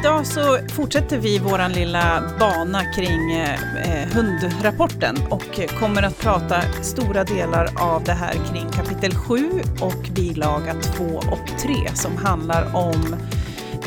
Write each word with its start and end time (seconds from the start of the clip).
Idag 0.00 0.26
så 0.26 0.58
fortsätter 0.68 1.18
vi 1.18 1.38
vår 1.38 1.74
lilla 1.74 2.22
bana 2.38 2.84
kring 2.84 3.32
eh, 3.32 4.02
eh, 4.02 4.08
hundrapporten 4.08 5.16
och 5.30 5.60
kommer 5.80 6.02
att 6.02 6.18
prata 6.18 6.60
stora 6.82 7.24
delar 7.24 7.68
av 7.76 8.04
det 8.04 8.12
här 8.12 8.32
kring 8.32 8.68
kapitel 8.70 9.14
7 9.14 9.50
och 9.80 10.08
bilaga 10.14 10.74
2 10.74 11.04
och 11.04 11.58
3 11.58 11.74
som 11.94 12.16
handlar 12.16 12.76
om 12.76 13.16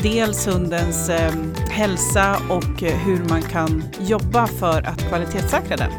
dels 0.02 0.46
hundens 0.46 1.08
eh, 1.08 1.32
hälsa 1.70 2.36
och 2.48 2.80
hur 2.80 3.28
man 3.28 3.42
kan 3.42 3.84
jobba 4.00 4.46
för 4.46 4.82
att 4.82 5.08
kvalitetssäkra 5.08 5.76
den. 5.76 5.90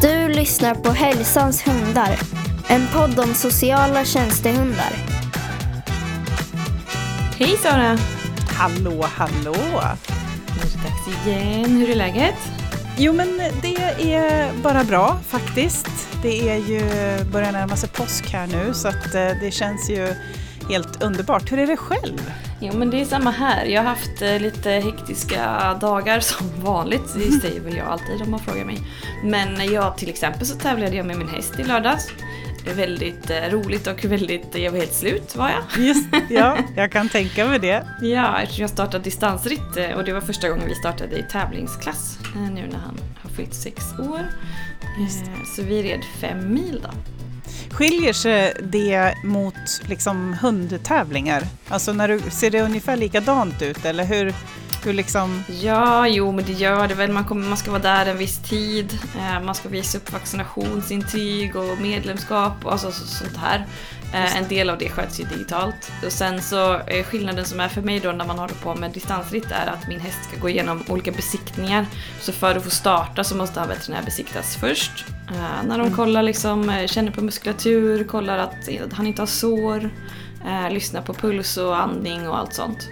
Du 0.00 0.28
lyssnar 0.28 0.74
på 0.74 0.90
Hälsans 0.90 1.66
hundar, 1.66 2.18
en 2.68 2.86
podd 2.94 3.18
om 3.18 3.34
sociala 3.34 4.04
tjänstehundar. 4.04 4.92
Hej 7.38 7.56
Sara! 7.62 7.98
Hallå, 8.48 9.06
hallå! 9.16 9.56
Nu 10.48 10.62
är 10.62 10.70
det 10.72 10.82
dags 10.82 11.26
igen. 11.26 11.70
Hur 11.70 11.90
är 11.90 11.94
läget? 11.94 12.34
Jo 12.98 13.12
men 13.12 13.40
det 13.62 13.76
är 14.14 14.52
bara 14.62 14.84
bra 14.84 15.18
faktiskt. 15.28 15.88
Det 16.22 16.50
är 16.50 16.56
ju, 16.56 16.80
börjar 17.24 17.52
närma 17.52 17.76
sig 17.76 17.88
påsk 17.88 18.30
här 18.32 18.46
nu 18.46 18.74
så 18.74 18.88
att 18.88 19.14
eh, 19.14 19.28
det 19.40 19.50
känns 19.50 19.90
ju 19.90 20.14
helt 20.68 21.02
underbart. 21.02 21.52
Hur 21.52 21.58
är 21.58 21.66
det 21.66 21.76
själv? 21.76 22.32
Jo 22.60 22.72
men 22.76 22.90
det 22.90 23.00
är 23.00 23.04
samma 23.04 23.30
här. 23.30 23.64
Jag 23.64 23.82
har 23.82 23.88
haft 23.88 24.22
eh, 24.22 24.38
lite 24.40 24.70
hektiska 24.70 25.74
dagar 25.80 26.20
som 26.20 26.46
vanligt. 26.60 27.14
Det 27.14 27.32
säger 27.32 27.60
väl 27.60 27.76
jag 27.76 27.86
alltid 27.86 28.22
om 28.22 28.30
man 28.30 28.40
frågar 28.40 28.64
mig. 28.64 28.78
Men 29.24 29.72
jag 29.72 29.98
till 29.98 30.08
exempel 30.08 30.46
så 30.46 30.56
tävlade 30.58 30.96
jag 30.96 31.06
med 31.06 31.18
min 31.18 31.28
häst 31.28 31.58
i 31.58 31.64
lördags. 31.64 32.08
Väldigt 32.76 33.30
eh, 33.30 33.36
roligt 33.50 33.86
och 33.86 34.04
väldigt, 34.04 34.54
jag 34.58 34.70
var 34.72 34.78
helt 34.78 34.94
slut 34.94 35.36
var 35.36 35.48
jag. 35.50 35.84
Just 35.86 36.08
ja, 36.30 36.58
jag 36.76 36.92
kan 36.92 37.08
tänka 37.08 37.46
mig 37.46 37.58
det. 37.58 37.86
Ja, 38.02 38.40
eftersom 38.40 38.60
jag 38.62 38.70
startade 38.70 39.04
distansritt 39.04 39.76
eh, 39.76 39.90
och 39.96 40.04
det 40.04 40.12
var 40.12 40.20
första 40.20 40.48
gången 40.48 40.68
vi 40.68 40.74
startade 40.74 41.18
i 41.18 41.22
tävlingsklass 41.22 42.18
eh, 42.34 42.40
nu 42.40 42.66
när 42.72 42.78
han 42.78 42.98
har 43.22 43.30
fyllt 43.30 43.54
sex 43.54 43.84
år. 43.98 44.20
Just. 45.00 45.22
Eh, 45.22 45.44
Så 45.56 45.62
vi 45.62 45.82
red 45.82 46.00
fem 46.20 46.54
mil 46.54 46.80
då. 46.82 46.90
Skiljer 47.76 48.12
sig 48.12 48.52
det 48.62 49.14
mot 49.24 49.82
liksom 49.88 50.36
hundtävlingar? 50.40 51.42
Alltså 51.68 51.92
när 51.92 52.08
du, 52.08 52.20
ser 52.30 52.50
det 52.50 52.62
ungefär 52.62 52.96
likadant 52.96 53.62
ut 53.62 53.84
eller 53.84 54.04
hur, 54.04 54.34
hur 54.84 54.92
liksom... 54.92 55.44
Ja, 55.48 56.08
jo 56.08 56.32
men 56.32 56.44
det 56.44 56.52
gör 56.52 56.88
det 56.88 56.94
väl. 56.94 57.12
Man, 57.12 57.24
kommer, 57.24 57.48
man 57.48 57.56
ska 57.56 57.70
vara 57.70 57.82
där 57.82 58.06
en 58.06 58.18
viss 58.18 58.38
tid. 58.38 58.98
Eh, 59.18 59.40
man 59.40 59.54
ska 59.54 59.68
visa 59.68 59.98
upp 59.98 60.12
vaccinationsintyg 60.12 61.56
och 61.56 61.78
medlemskap 61.78 62.64
och 62.64 62.72
alltså, 62.72 62.92
sånt 62.92 63.36
här. 63.36 63.66
Eh, 64.14 64.36
en 64.36 64.48
del 64.48 64.70
av 64.70 64.78
det 64.78 64.88
sköts 64.88 65.20
ju 65.20 65.24
digitalt. 65.24 65.92
Och 66.06 66.12
sen 66.12 66.42
så 66.42 66.74
eh, 66.78 67.04
skillnaden 67.04 67.44
som 67.44 67.60
är 67.60 67.68
för 67.68 67.82
mig 67.82 68.00
då 68.00 68.12
när 68.12 68.24
man 68.26 68.38
håller 68.38 68.54
på 68.54 68.74
med 68.74 68.90
distansritt 68.90 69.50
är 69.50 69.66
att 69.66 69.88
min 69.88 70.00
häst 70.00 70.18
ska 70.28 70.40
gå 70.40 70.48
igenom 70.48 70.84
olika 70.88 71.12
besiktningar. 71.12 71.86
Så 72.20 72.32
för 72.32 72.56
att 72.56 72.64
få 72.64 72.70
starta 72.70 73.24
så 73.24 73.36
måste 73.36 73.60
han 73.60 73.68
veterinärbesiktas 73.68 74.56
först. 74.56 75.04
Eh, 75.28 75.66
när 75.68 75.78
de 75.78 75.80
Mm. 75.80 75.96
kollar 75.96 76.22
liksom, 76.22 76.86
känner 76.86 77.10
på 77.10 77.20
muskulatur, 77.24 78.04
kollar 78.04 78.38
att 78.38 78.68
han 78.92 79.06
inte 79.06 79.22
har 79.22 79.26
sår, 79.26 79.90
lyssnar 80.70 81.02
på 81.02 81.14
puls 81.14 81.56
och 81.56 81.76
andning 81.80 82.28
och 82.28 82.38
allt 82.38 82.54
sånt. 82.54 82.88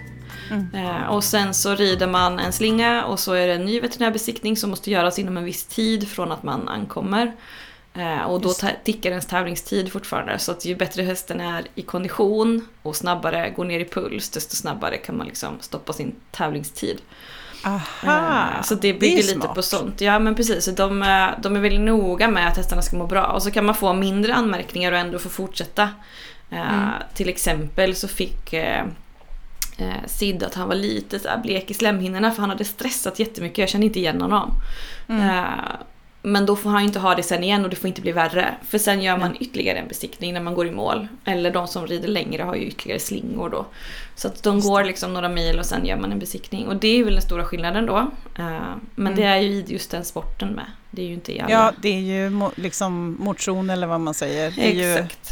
Mm. 0.50 1.08
Och 1.08 1.24
sen 1.24 1.54
så 1.54 1.74
rider 1.74 2.06
man 2.06 2.38
en 2.38 2.52
slinga 2.52 3.04
och 3.04 3.20
så 3.20 3.32
är 3.32 3.46
det 3.46 3.52
en 3.54 3.64
ny 3.64 3.80
veterinärbesiktning 3.80 4.56
som 4.56 4.70
måste 4.70 4.90
göras 4.90 5.18
inom 5.18 5.36
en 5.36 5.44
viss 5.44 5.64
tid 5.64 6.08
från 6.08 6.32
att 6.32 6.42
man 6.42 6.68
ankommer. 6.68 7.32
Eh, 7.94 8.22
och 8.22 8.40
då 8.40 8.54
det. 8.60 8.76
tickar 8.84 9.10
ens 9.10 9.26
tävlingstid 9.26 9.92
fortfarande. 9.92 10.38
Så 10.38 10.52
att 10.52 10.64
ju 10.64 10.76
bättre 10.76 11.02
hästen 11.02 11.40
är 11.40 11.64
i 11.74 11.82
kondition 11.82 12.68
och 12.82 12.96
snabbare 12.96 13.50
går 13.50 13.64
ner 13.64 13.80
i 13.80 13.84
puls, 13.84 14.30
desto 14.30 14.56
snabbare 14.56 14.96
kan 14.96 15.16
man 15.16 15.26
liksom 15.26 15.56
stoppa 15.60 15.92
sin 15.92 16.14
tävlingstid. 16.30 17.00
Aha, 17.64 18.56
Eh, 18.56 18.62
så 18.62 18.74
det 18.74 18.94
bygger 18.94 19.16
lite 19.16 19.28
smart. 19.28 19.54
på 19.54 19.62
sånt. 19.62 20.00
Ja 20.00 20.18
men 20.18 20.34
precis, 20.34 20.66
de, 20.66 21.02
eh, 21.02 21.28
de 21.42 21.56
är 21.56 21.60
väldigt 21.60 21.80
noga 21.80 22.28
med 22.28 22.48
att 22.48 22.56
hästarna 22.56 22.82
ska 22.82 22.96
må 22.96 23.06
bra. 23.06 23.26
Och 23.26 23.42
så 23.42 23.50
kan 23.50 23.64
man 23.64 23.74
få 23.74 23.92
mindre 23.92 24.34
anmärkningar 24.34 24.92
och 24.92 24.98
ändå 24.98 25.18
få 25.18 25.28
fortsätta. 25.28 25.88
Mm. 26.50 26.90
Till 27.14 27.28
exempel 27.28 27.94
så 27.94 28.08
fick 28.08 28.52
eh, 28.52 28.84
Sid 30.06 30.42
att 30.42 30.54
han 30.54 30.68
var 30.68 30.74
lite 30.74 31.18
så 31.18 31.28
blek 31.42 31.70
i 31.70 31.74
slemhinnorna 31.74 32.30
för 32.30 32.40
han 32.40 32.50
hade 32.50 32.64
stressat 32.64 33.18
jättemycket. 33.18 33.58
Jag 33.58 33.68
kände 33.68 33.86
inte 33.86 33.98
igen 33.98 34.20
honom. 34.20 34.50
Mm. 35.08 35.28
Eh, 35.28 35.44
men 36.26 36.46
då 36.46 36.56
får 36.56 36.70
han 36.70 36.80
ju 36.80 36.86
inte 36.86 36.98
ha 36.98 37.14
det 37.14 37.22
sen 37.22 37.44
igen 37.44 37.64
och 37.64 37.70
det 37.70 37.76
får 37.76 37.88
inte 37.88 38.00
bli 38.00 38.12
värre. 38.12 38.54
För 38.68 38.78
sen 38.78 39.02
gör 39.02 39.16
man 39.18 39.36
ytterligare 39.40 39.78
en 39.78 39.88
besiktning 39.88 40.34
när 40.34 40.40
man 40.40 40.54
går 40.54 40.66
i 40.66 40.70
mål. 40.70 41.08
Eller 41.24 41.50
de 41.50 41.68
som 41.68 41.86
rider 41.86 42.08
längre 42.08 42.42
har 42.42 42.54
ju 42.54 42.62
ytterligare 42.66 43.00
slingor 43.00 43.50
då. 43.50 43.66
Så 44.16 44.28
att 44.28 44.42
de 44.42 44.60
går 44.60 44.84
liksom 44.84 45.12
några 45.14 45.28
mil 45.28 45.58
och 45.58 45.66
sen 45.66 45.86
gör 45.86 45.96
man 45.96 46.12
en 46.12 46.18
besiktning. 46.18 46.66
Och 46.68 46.76
det 46.76 46.88
är 47.00 47.04
väl 47.04 47.12
den 47.12 47.22
stora 47.22 47.44
skillnaden 47.44 47.86
då. 47.86 47.96
Eh, 48.38 48.58
men 48.94 49.06
Mm. 49.06 49.16
det 49.16 49.22
är 49.24 49.36
ju 49.38 49.48
i 49.48 49.64
just 49.68 49.90
den 49.90 50.04
sporten 50.04 50.48
med. 50.48 50.64
Det 50.90 51.02
är 51.02 51.06
ju 51.06 51.14
inte 51.14 51.32
i 51.36 51.40
alla. 51.40 51.50
Ja, 51.52 51.72
det 51.82 51.88
är 51.88 52.00
ju 52.00 52.50
liksom 52.56 53.16
motion 53.20 53.70
eller 53.70 53.86
vad 53.86 54.00
man 54.00 54.14
säger. 54.14 54.50
Det 54.56 54.82
är 54.82 54.92
Exakt. 54.98 55.28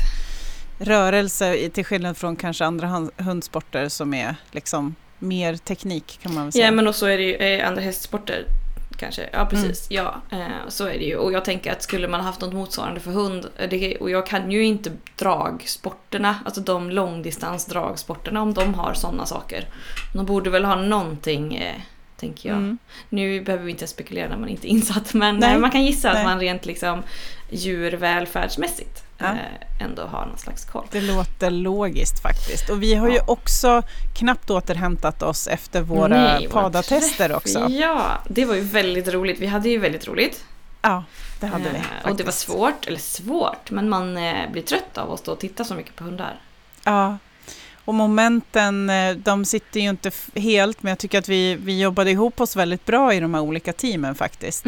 rörelse 0.78 1.69
till 1.72 1.84
skillnad 1.84 2.16
från 2.16 2.36
kanske 2.36 2.64
andra 2.64 3.09
hundsporter 3.16 3.88
som 3.88 4.14
är 4.14 4.34
liksom 4.50 4.94
mer 5.19 5.56
teknik 5.56 6.19
kan 6.22 6.34
man 6.34 6.42
väl 6.44 6.53
säga. 6.53 6.64
Ja 6.64 6.70
men 6.70 6.88
och 6.88 6.94
så 6.94 7.06
är 7.06 7.19
det 7.19 7.24
ju 7.24 7.34
eh, 7.36 7.69
andra 7.69 7.82
hästsporter 7.82 8.44
kanske. 9.03 9.29
Ja 9.33 9.47
precis, 9.47 9.87
ja 9.91 10.15
eh, 10.31 10.69
så 10.69 10.87
är 10.87 10.99
det 10.99 11.05
ju. 11.05 11.17
Och 11.17 11.33
jag 11.33 11.45
tänker 11.45 11.73
att 11.73 11.83
skulle 11.83 12.09
man 12.09 12.21
haft 12.21 12.41
något 12.41 12.53
motsvarande 12.53 13.01
för 13.01 13.11
hund, 13.11 13.47
eh, 13.57 13.69
det, 13.69 13.97
och 13.97 14.11
jag 14.11 14.27
kan 14.27 14.51
ju 14.51 14.65
inte 14.65 14.93
dragsporterna, 15.17 16.37
alltså 16.45 16.61
de 16.61 16.91
långdistansdragsporterna 16.91 18.43
om 18.43 18.55
de 18.55 18.75
har 18.75 18.95
sådana 18.95 19.27
saker. 19.27 19.65
De 20.15 20.27
borde 20.27 20.51
väl 20.51 20.65
ha 20.65 20.75
någonting, 20.75 21.55
eh, 21.55 21.75
tänker 22.17 22.49
jag. 22.49 22.59
Mm. 22.59 22.79
Nu 23.09 23.41
behöver 23.41 23.65
vi 23.65 23.71
inte 23.71 23.87
spekulerar 23.87 24.29
när 24.29 24.37
man 24.37 24.49
inte 24.49 24.69
är 24.69 24.71
insatt 24.71 25.15
men 25.15 25.37
Nej. 25.37 25.55
eh, 25.55 25.59
man 25.59 25.71
kan 25.71 25.84
gissa 25.84 26.13
Nej. 26.13 26.21
att 26.21 26.27
man 26.27 26.41
rent 26.41 26.67
liksom 26.67 27.03
djurvälfärdsmässigt 27.51 29.05
Ja. 29.22 29.28
eh, 29.33 29.84
ändå 29.84 30.03
har 30.03 30.27
någon 30.27 30.38
slags 30.38 30.65
koll. 30.65 30.87
Det 30.91 31.00
låter 31.00 31.50
logiskt 31.50 32.22
faktiskt. 32.22 32.71
Och 32.71 32.83
vi 32.83 32.94
har 32.94 33.09
ju 33.09 33.16
Ja. 33.16 33.25
också 33.27 33.83
knappt 34.15 34.50
återhämtat 34.50 35.22
oss 35.22 35.47
efter 35.47 35.81
våra 35.83 36.09
Nej, 36.09 36.49
padatester 36.49 37.33
också. 37.37 37.69
Ja, 37.71 38.22
det 38.28 38.44
var 38.44 38.55
ju 38.55 38.60
väldigt 38.60 39.09
roligt. 39.09 39.38
Vi 39.41 39.47
hade 39.47 39.69
ju 39.69 39.78
väldigt 39.78 40.09
roligt. 40.09 40.44
Ja, 40.83 41.05
det 41.41 41.47
hade 41.47 41.65
vi. 41.71 41.77
Eh, 41.77 41.83
Och 42.10 42.16
det 42.16 42.25
var 42.25 42.33
faktiskt. 42.33 42.38
svårt, 42.38 42.87
eller 42.87 42.99
svårt, 42.99 43.71
men 43.71 43.88
man 43.88 44.16
eh, 44.16 44.50
blir 44.53 44.62
trött 44.62 44.99
av 44.99 45.12
att 45.12 45.19
stå 45.21 45.33
och 45.33 45.39
titta 45.41 45.65
så 45.65 45.75
mycket 45.75 45.97
på 45.97 46.04
hundar. 46.04 46.34
Ja. 46.84 47.19
Och 47.84 47.94
momenten, 47.94 48.91
de 49.16 49.44
sitter 49.44 49.81
ju 49.81 49.89
inte 49.89 50.10
helt, 50.34 50.83
men 50.83 50.91
jag 50.91 50.99
tycker 50.99 51.19
att 51.19 51.28
vi, 51.28 51.54
vi 51.54 51.81
jobbade 51.81 52.10
ihop 52.10 52.41
oss 52.41 52.56
väldigt 52.56 52.87
bra 52.87 53.15
i 53.15 53.21
de 53.21 53.34
här 53.34 53.41
olika 53.41 53.72
teamen 53.72 54.15
faktiskt. 54.15 54.65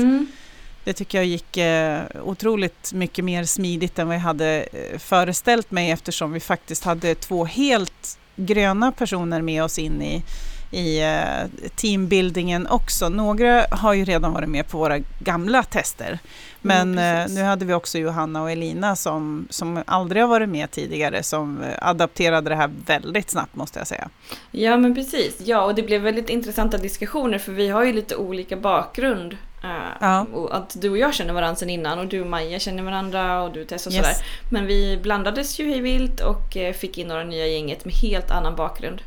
Det 0.84 0.92
tycker 0.92 1.18
jag 1.18 1.24
gick 1.24 1.56
eh, 1.56 2.02
otroligt 2.22 2.92
mycket 2.92 3.24
mer 3.24 3.44
smidigt 3.44 3.98
än 3.98 4.06
vad 4.06 4.16
jag 4.16 4.20
hade 4.20 4.66
eh, 4.72 4.98
föreställt 4.98 5.70
mig 5.70 5.90
eftersom 5.90 6.32
vi 6.32 6.40
faktiskt 6.40 6.84
hade 6.84 7.14
två 7.14 7.44
helt 7.44 8.18
gröna 8.36 8.92
personer 8.92 9.42
med 9.42 9.64
oss 9.64 9.78
in 9.78 10.02
i, 10.02 10.22
i 10.70 11.02
eh, 11.02 11.68
teambuildingen 11.76 12.66
också. 12.66 13.08
Några 13.08 13.66
har 13.70 13.92
ju 13.92 14.04
redan 14.04 14.32
varit 14.32 14.48
med 14.48 14.68
på 14.68 14.78
våra 14.78 14.98
gamla 15.18 15.62
tester. 15.62 16.18
Men 16.60 16.98
Mm, 16.98 17.34
nu 17.34 17.42
hade 17.42 17.64
vi 17.64 17.74
också 17.74 17.98
Johanna 17.98 18.42
och 18.42 18.50
Elina 18.50 18.96
som, 18.96 19.46
som 19.50 19.82
aldrig 19.86 20.22
har 20.22 20.28
varit 20.28 20.48
med 20.48 20.70
tidigare 20.70 21.22
som 21.22 21.64
adapterade 21.78 22.50
det 22.50 22.56
här 22.56 22.70
väldigt 22.86 23.30
snabbt 23.30 23.56
måste 23.56 23.78
jag 23.78 23.86
säga. 23.88 24.08
Ja, 24.50 24.76
men 24.76 24.94
precis. 24.94 25.36
Ja, 25.44 25.64
och 25.64 25.74
det 25.74 25.82
blev 25.82 26.02
väldigt 26.02 26.28
intressanta 26.28 26.78
diskussioner 26.78 27.38
för 27.38 27.52
vi 27.52 27.68
har 27.68 27.84
ju 27.84 27.92
lite 27.92 28.16
olika 28.16 28.56
bakgrund. 28.56 29.36
Eh, 29.64 29.96
Ja. 30.00 30.26
och 30.32 30.56
att 30.56 30.76
du 30.80 30.90
och 30.90 30.98
jag 30.98 31.14
känner 31.14 31.32
varandra 31.34 31.56
sedan 31.56 31.70
innan 31.70 31.98
och 31.98 32.06
du 32.06 32.20
och 32.20 32.26
Maja 32.26 32.58
känner 32.58 32.82
varandra 32.82 33.42
och 33.42 33.52
du 33.52 33.64
Tess 33.64 33.86
och 33.86 33.92
Yes. 33.92 34.02
sådär. 34.02 34.16
Men 34.50 34.66
vi 34.66 34.98
blandades 35.02 35.58
ju 35.60 35.68
hej 35.70 35.80
vilt 35.80 36.20
och 36.20 36.56
eh, 36.56 36.72
fick 36.72 36.98
in 36.98 37.08
några 37.08 37.24
nya 37.24 37.46
gänget 37.46 37.84
med 37.84 37.94
helt 37.94 38.30
annan 38.30 38.56
bakgrund. 38.56 39.02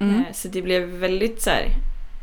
Mm. 0.00 0.14
Eh, 0.16 0.22
Så 0.32 0.48
det 0.48 0.62
blev 0.62 0.82
väldigt 0.82 1.42
så 1.42 1.50
här, 1.50 1.68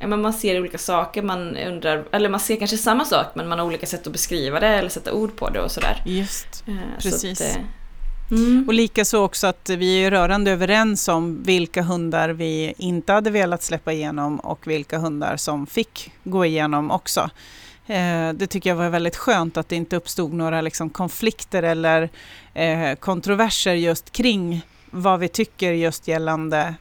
ja, 0.01 0.07
men 0.07 0.21
man 0.21 0.33
ser 0.33 0.59
olika 0.59 0.77
saker, 0.77 1.21
man 1.21 1.57
undrar, 1.57 2.03
eller 2.11 2.29
man 2.29 2.39
ser 2.39 2.55
kanske 2.55 2.77
samma 2.77 3.05
sak 3.05 3.25
men 3.33 3.47
man 3.47 3.59
har 3.59 3.65
olika 3.65 3.85
sätt 3.85 4.07
att 4.07 4.13
beskriva 4.13 4.59
det 4.59 4.67
eller 4.67 4.89
sätta 4.89 5.13
ord 5.13 5.35
på 5.35 5.49
det 5.49 5.61
och 5.61 5.71
sådär. 5.71 6.01
Just. 6.05 6.63
Eh, 6.67 6.73
Precis. 7.01 7.37
Så 7.37 7.43
att, 7.45 7.55
eh, 7.57 7.61
mm. 8.31 8.65
Och 8.67 8.73
likaså 8.73 9.17
också 9.23 9.47
att 9.47 9.69
vi 9.69 10.03
är 10.05 10.11
rörande 10.11 10.51
överens 10.51 11.07
om 11.07 11.43
vilka 11.43 11.81
hundar 11.81 12.29
vi 12.29 12.73
inte 12.77 13.13
hade 13.13 13.29
velat 13.29 13.63
släppa 13.63 13.93
igenom 13.93 14.39
och 14.39 14.67
vilka 14.67 14.97
hundar 14.97 15.37
som 15.37 15.67
fick 15.67 16.11
gå 16.23 16.45
igenom 16.45 16.91
också. 16.91 17.29
Eh, 17.91 18.33
Det 18.33 18.47
tycker 18.47 18.69
jag 18.69 18.77
var 18.77 18.89
väldigt 18.89 19.15
skönt 19.15 19.57
att 19.57 19.69
det 19.69 19.75
inte 19.75 19.95
uppstod 19.95 20.33
några 20.33 20.61
liksom 20.61 20.89
konflikter 20.89 21.63
eller 21.63 22.09
eh, 22.53 22.95
kontroverser 22.95 23.73
just 23.73 24.11
kring 24.11 24.61
vad 24.91 25.19
vi 25.19 25.27
tycker 25.27 25.71
just 25.71 26.07
gällande 26.07 26.75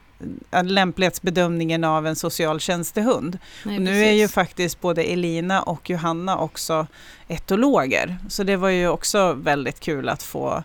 lämplighetsbedömningen 0.63 1.83
av 1.83 2.07
en 2.07 2.15
socialtjänstehund. 2.15 3.37
Nej, 3.65 3.79
nu 3.79 3.85
precis. 3.85 4.07
är 4.07 4.11
ju 4.11 4.27
faktiskt 4.27 4.81
både 4.81 5.03
Elina 5.03 5.61
och 5.61 5.89
Johanna 5.89 6.37
också 6.37 6.87
etologer, 7.27 8.17
så 8.29 8.43
det 8.43 8.55
var 8.55 8.69
ju 8.69 8.87
också 8.87 9.33
väldigt 9.33 9.79
kul 9.79 10.09
att 10.09 10.23
få, 10.23 10.63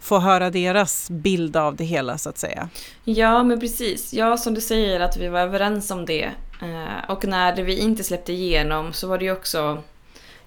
få 0.00 0.18
höra 0.18 0.50
deras 0.50 1.10
bild 1.10 1.56
av 1.56 1.76
det 1.76 1.84
hela 1.84 2.18
så 2.18 2.28
att 2.28 2.38
säga. 2.38 2.68
Ja, 3.04 3.42
men 3.42 3.60
precis. 3.60 4.12
Ja, 4.14 4.36
som 4.36 4.54
du 4.54 4.60
säger 4.60 5.00
att 5.00 5.16
vi 5.16 5.28
var 5.28 5.40
överens 5.40 5.90
om 5.90 6.06
det. 6.06 6.30
Eh, 6.62 7.10
och 7.10 7.24
när 7.24 7.56
det 7.56 7.62
vi 7.62 7.78
inte 7.78 8.04
släppte 8.04 8.32
igenom 8.32 8.92
så 8.92 9.08
var 9.08 9.18
det 9.18 9.24
ju 9.24 9.32
också 9.32 9.82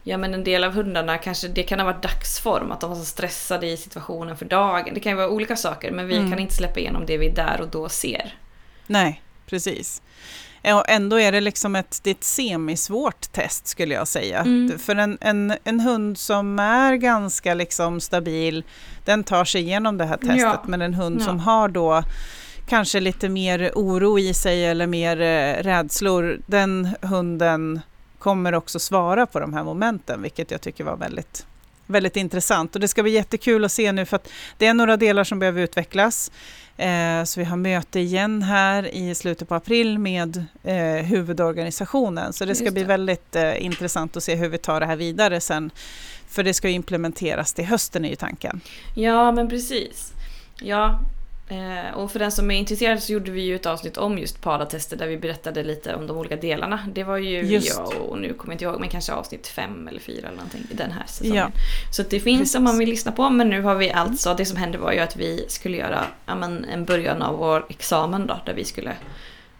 Ja 0.04 0.18
men 0.18 0.34
en 0.34 0.44
del 0.44 0.64
av 0.64 0.72
hundarna 0.74 1.18
kanske, 1.18 1.48
det 1.48 1.64
kan 1.64 1.80
ha 1.80 1.86
varit 1.86 2.04
dagsform, 2.04 2.72
att 2.72 2.82
de 2.82 2.90
var 2.90 2.98
så 2.98 3.06
stressade 3.06 3.68
i 3.68 3.78
situationen 3.78 4.38
för 4.38 4.46
dagen. 4.46 4.94
Det 4.94 5.00
kan 5.00 5.12
ju 5.12 5.16
vara 5.16 5.30
olika 5.30 5.56
saker 5.56 5.92
men 5.92 6.08
vi 6.08 6.18
Mm. 6.18 6.30
kan 6.32 6.40
inte 6.40 6.54
släppa 6.56 6.80
igenom 6.80 7.06
det 7.06 7.18
vi 7.18 7.30
där 7.30 7.62
och 7.62 7.68
då 7.68 7.90
ser. 7.90 8.36
Nej, 8.88 9.22
precis. 9.46 10.02
Och 10.64 10.90
ändå 10.90 11.20
är 11.20 11.32
det 11.32 11.42
liksom 11.42 11.76
ett, 11.76 12.00
det 12.04 12.10
är 12.10 12.16
ett 12.16 12.24
semisvårt 12.24 13.32
test 13.32 13.68
skulle 13.68 13.94
jag 13.94 14.08
säga. 14.08 14.40
Mm. 14.40 14.80
För 14.80 14.96
en, 14.96 15.18
en, 15.22 15.54
en 15.64 15.80
hund 15.80 16.18
som 16.18 16.60
är 16.60 16.96
ganska 16.96 17.54
liksom 17.54 18.02
stabil, 18.02 18.64
den 19.06 19.24
tar 19.24 19.46
sig 19.46 19.62
igenom 19.62 19.98
det 19.98 20.06
här 20.06 20.18
testet. 20.18 20.38
Ja. 20.40 20.64
Men 20.68 20.82
en 20.82 20.94
hund 20.94 21.22
Ja. 21.22 21.26
som 21.26 21.40
har 21.40 21.68
då 21.68 22.04
kanske 22.72 23.00
lite 23.00 23.30
mer 23.30 23.72
oro 23.76 24.20
i 24.20 24.34
sig 24.34 24.66
eller 24.66 24.88
mer 24.88 25.22
eh, 25.22 25.64
rädslor, 25.64 26.40
den 26.46 26.90
hunden 27.02 27.80
kommer 28.20 28.54
också 28.54 28.80
svara 28.80 29.26
på 29.26 29.40
de 29.40 29.54
här 29.54 29.64
momenten, 29.64 30.22
vilket 30.22 30.52
jag 30.52 30.62
tycker 30.62 30.84
var 30.84 30.96
väldigt, 30.96 31.46
väldigt 31.88 32.16
intressant. 32.18 32.76
Och 32.76 32.82
det 32.82 32.88
ska 32.88 33.04
bli 33.04 33.12
jättekul 33.12 33.66
att 33.66 33.72
se 33.72 33.92
nu 33.92 34.06
för 34.06 34.16
att 34.16 34.28
det 34.58 34.68
är 34.68 34.74
några 34.74 34.98
delar 34.98 35.24
som 35.24 35.40
behöver 35.40 35.62
utvecklas. 35.62 36.32
Eh, 36.78 37.24
så 37.24 37.40
vi 37.40 37.46
har 37.46 37.58
möte 37.58 38.00
igen 38.00 38.44
här 38.44 38.96
i 38.96 39.16
slutet 39.16 39.50
på 39.50 39.56
april 39.56 40.00
med 40.00 40.46
eh, 40.64 41.06
huvudorganisationen. 41.06 42.34
Så 42.34 42.46
det 42.46 42.56
ska 42.56 42.66
Just 42.66 42.74
bli 42.74 42.82
det. 42.82 42.88
väldigt 42.88 43.36
eh, 43.36 43.66
intressant 43.66 44.18
att 44.18 44.24
se 44.24 44.36
hur 44.36 44.50
vi 44.50 44.58
tar 44.58 44.80
det 44.80 44.86
här 44.86 44.96
vidare 44.96 45.42
sen. 45.42 45.72
För 46.28 46.44
det 46.44 46.54
ska 46.54 46.70
implementeras 46.70 47.54
till 47.54 47.66
hösten 47.66 48.06
är 48.06 48.10
ju 48.10 48.16
tanken. 48.16 48.62
Ja, 48.96 49.32
men 49.32 49.50
precis. 49.50 50.14
Ja, 50.62 51.00
och 51.94 52.12
för 52.12 52.20
den 52.20 52.32
som 52.32 52.52
är 52.52 52.56
intresserad 52.56 53.04
så 53.04 53.14
gjorde 53.14 53.32
vi 53.32 53.42
ju 53.42 53.56
ett 53.56 53.66
avsnitt 53.66 53.98
om 53.98 54.18
just 54.18 54.42
paratester 54.42 54.98
där 54.98 55.08
vi 55.08 55.18
berättade 55.18 55.64
lite 55.64 55.96
om 55.96 56.08
de 56.08 56.18
olika 56.18 56.36
delarna. 56.36 56.80
Det 56.94 57.04
var 57.04 57.18
ju 57.18 57.42
Just. 57.42 57.68
jag 57.78 58.02
och 58.02 58.20
nu 58.20 58.34
kommer 58.34 58.54
jag 58.54 58.56
inte 58.56 58.66
ihåg, 58.66 58.80
men 58.80 58.90
kanske 58.90 59.14
avsnitt 59.14 59.48
fem 59.48 59.88
eller 59.88 60.00
fyra 60.00 60.28
eller 60.28 60.38
någonting 60.38 60.68
i 60.72 60.74
den 60.74 60.92
här 60.92 61.04
säsongen. 61.08 61.36
Ja. 61.36 61.52
Så 61.92 62.04
det 62.04 62.20
finns 62.20 62.40
Precis. 62.40 62.56
om 62.56 62.64
man 62.64 62.78
vill 62.78 62.90
lyssna 62.90 63.12
på, 63.12 63.30
men 63.30 63.50
nu 63.50 63.62
har 63.62 63.76
vi 63.76 63.92
alltså, 63.92 64.34
det 64.34 64.46
som 64.46 64.58
hände 64.58 64.78
var 64.78 64.92
ju 64.92 65.00
att 65.00 65.16
vi 65.16 65.46
skulle 65.48 65.78
göra 65.78 66.06
ja, 66.26 66.36
men, 66.36 66.66
en 66.66 66.86
början 66.86 67.22
av 67.22 67.38
vår 67.38 67.66
examen 67.70 68.28
då, 68.28 68.40
där 68.46 68.54
vi 68.54 68.66
skulle 68.66 68.92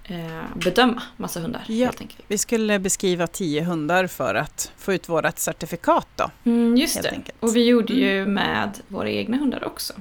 eh, 0.04 0.44
bedöma 0.56 1.02
massa 1.18 1.40
hundar 1.40 1.64
Ja. 1.68 1.92
Vi 2.28 2.38
skulle 2.38 2.80
beskriva 2.80 3.28
tio 3.28 3.64
hundar 3.64 4.08
för 4.08 4.36
att 4.36 4.72
få 4.78 4.94
ut 4.94 5.10
vårt 5.10 5.40
certifikat 5.40 6.08
då. 6.16 6.32
Mm, 6.44 6.78
just 6.78 7.04
det. 7.04 7.10
enkelt. 7.10 7.38
Och 7.40 7.56
vi 7.56 7.66
gjorde 7.66 7.94
ju 7.94 8.26
med 8.26 8.80
våra 8.88 9.10
egna 9.10 9.38
hundar 9.38 9.64
också. 9.66 9.94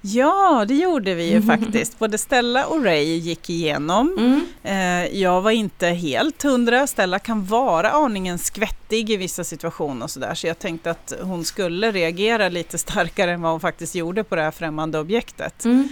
Ja, 0.00 0.64
det 0.68 0.74
gjorde 0.74 1.14
vi 1.14 1.30
ju 1.30 1.42
faktiskt. 1.42 1.98
Både 1.98 2.18
Stella 2.18 2.66
och 2.66 2.84
Ray 2.84 3.04
gick 3.04 3.50
igenom. 3.50 4.16
Mm. 4.18 4.46
Eh, 4.62 5.18
jag 5.20 5.40
var 5.40 5.50
inte 5.50 5.86
helt 5.86 6.42
hundra. 6.42 6.86
Stella 6.86 7.18
kan 7.18 7.44
vara 7.44 7.90
aningen 7.90 8.38
skvättig 8.38 9.10
i 9.10 9.16
vissa 9.16 9.44
situationer 9.44 10.04
och 10.04 10.10
sådär. 10.10 10.34
Så 10.34 10.46
jag 10.46 10.58
tänkte 10.58 10.90
att 10.90 11.12
hon 11.22 11.44
skulle 11.44 11.92
reagera 11.92 12.48
lite 12.48 12.78
starkare 12.78 13.32
än 13.32 13.42
vad 13.42 13.50
hon 13.50 13.60
faktiskt 13.60 13.94
gjorde 13.94 14.24
på 14.24 14.36
det 14.36 14.42
här 14.42 14.50
främmande 14.50 14.98
objektet. 14.98 15.64
Mm. 15.64 15.88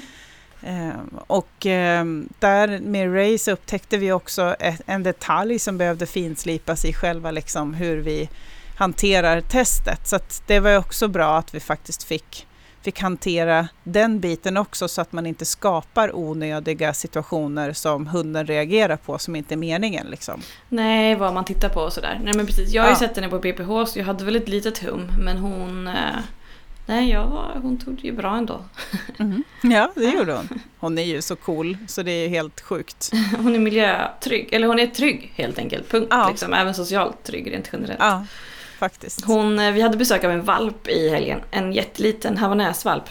Eh, 0.62 1.20
och 1.26 1.66
eh, 1.66 2.04
där 2.38 2.80
med 2.80 3.14
Ray 3.14 3.38
så 3.38 3.50
upptäckte 3.50 3.96
vi 3.96 4.12
också 4.12 4.56
en 4.86 5.02
detalj 5.02 5.58
som 5.58 5.78
behövde 5.78 6.06
finslipas 6.06 6.84
i 6.84 6.92
själva 6.92 7.30
liksom 7.30 7.74
hur 7.74 7.96
vi 7.96 8.28
hanterar 8.78 9.40
testet. 9.40 10.08
Så 10.08 10.18
det 10.46 10.60
var 10.60 10.76
också 10.76 11.08
bra 11.08 11.38
att 11.38 11.54
vi 11.54 11.60
faktiskt 11.60 12.02
fick, 12.02 12.46
fick 12.88 13.00
hantera 13.00 13.68
den 13.84 14.20
biten 14.20 14.56
också 14.56 14.88
så 14.88 15.00
att 15.00 15.12
man 15.12 15.26
inte 15.26 15.44
skapar 15.44 16.16
onödiga 16.16 16.94
situationer 16.94 17.72
som 17.72 18.06
hunden 18.06 18.46
reagerar 18.46 18.96
på 18.96 19.18
som 19.18 19.36
inte 19.36 19.54
är 19.54 19.56
meningen. 19.56 20.06
Liksom. 20.10 20.40
Nej, 20.68 21.14
vad 21.14 21.34
man 21.34 21.44
tittar 21.44 21.68
på 21.68 21.80
och 21.80 21.92
sådär. 21.92 22.20
Nej 22.24 22.34
men 22.34 22.46
precis, 22.46 22.72
jag 22.72 22.82
har 22.82 22.88
ju 22.88 22.92
Ja. 22.94 22.98
sett 22.98 23.16
henne 23.16 23.28
på 23.28 23.38
BPH 23.38 23.84
så 23.86 23.98
jag 23.98 24.04
hade 24.04 24.24
väl 24.24 24.36
ett 24.36 24.48
litet 24.48 24.78
hum 24.78 25.06
men 25.24 25.36
hon... 25.38 25.88
Eh, 25.88 25.94
nej, 26.86 27.10
jag, 27.10 27.50
hon 27.62 27.78
tog 27.78 27.94
det 27.96 28.02
ju 28.02 28.12
bra 28.12 28.36
ändå. 28.36 28.60
Ja, 29.62 29.92
det 29.94 30.04
gjorde 30.04 30.32
hon. 30.32 30.48
Hon 30.78 30.98
är 30.98 31.04
ju 31.04 31.22
så 31.22 31.36
cool 31.36 31.76
så 31.88 32.02
det 32.02 32.10
är 32.10 32.22
ju 32.22 32.28
helt 32.28 32.60
sjukt. 32.60 33.10
Hon 33.38 33.54
är 33.54 33.58
miljötrygg, 33.58 34.48
eller 34.52 34.66
hon 34.66 34.78
är 34.78 34.86
trygg 34.86 35.32
helt 35.34 35.58
enkelt. 35.58 35.88
Punkt. 35.90 36.06
Ja. 36.10 36.28
Liksom. 36.28 36.54
Även 36.54 36.74
socialt 36.74 37.24
trygg 37.24 37.52
rent 37.52 37.68
generellt. 37.72 38.00
Ja, 38.00 38.24
faktiskt. 38.78 39.24
Hon, 39.24 39.58
eh, 39.58 39.72
vi 39.72 39.80
hade 39.80 39.96
besök 39.96 40.24
av 40.24 40.30
en 40.30 40.42
valp 40.44 40.88
i 40.88 41.08
helgen. 41.08 41.40
En 41.50 41.72
jätteliten 41.72 42.38
havanäsvalp. 42.38 43.04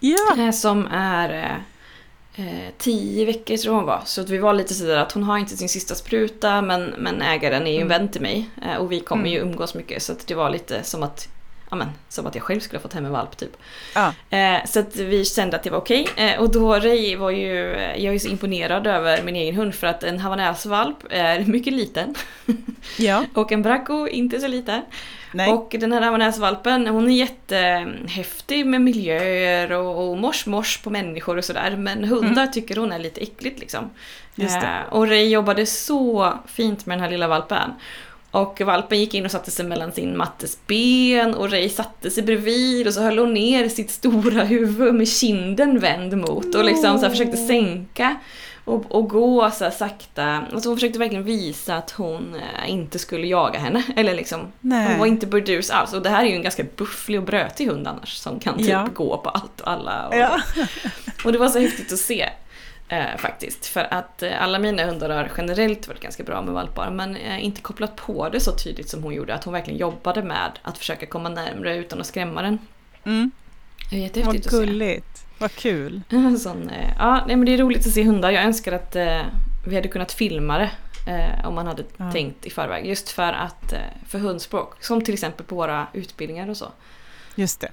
Ja, 0.00 0.36
eh, 0.38 0.50
Som 0.50 0.86
är 0.92 1.28
eh, 2.36 2.46
eh, 2.46 2.70
tio 2.78 3.24
veckor 3.24 3.56
tror 3.56 3.74
hon 3.74 3.84
var. 3.84 4.02
Så 4.04 4.20
att 4.20 4.30
vi 4.30 4.38
var 4.38 4.52
lite 4.52 4.74
sådär 4.74 4.96
att 4.96 5.12
hon 5.12 5.22
har 5.22 5.38
inte 5.38 5.56
sin 5.56 5.68
sista 5.68 5.94
spruta 5.94 6.62
men, 6.62 6.82
men 6.98 7.22
ägaren 7.22 7.66
är 7.66 7.70
ju 7.70 7.76
en 7.76 7.82
Mm. 7.82 7.88
vän 8.00 8.08
till 8.08 8.22
mig. 8.22 8.50
Och 8.78 8.92
vi 8.92 9.00
kommer 9.00 9.30
ju 9.30 9.36
Mm. 9.38 9.48
umgås 9.48 9.74
mycket 9.74 10.02
så 10.02 10.12
att 10.12 10.26
det 10.26 10.34
var 10.34 10.50
lite 10.50 10.82
som 10.82 11.02
att 11.02 11.28
men, 11.74 11.88
som 12.08 12.26
att 12.26 12.34
jag 12.34 12.44
själv 12.44 12.60
skulle 12.60 12.78
ha 12.78 12.82
fått 12.82 12.92
hem 12.92 13.04
en 13.04 13.12
valp 13.12 13.36
typ. 13.36 13.56
ja. 13.94 14.14
Eh, 14.30 14.64
så 14.66 14.80
att 14.80 14.96
vi 14.96 15.24
kände 15.24 15.56
att 15.56 15.62
det 15.62 15.70
var 15.70 15.78
okej. 15.78 16.08
Eh, 16.16 16.40
och 16.40 16.52
då 16.52 16.74
Ray 16.74 17.16
var 17.16 17.30
ju, 17.30 17.74
eh, 17.74 18.04
jag 18.04 18.14
är 18.14 18.18
så 18.18 18.28
imponerad 18.28 18.86
över 18.86 19.22
min 19.22 19.36
egen 19.36 19.54
hund 19.54 19.74
för 19.74 19.86
att 19.86 20.02
en 20.02 20.18
havanäsvalp 20.18 20.98
är 21.10 21.44
mycket 21.44 21.72
liten. 21.72 22.14
ja. 22.98 23.24
Och 23.34 23.52
en 23.52 23.62
bracco 23.62 24.08
inte 24.08 24.40
så 24.40 24.48
liten. 24.48 24.82
Nej. 25.32 25.52
Och 25.52 25.76
den 25.78 25.92
här 25.92 26.02
havanäsvalpen 26.02 26.86
hon 26.86 27.10
är 27.10 27.16
jättehäftig 27.16 28.66
med 28.66 28.80
miljöer 28.80 29.72
och, 29.72 30.08
och 30.08 30.18
mors-mors 30.18 30.82
på 30.82 30.90
människor 30.90 31.36
och 31.36 31.44
sådär. 31.44 31.76
Men 31.76 32.04
hundar 32.04 32.46
tycker 32.46 32.76
hon 32.76 32.92
är 32.92 32.98
lite 32.98 33.20
äckligt 33.20 33.60
liksom. 33.60 33.90
Mm. 34.36 34.64
Eh, 34.64 34.88
och 34.90 35.08
Ray 35.08 35.28
jobbade 35.28 35.66
så 35.66 36.32
fint 36.46 36.86
med 36.86 36.98
den 36.98 37.02
här 37.02 37.10
lilla 37.10 37.28
valpen. 37.28 37.70
Och 38.34 38.60
valpen 38.60 38.98
gick 39.00 39.14
in 39.14 39.24
och 39.24 39.30
satte 39.30 39.50
sig 39.50 39.64
mellan 39.66 39.92
sin 39.92 40.16
mattes 40.16 40.58
ben 40.66 41.34
och 41.34 41.50
Ray 41.50 41.68
satte 41.68 42.10
sig 42.10 42.22
bredvid 42.22 42.86
och 42.86 42.94
så 42.94 43.00
höll 43.00 43.18
hon 43.18 43.34
ner 43.34 43.68
sitt 43.68 43.90
stora 43.90 44.44
huvud 44.44 44.94
med 44.94 45.08
kinden 45.08 45.78
vänd 45.78 46.16
mot 46.16 46.54
och 46.54 46.64
liksom 46.64 46.98
så 46.98 47.10
försökte 47.10 47.36
sänka 47.36 48.16
och, 48.64 48.84
och 48.88 49.08
gå 49.08 49.50
så 49.50 49.70
sakta. 49.70 50.42
Alltså 50.52 50.68
hon 50.68 50.76
försökte 50.76 50.98
verkligen 50.98 51.24
visa 51.24 51.76
att 51.76 51.90
hon 51.90 52.34
eh, 52.34 52.70
inte 52.70 52.98
skulle 52.98 53.26
jaga 53.26 53.58
henne. 53.58 53.82
Eller 53.96 54.14
liksom, 54.14 54.40
Nej. 54.60 54.88
hon 54.88 54.98
var 54.98 55.06
inte 55.06 55.26
burdus 55.26 55.70
alls. 55.70 55.92
Och 55.92 56.02
det 56.02 56.08
här 56.10 56.24
är 56.24 56.28
ju 56.28 56.34
en 56.36 56.42
ganska 56.42 56.64
bufflig 56.76 57.18
och 57.18 57.26
brötig 57.26 57.66
hund 57.66 57.88
annars 57.88 58.14
som 58.16 58.40
kan 58.40 58.58
typ 58.58 58.68
Ja. 58.68 58.88
gå 58.94 59.16
på 59.16 59.30
allt 59.30 59.60
och 59.60 59.70
alla. 59.70 60.08
Och, 60.08 60.14
Ja. 60.16 60.40
och 61.24 61.32
det 61.32 61.38
var 61.38 61.48
så 61.48 61.58
häftigt 61.58 61.92
att 61.92 61.98
se. 61.98 62.28
Eh, 62.94 63.16
faktiskt. 63.16 63.66
För 63.66 63.86
att 63.94 64.22
eh, 64.22 64.42
alla 64.42 64.58
mina 64.58 64.84
hundar 64.84 65.10
har 65.10 65.30
generellt 65.36 65.88
varit 65.88 66.00
ganska 66.00 66.22
bra 66.22 66.42
med 66.42 66.54
valpar 66.54 66.90
men 66.90 67.16
eh, 67.16 67.44
inte 67.44 67.60
kopplat 67.60 67.96
på 67.96 68.28
det 68.28 68.40
så 68.40 68.52
tydligt 68.52 68.88
som 68.88 69.02
hon 69.02 69.14
gjorde. 69.14 69.34
Att 69.34 69.44
hon 69.44 69.52
verkligen 69.52 69.78
jobbade 69.80 70.22
med 70.22 70.50
att 70.62 70.78
försöka 70.78 71.06
komma 71.06 71.28
närmre 71.28 71.76
utan 71.76 72.00
att 72.00 72.06
skrämma 72.06 72.42
den. 72.42 72.58
Mm. 73.04 73.30
Det 73.90 73.96
är 73.96 74.00
Vad 74.00 74.06
jättehäftigt 74.08 74.46
att 74.46 74.52
se. 74.52 74.58
gulligt. 74.58 75.26
Vad 75.38 75.52
kul. 75.52 76.00
Sån, 76.40 76.68
eh, 76.70 76.90
ja, 76.98 77.24
nej, 77.26 77.36
men 77.36 77.46
det 77.46 77.54
är 77.54 77.58
roligt 77.58 77.86
att 77.86 77.92
se 77.92 78.02
hundar. 78.04 78.30
Jag 78.30 78.44
önskar 78.44 78.72
att 78.72 78.96
eh, 78.96 79.20
vi 79.66 79.76
hade 79.76 79.88
kunnat 79.88 80.12
filma 80.12 80.58
det. 80.58 80.70
Eh, 81.06 81.46
om 81.48 81.54
man 81.54 81.66
hade 81.66 81.84
Ja. 81.96 82.12
tänkt 82.12 82.46
i 82.46 82.50
förväg. 82.50 82.86
Just 82.86 83.10
för 83.10 83.32
att 83.32 83.74
för 84.06 84.18
hundspråk. 84.18 84.84
Som 84.84 85.04
till 85.04 85.14
exempel 85.14 85.46
på 85.46 85.54
våra 85.54 85.86
utbildningar 85.92 86.48
och 86.50 86.56
så. 86.56 86.72
Just 87.34 87.60
det. 87.60 87.70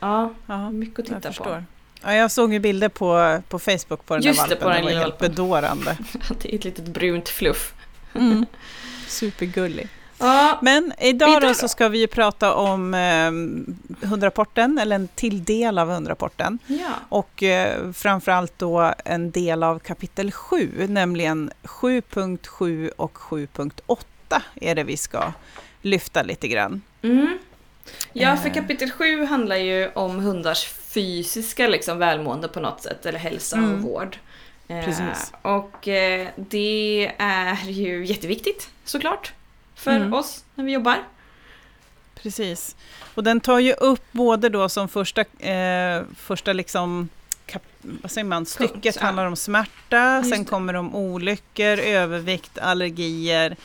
Ja, 0.00 0.34
Ja, 0.46 0.70
mycket 0.70 0.98
att 0.98 1.06
titta 1.22 1.32
på. 1.44 1.62
Ja, 2.04 2.14
jag 2.14 2.30
såg 2.30 2.52
ju 2.52 2.58
bilder 2.58 2.88
på, 2.88 3.40
på 3.48 3.58
Facebook 3.58 4.06
på 4.06 4.14
den 4.14 4.22
Just 4.22 4.40
där 4.48 4.48
det, 4.48 4.54
valpen. 4.54 4.62
på 4.64 4.68
den 4.68 4.76
den 4.76 4.86
lilla 4.86 5.00
helt 5.00 5.12
valpen. 5.12 5.30
bedårande. 5.30 5.96
Det 6.42 6.54
är 6.54 6.58
ett 6.58 6.64
litet 6.64 6.84
brunt 6.84 7.28
fluff. 7.28 7.74
Mm. 8.14 8.46
Supergullig. 9.08 9.88
Ja, 10.18 10.58
Men 10.62 10.92
idag, 10.98 11.28
Idag 11.28 11.42
då, 11.42 11.48
då? 11.48 11.54
så 11.54 11.68
ska 11.68 11.88
vi 11.88 11.98
ju 11.98 12.06
prata 12.06 12.54
om 12.54 12.94
eh, 12.94 14.06
hundrapporten, 14.08 14.78
eller 14.78 14.96
en 14.96 15.08
till 15.08 15.44
del 15.44 15.78
av 15.78 15.88
hundrapporten. 15.88 16.58
ja. 16.66 16.90
Och 17.08 17.42
eh, 17.42 17.92
framförallt 17.92 18.58
då 18.58 18.94
en 19.04 19.30
del 19.30 19.62
av 19.62 19.78
kapitel 19.78 20.32
7, 20.32 20.86
nämligen 20.88 21.50
7.7 21.62 22.90
och 22.96 23.16
7.8 23.16 24.40
är 24.54 24.74
det 24.74 24.84
vi 24.84 24.96
ska 24.96 25.32
lyfta 25.82 26.22
lite 26.22 26.48
grann. 26.48 26.82
Mm. 27.02 27.38
Ja, 28.12 28.36
för 28.36 28.48
Eh. 28.48 28.54
kapitel 28.54 28.90
7 28.90 29.24
handlar 29.24 29.56
ju 29.56 29.90
om 29.94 30.18
hundars 30.18 30.64
fysiska 30.94 31.68
liksom, 31.68 31.98
välmående 31.98 32.48
på 32.48 32.60
något 32.60 32.82
sätt, 32.82 33.06
eller 33.06 33.18
hälsa 33.18 33.56
Mm. 33.56 33.74
och 33.74 33.80
vård. 33.80 34.16
Eh, 34.68 34.84
Precis. 34.84 35.32
och 35.42 35.88
eh, 35.88 36.28
det 36.36 37.12
är 37.18 37.64
ju 37.70 38.04
jätteviktigt 38.06 38.68
såklart 38.84 39.32
för 39.74 39.90
Mm. 39.90 40.14
oss 40.14 40.44
när 40.54 40.64
vi 40.64 40.72
jobbar. 40.72 40.96
Precis. 42.14 42.76
Och 43.14 43.24
den 43.24 43.40
tar 43.40 43.58
ju 43.58 43.72
upp 43.72 44.04
både 44.12 44.48
då 44.48 44.68
som 44.68 44.88
första, 44.88 45.20
eh, 45.38 46.02
första 46.16 46.52
liksom 46.52 47.08
vad 47.82 48.10
säger 48.10 48.24
man, 48.24 48.46
stycket 48.46 48.96
handlar 48.96 49.26
om 49.26 49.36
smärta, 49.36 50.16
Just 50.16 50.30
sen 50.30 50.38
det. 50.44 50.50
kommer 50.50 50.72
de 50.72 50.94
olyckor, 50.94 51.78
övervikt, 51.78 52.58
allergier, 52.58 53.56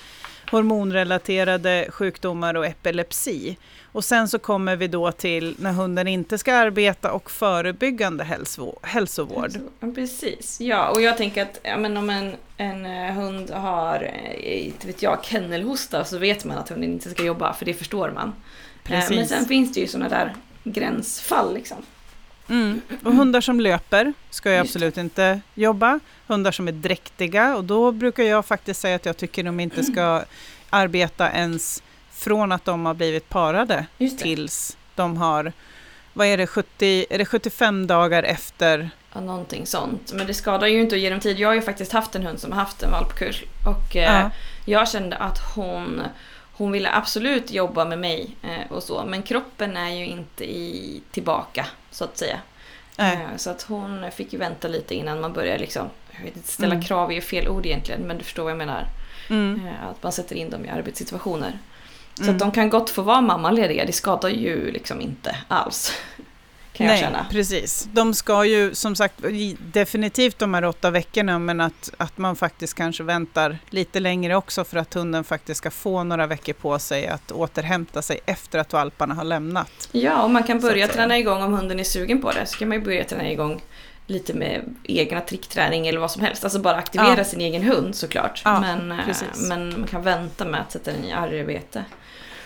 hormonrelaterade 0.51 1.87
sjukdomar 1.89 2.55
och 2.55 2.65
epilepsi. 2.65 3.57
Och 3.91 4.03
sen 4.03 4.27
så 4.27 4.39
kommer 4.39 4.75
vi 4.75 4.87
då 4.87 5.11
till 5.11 5.55
när 5.59 5.71
hunden 5.71 6.07
inte 6.07 6.37
ska 6.37 6.53
arbeta 6.53 7.11
och 7.11 7.31
förebyggande 7.31 8.23
hälsovård. 8.81 9.51
Precis, 9.95 10.61
ja 10.61 10.89
och 10.89 11.01
jag 11.01 11.17
tänker 11.17 11.41
att 11.41 11.59
ja, 11.63 11.77
men 11.77 11.97
om 11.97 12.09
en, 12.09 12.33
en 12.57 12.85
eh, 12.85 13.13
hund 13.13 13.49
har, 13.49 14.11
eh, 14.33 14.67
inte 14.67 14.87
vet 14.87 15.01
jag, 15.01 15.25
kennelhosta 15.25 16.05
så 16.05 16.17
vet 16.17 16.45
man 16.45 16.57
att 16.57 16.69
hunden 16.69 16.93
inte 16.93 17.09
ska 17.09 17.23
jobba 17.23 17.53
för 17.53 17.65
det 17.65 17.73
förstår 17.73 18.11
man. 18.11 18.33
Precis. 18.83 19.17
Men 19.17 19.27
sen 19.27 19.45
finns 19.45 19.73
det 19.73 19.79
ju 19.79 19.87
sådana 19.87 20.09
där 20.09 20.35
gränsfall 20.63 21.53
liksom. 21.53 21.77
Mm. 22.49 22.81
Och 23.03 23.13
hundar 23.13 23.41
som 23.41 23.59
löper 23.59 24.13
ska 24.29 24.51
ju 24.51 24.57
absolut 24.57 24.97
inte 24.97 25.41
jobba. 25.55 25.99
Hundar 26.27 26.51
som 26.51 26.67
är 26.67 26.71
dräktiga 26.71 27.55
och 27.55 27.63
då 27.63 27.91
brukar 27.91 28.23
jag 28.23 28.45
faktiskt 28.45 28.81
säga 28.81 28.95
att 28.95 29.05
jag 29.05 29.17
tycker 29.17 29.43
de 29.43 29.59
inte 29.59 29.83
ska 29.83 30.23
arbeta 30.69 31.31
ens 31.31 31.83
från 32.11 32.51
att 32.51 32.65
de 32.65 32.85
har 32.85 32.93
blivit 32.93 33.29
parade 33.29 33.85
tills 34.17 34.77
de 34.95 35.17
har, 35.17 35.53
vad 36.13 36.27
är 36.27 36.37
det, 36.37 36.47
70, 36.47 37.05
är 37.09 37.17
det 37.17 37.25
75 37.25 37.87
dagar 37.87 38.23
efter? 38.23 38.89
Ja, 39.13 39.21
någonting 39.21 39.65
sånt. 39.65 40.13
Men 40.13 40.27
det 40.27 40.33
skadar 40.33 40.67
ju 40.67 40.81
inte 40.81 40.95
att 40.95 41.01
ge 41.01 41.09
dem 41.09 41.19
tid. 41.19 41.39
Jag 41.39 41.49
har 41.49 41.55
ju 41.55 41.61
faktiskt 41.61 41.91
haft 41.91 42.15
en 42.15 42.23
hund 42.23 42.39
som 42.39 42.51
har 42.51 42.59
haft 42.59 42.83
en 42.83 42.91
valpkurs 42.91 43.43
och 43.65 43.95
eh, 43.95 44.21
ja. 44.21 44.31
jag 44.65 44.89
kände 44.89 45.15
att 45.15 45.37
hon 45.55 46.01
hon 46.59 46.71
ville 46.71 46.91
absolut 46.91 47.51
jobba 47.51 47.85
med 47.85 47.99
mig 47.99 48.35
eh, 48.41 48.71
och 48.71 48.83
så, 48.83 49.05
men 49.05 49.23
kroppen 49.23 49.77
är 49.77 49.89
ju 49.89 50.05
inte 50.05 50.43
i, 50.43 51.01
tillbaka 51.11 51.65
så 51.91 52.03
att 52.03 52.17
säga. 52.17 52.39
Eh, 52.97 53.35
så 53.37 53.49
att 53.49 53.61
hon 53.61 54.11
fick 54.11 54.33
ju 54.33 54.39
vänta 54.39 54.67
lite 54.67 54.95
innan 54.95 55.21
man 55.21 55.33
börjar 55.33 55.57
liksom, 55.57 55.89
jag 56.11 56.23
vet 56.23 56.35
inte, 56.35 56.47
ställa 56.47 56.73
mm. 56.73 56.85
krav 56.85 57.11
är 57.11 57.15
ju 57.15 57.21
fel 57.21 57.47
ord 57.47 57.65
egentligen, 57.65 58.01
men 58.01 58.17
du 58.17 58.23
förstår 58.23 58.43
vad 58.43 58.51
jag 58.51 58.57
menar. 58.57 58.87
Mm. 59.29 59.67
Eh, 59.67 59.87
att 59.87 60.03
man 60.03 60.11
sätter 60.11 60.35
in 60.35 60.49
dem 60.49 60.65
i 60.65 60.69
arbetssituationer. 60.69 61.59
Så 62.13 62.23
mm. 62.23 62.35
att 62.35 62.39
de 62.39 62.51
kan 62.51 62.69
gott 62.69 62.89
få 62.89 63.01
vara 63.01 63.21
mammalediga, 63.21 63.85
det 63.85 63.93
skadar 63.93 64.29
ju 64.29 64.71
liksom 64.71 65.01
inte 65.01 65.35
alls 65.47 65.93
kan 66.79 66.87
Nej, 66.87 67.01
jag 67.01 67.11
känna. 67.11 67.25
precis. 67.31 67.89
De 67.93 68.13
ska 68.13 68.45
ju 68.45 68.75
som 68.75 68.95
sagt 68.95 69.15
definitivt 69.59 70.39
de 70.39 70.53
här 70.53 70.65
åtta 70.65 70.91
veckorna 70.91 71.39
men 71.39 71.61
att, 71.61 71.91
att 71.97 72.17
man 72.17 72.35
faktiskt 72.35 72.73
kanske 72.73 73.03
väntar 73.03 73.57
lite 73.69 73.99
längre 73.99 74.35
också 74.35 74.63
för 74.63 74.77
att 74.77 74.93
hunden 74.93 75.23
faktiskt 75.23 75.57
ska 75.57 75.71
få 75.71 76.03
några 76.03 76.27
veckor 76.27 76.53
på 76.53 76.79
sig 76.79 77.07
att 77.07 77.31
återhämta 77.31 78.01
sig 78.01 78.19
efter 78.25 78.59
att 78.59 78.73
valparna 78.73 79.13
har 79.13 79.23
lämnat. 79.23 79.89
Ja, 79.91 80.23
och 80.23 80.29
man 80.29 80.43
kan 80.43 80.59
börja 80.59 80.87
träna 80.87 81.17
igång 81.17 81.43
om 81.43 81.53
hunden 81.53 81.79
är 81.79 81.83
sugen 81.83 82.21
på 82.21 82.31
det. 82.31 82.45
Så 82.45 82.57
kan 82.57 82.67
man 82.67 82.77
ju 82.77 82.83
börja 82.83 83.03
träna 83.03 83.31
igång 83.31 83.61
lite 84.07 84.33
med 84.33 84.75
egna 84.83 85.21
trickträning 85.21 85.87
eller 85.87 85.99
vad 85.99 86.11
som 86.11 86.21
helst. 86.21 86.43
Alltså 86.43 86.59
bara 86.59 86.75
aktivera 86.75 87.17
ja. 87.17 87.23
sin 87.23 87.41
egen 87.41 87.63
hund 87.63 87.95
såklart. 87.95 88.41
Ja, 88.45 88.59
men, 88.59 88.91
eh, 88.91 88.97
men 89.49 89.69
man 89.69 89.87
kan 89.87 90.03
vänta 90.03 90.45
med 90.45 90.61
att 90.61 90.71
sätta 90.71 90.91
den 90.91 91.05
i 91.05 91.11
arbete. 91.11 91.85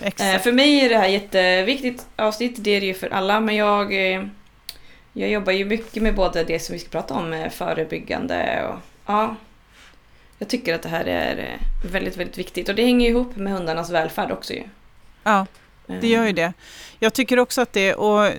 Eh, 0.04 0.42
för 0.42 0.52
mig 0.52 0.80
är 0.86 0.90
det 0.90 0.98
här 0.98 1.08
jätteviktigt 1.08 2.08
avsnitt, 2.16 2.56
det 2.58 2.72
är 2.72 2.82
det 2.82 2.88
ju 2.88 2.94
för 2.94 3.14
alla, 3.14 3.40
men 3.40 3.56
jag, 3.56 4.14
eh, 4.14 4.24
jag 5.14 5.30
jobbar 5.30 5.54
ju 5.54 5.66
mycket 5.66 6.04
med 6.04 6.16
både 6.16 6.44
det 6.44 6.60
som 6.60 6.74
vi 6.74 6.80
ska 6.80 6.90
prata 6.90 7.14
om, 7.14 7.34
eh, 7.34 7.50
förebyggande 7.50 8.68
och 8.68 8.80
ja, 9.06 9.36
jag 10.40 10.48
tycker 10.48 10.76
att 10.76 10.82
det 10.82 10.90
här 10.90 11.06
är 11.06 11.58
väldigt, 11.92 12.18
väldigt 12.18 12.38
viktigt 12.38 12.70
och 12.70 12.76
det 12.76 12.86
hänger 12.86 13.10
ihop 13.10 13.36
med 13.36 13.54
hundarnas 13.54 13.90
välfärd 13.90 14.32
också 14.32 14.54
ju. 14.54 14.64
Ja, 15.24 15.46
det 15.86 16.08
gör 16.08 16.26
ju 16.26 16.34
det. 16.34 16.54
Jag 17.00 17.14
tycker 17.14 17.40
också 17.40 17.62
att 17.62 17.74
det, 17.74 17.94
och 17.94 18.32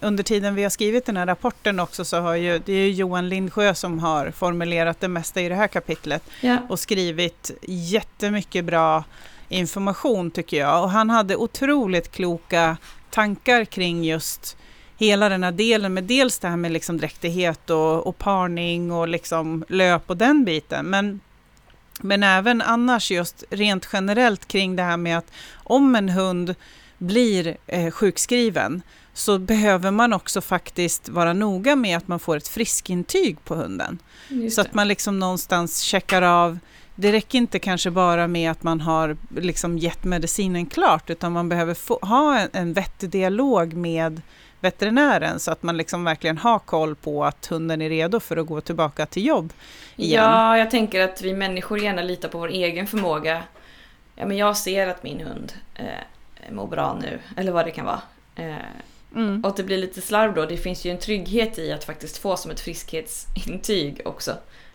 under 0.00 0.22
tiden 0.22 0.54
vi 0.54 0.62
har 0.62 0.70
skrivit 0.70 1.06
den 1.06 1.16
här 1.16 1.26
rapporten 1.26 1.80
också 1.80 2.04
så 2.04 2.20
har 2.20 2.34
ju, 2.34 2.58
det 2.58 2.72
är 2.72 2.90
Johan 2.90 3.28
Lindsjö 3.28 3.74
som 3.74 3.98
har 3.98 4.30
formulerat 4.30 5.00
det 5.00 5.08
mesta 5.08 5.40
i 5.40 5.48
det 5.48 5.54
här 5.54 5.68
kapitlet 5.68 6.22
ja. 6.40 6.58
och 6.68 6.80
skrivit 6.80 7.50
jättemycket 7.62 8.64
bra 8.64 9.04
information 9.48 10.30
tycker 10.30 10.56
jag. 10.56 10.82
Och 10.82 10.90
han 10.90 11.10
hade 11.10 11.36
otroligt 11.36 12.12
kloka 12.12 12.76
tankar 13.10 13.64
kring 13.64 14.04
just 14.04 14.56
hela 14.96 15.28
den 15.28 15.42
här 15.42 15.52
delen 15.52 15.94
med 15.94 16.04
dels 16.04 16.38
det 16.38 16.48
här 16.48 16.56
med 16.56 16.72
liksom 16.72 16.98
dräktighet 16.98 17.70
och, 17.70 18.06
och 18.06 18.18
parning 18.18 18.92
och 18.92 19.08
liksom 19.08 19.64
löp 19.68 20.10
och 20.10 20.16
den 20.16 20.44
biten. 20.44 20.86
Men, 20.86 21.20
men 22.00 22.22
även 22.22 22.62
annars 22.62 23.10
just 23.10 23.44
rent 23.50 23.88
generellt 23.92 24.48
kring 24.48 24.76
det 24.76 24.82
här 24.82 24.96
med 24.96 25.18
att 25.18 25.32
om 25.54 25.96
en 25.96 26.08
hund 26.08 26.54
blir 26.98 27.56
eh, 27.66 27.90
sjukskriven 27.90 28.82
så 29.14 29.38
behöver 29.38 29.90
man 29.90 30.12
också 30.12 30.40
faktiskt 30.40 31.08
vara 31.08 31.32
noga 31.32 31.76
med 31.76 31.96
att 31.96 32.08
man 32.08 32.20
får 32.20 32.36
ett 32.36 32.48
friskintyg 32.48 33.44
på 33.44 33.54
hunden. 33.54 33.98
Så 34.50 34.60
att 34.60 34.74
man 34.74 34.88
liksom 34.88 35.18
någonstans 35.18 35.80
checkar 35.80 36.22
av 36.22 36.58
det 36.96 37.12
räcker 37.12 37.38
inte 37.38 37.58
kanske 37.58 37.90
bara 37.90 38.26
med 38.26 38.50
att 38.50 38.62
man 38.62 38.80
har 38.80 39.16
liksom 39.36 39.78
gett 39.78 40.04
medicinen 40.04 40.66
klart, 40.66 41.10
utan 41.10 41.32
man 41.32 41.48
behöver 41.48 41.74
få, 41.74 41.98
ha 42.02 42.38
en, 42.38 42.48
en 42.52 42.72
vettig 42.72 43.10
dialog 43.10 43.74
med 43.74 44.22
veterinären 44.60 45.40
så 45.40 45.50
att 45.50 45.62
man 45.62 45.76
liksom 45.76 46.04
verkligen 46.04 46.38
har 46.38 46.58
koll 46.58 46.94
på 46.94 47.24
att 47.24 47.46
hunden 47.46 47.82
är 47.82 47.88
redo 47.88 48.20
för 48.20 48.36
att 48.36 48.46
gå 48.46 48.60
tillbaka 48.60 49.06
till 49.06 49.26
jobb 49.26 49.52
igen. 49.96 50.24
Ja, 50.24 50.58
jag 50.58 50.70
tänker 50.70 51.00
att 51.00 51.22
vi 51.22 51.34
människor 51.34 51.78
gärna 51.78 52.02
litar 52.02 52.28
på 52.28 52.38
vår 52.38 52.48
egen 52.48 52.86
förmåga. 52.86 53.42
Ja, 54.16 54.26
men 54.26 54.36
jag 54.36 54.56
ser 54.56 54.88
att 54.88 55.02
min 55.02 55.20
hund 55.20 55.52
eh, 55.74 56.52
mår 56.52 56.66
bra 56.66 56.98
nu, 57.02 57.18
eller 57.36 57.52
vad 57.52 57.66
det 57.66 57.70
kan 57.70 57.84
vara. 57.84 58.00
Eh, 58.36 58.56
mm. 59.14 59.40
Och 59.44 59.50
att 59.50 59.56
det 59.56 59.62
blir 59.62 59.78
lite 59.78 60.00
slarv 60.00 60.34
då, 60.34 60.46
det 60.46 60.56
finns 60.56 60.84
ju 60.84 60.90
en 60.90 60.98
trygghet 60.98 61.58
i 61.58 61.72
att 61.72 61.84
faktiskt 61.84 62.18
få 62.18 62.36
som 62.36 62.50
ett 62.50 62.60
friskhetsintyg 62.60 64.00
också. 64.04 64.32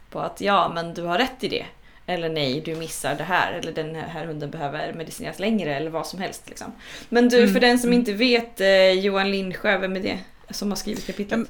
På 0.09 0.19
att 0.19 0.41
ja, 0.41 0.71
men 0.75 0.93
du 0.93 1.03
har 1.03 1.17
rätt 1.17 1.43
i 1.43 1.47
det. 1.47 1.65
Eller 2.05 2.29
nej, 2.29 2.61
du 2.65 2.75
missar 2.75 3.15
det 3.15 3.23
här. 3.23 3.53
Eller 3.53 3.71
den 3.71 3.95
här 3.95 4.25
hunden 4.25 4.51
behöver 4.51 4.93
medicineras 4.93 5.39
längre. 5.39 5.75
Eller 5.75 5.89
vad 5.89 6.07
som 6.07 6.19
helst. 6.19 6.43
Liksom. 6.49 6.67
Men 7.09 7.29
du, 7.29 7.37
mm. 7.37 7.53
för 7.53 7.59
den 7.59 7.79
som 7.79 7.87
mm. 7.87 7.99
inte 7.99 8.13
vet, 8.13 8.61
eh, 8.61 8.91
Johan 8.91 9.31
Lindsjö, 9.31 9.77
vem 9.77 9.95
är 9.95 9.99
det 9.99 10.19
som 10.49 10.69
har 10.69 10.75
skrivit 10.75 11.07
kapitlet? 11.07 11.49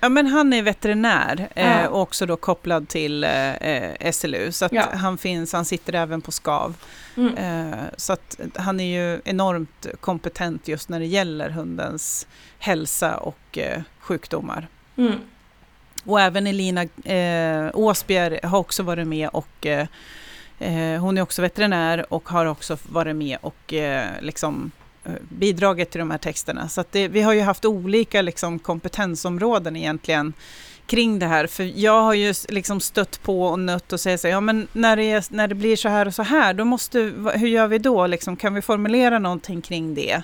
Ja, 0.00 0.08
men 0.08 0.26
han 0.26 0.52
är 0.52 0.62
veterinär 0.62 1.48
eh, 1.54 1.84
och 1.84 2.00
också 2.00 2.26
då 2.26 2.36
kopplad 2.36 2.88
till 2.88 3.24
eh, 3.24 4.10
SLU. 4.12 4.52
Så 4.52 4.68
ja. 4.70 4.84
han 4.92 5.18
finns, 5.18 5.52
han 5.52 5.64
sitter 5.64 5.92
även 5.92 6.20
på 6.20 6.32
SKAV. 6.32 6.74
Mm. 7.16 7.36
Eh, 7.36 7.78
så 7.96 8.12
att 8.12 8.40
han 8.54 8.80
är 8.80 9.00
ju 9.00 9.20
enormt 9.24 9.86
kompetent 10.00 10.68
just 10.68 10.88
när 10.88 11.00
det 11.00 11.06
gäller 11.06 11.50
hundens 11.50 12.26
hälsa 12.58 13.16
och 13.16 13.58
eh, 13.58 13.82
sjukdomar. 14.00 14.68
Mm. 14.96 15.14
Och 16.08 16.20
även 16.20 16.46
Elina 16.46 16.82
eh, 17.04 17.70
Åsbjer 17.74 18.40
har 18.42 18.58
också 18.58 18.82
varit 18.82 19.06
med 19.06 19.28
och 19.28 19.66
eh, 19.66 19.86
eh, 20.58 21.00
hon 21.00 21.18
är 21.18 21.22
också 21.22 21.42
veterinär 21.42 22.12
och 22.12 22.28
har 22.28 22.46
också 22.46 22.78
varit 22.82 23.16
med 23.16 23.38
och 23.40 23.74
eh, 23.74 24.06
liksom 24.20 24.70
eh, 25.04 25.12
bidragit 25.28 25.90
till 25.90 25.98
de 25.98 26.10
här 26.10 26.18
texterna. 26.18 26.68
Så 26.68 26.84
det, 26.90 27.08
vi 27.08 27.22
har 27.22 27.32
ju 27.32 27.40
haft 27.40 27.64
olika 27.64 28.22
liksom, 28.22 28.58
kompetensområden 28.58 29.76
egentligen 29.76 30.32
kring 30.86 31.18
det 31.18 31.26
här. 31.26 31.46
För 31.46 31.78
jag 31.78 32.02
har 32.02 32.14
ju 32.14 32.34
liksom 32.48 32.80
stött 32.80 33.22
på 33.22 33.42
och 33.42 33.58
nött 33.58 33.92
och 33.92 34.00
säga 34.00 34.18
så 34.18 34.28
ja 34.28 34.40
men 34.40 34.68
när 34.72 34.96
det, 34.96 35.10
är, 35.10 35.24
när 35.30 35.48
det 35.48 35.54
blir 35.54 35.76
så 35.76 35.88
här 35.88 36.06
och 36.06 36.14
så 36.14 36.22
här, 36.22 36.54
då 36.54 36.64
måste, 36.64 36.98
hur 37.34 37.48
gör 37.48 37.66
vi 37.66 37.78
då? 37.78 38.06
Liksom, 38.06 38.36
kan 38.36 38.54
vi 38.54 38.62
formulera 38.62 39.18
någonting 39.18 39.62
kring 39.62 39.94
det? 39.94 40.22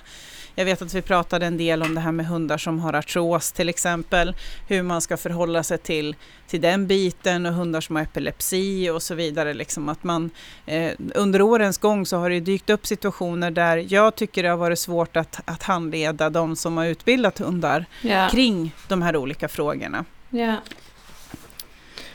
Jag 0.55 0.65
vet 0.65 0.81
att 0.81 0.93
vi 0.93 1.01
pratade 1.01 1.45
en 1.45 1.57
del 1.57 1.81
om 1.81 1.95
det 1.95 2.01
här 2.01 2.11
med 2.11 2.25
hundar 2.25 2.57
som 2.57 2.79
har 2.79 2.93
artros 2.93 3.51
till 3.51 3.69
exempel, 3.69 4.35
hur 4.67 4.83
man 4.83 5.01
ska 5.01 5.17
förhålla 5.17 5.63
sig 5.63 5.77
till, 5.77 6.15
till 6.47 6.61
den 6.61 6.87
biten 6.87 7.45
och 7.45 7.53
hundar 7.53 7.81
som 7.81 7.95
har 7.95 8.03
epilepsi 8.03 8.89
och 8.89 9.03
så 9.03 9.15
vidare. 9.15 9.53
Liksom 9.53 9.89
att 9.89 10.03
man, 10.03 10.29
eh, 10.65 10.91
under 11.15 11.41
årens 11.41 11.77
gång 11.77 12.05
så 12.05 12.17
har 12.17 12.29
det 12.29 12.39
dykt 12.39 12.69
upp 12.69 12.85
situationer 12.85 13.51
där 13.51 13.85
jag 13.89 14.15
tycker 14.15 14.43
det 14.43 14.49
har 14.49 14.57
varit 14.57 14.79
svårt 14.79 15.17
att, 15.17 15.41
att 15.45 15.63
handleda 15.63 16.29
de 16.29 16.55
som 16.55 16.77
har 16.77 16.85
utbildat 16.85 17.39
hundar 17.39 17.85
ja. 18.01 18.29
kring 18.31 18.75
de 18.87 19.01
här 19.01 19.15
olika 19.15 19.47
frågorna. 19.47 20.05
Ja. 20.29 20.55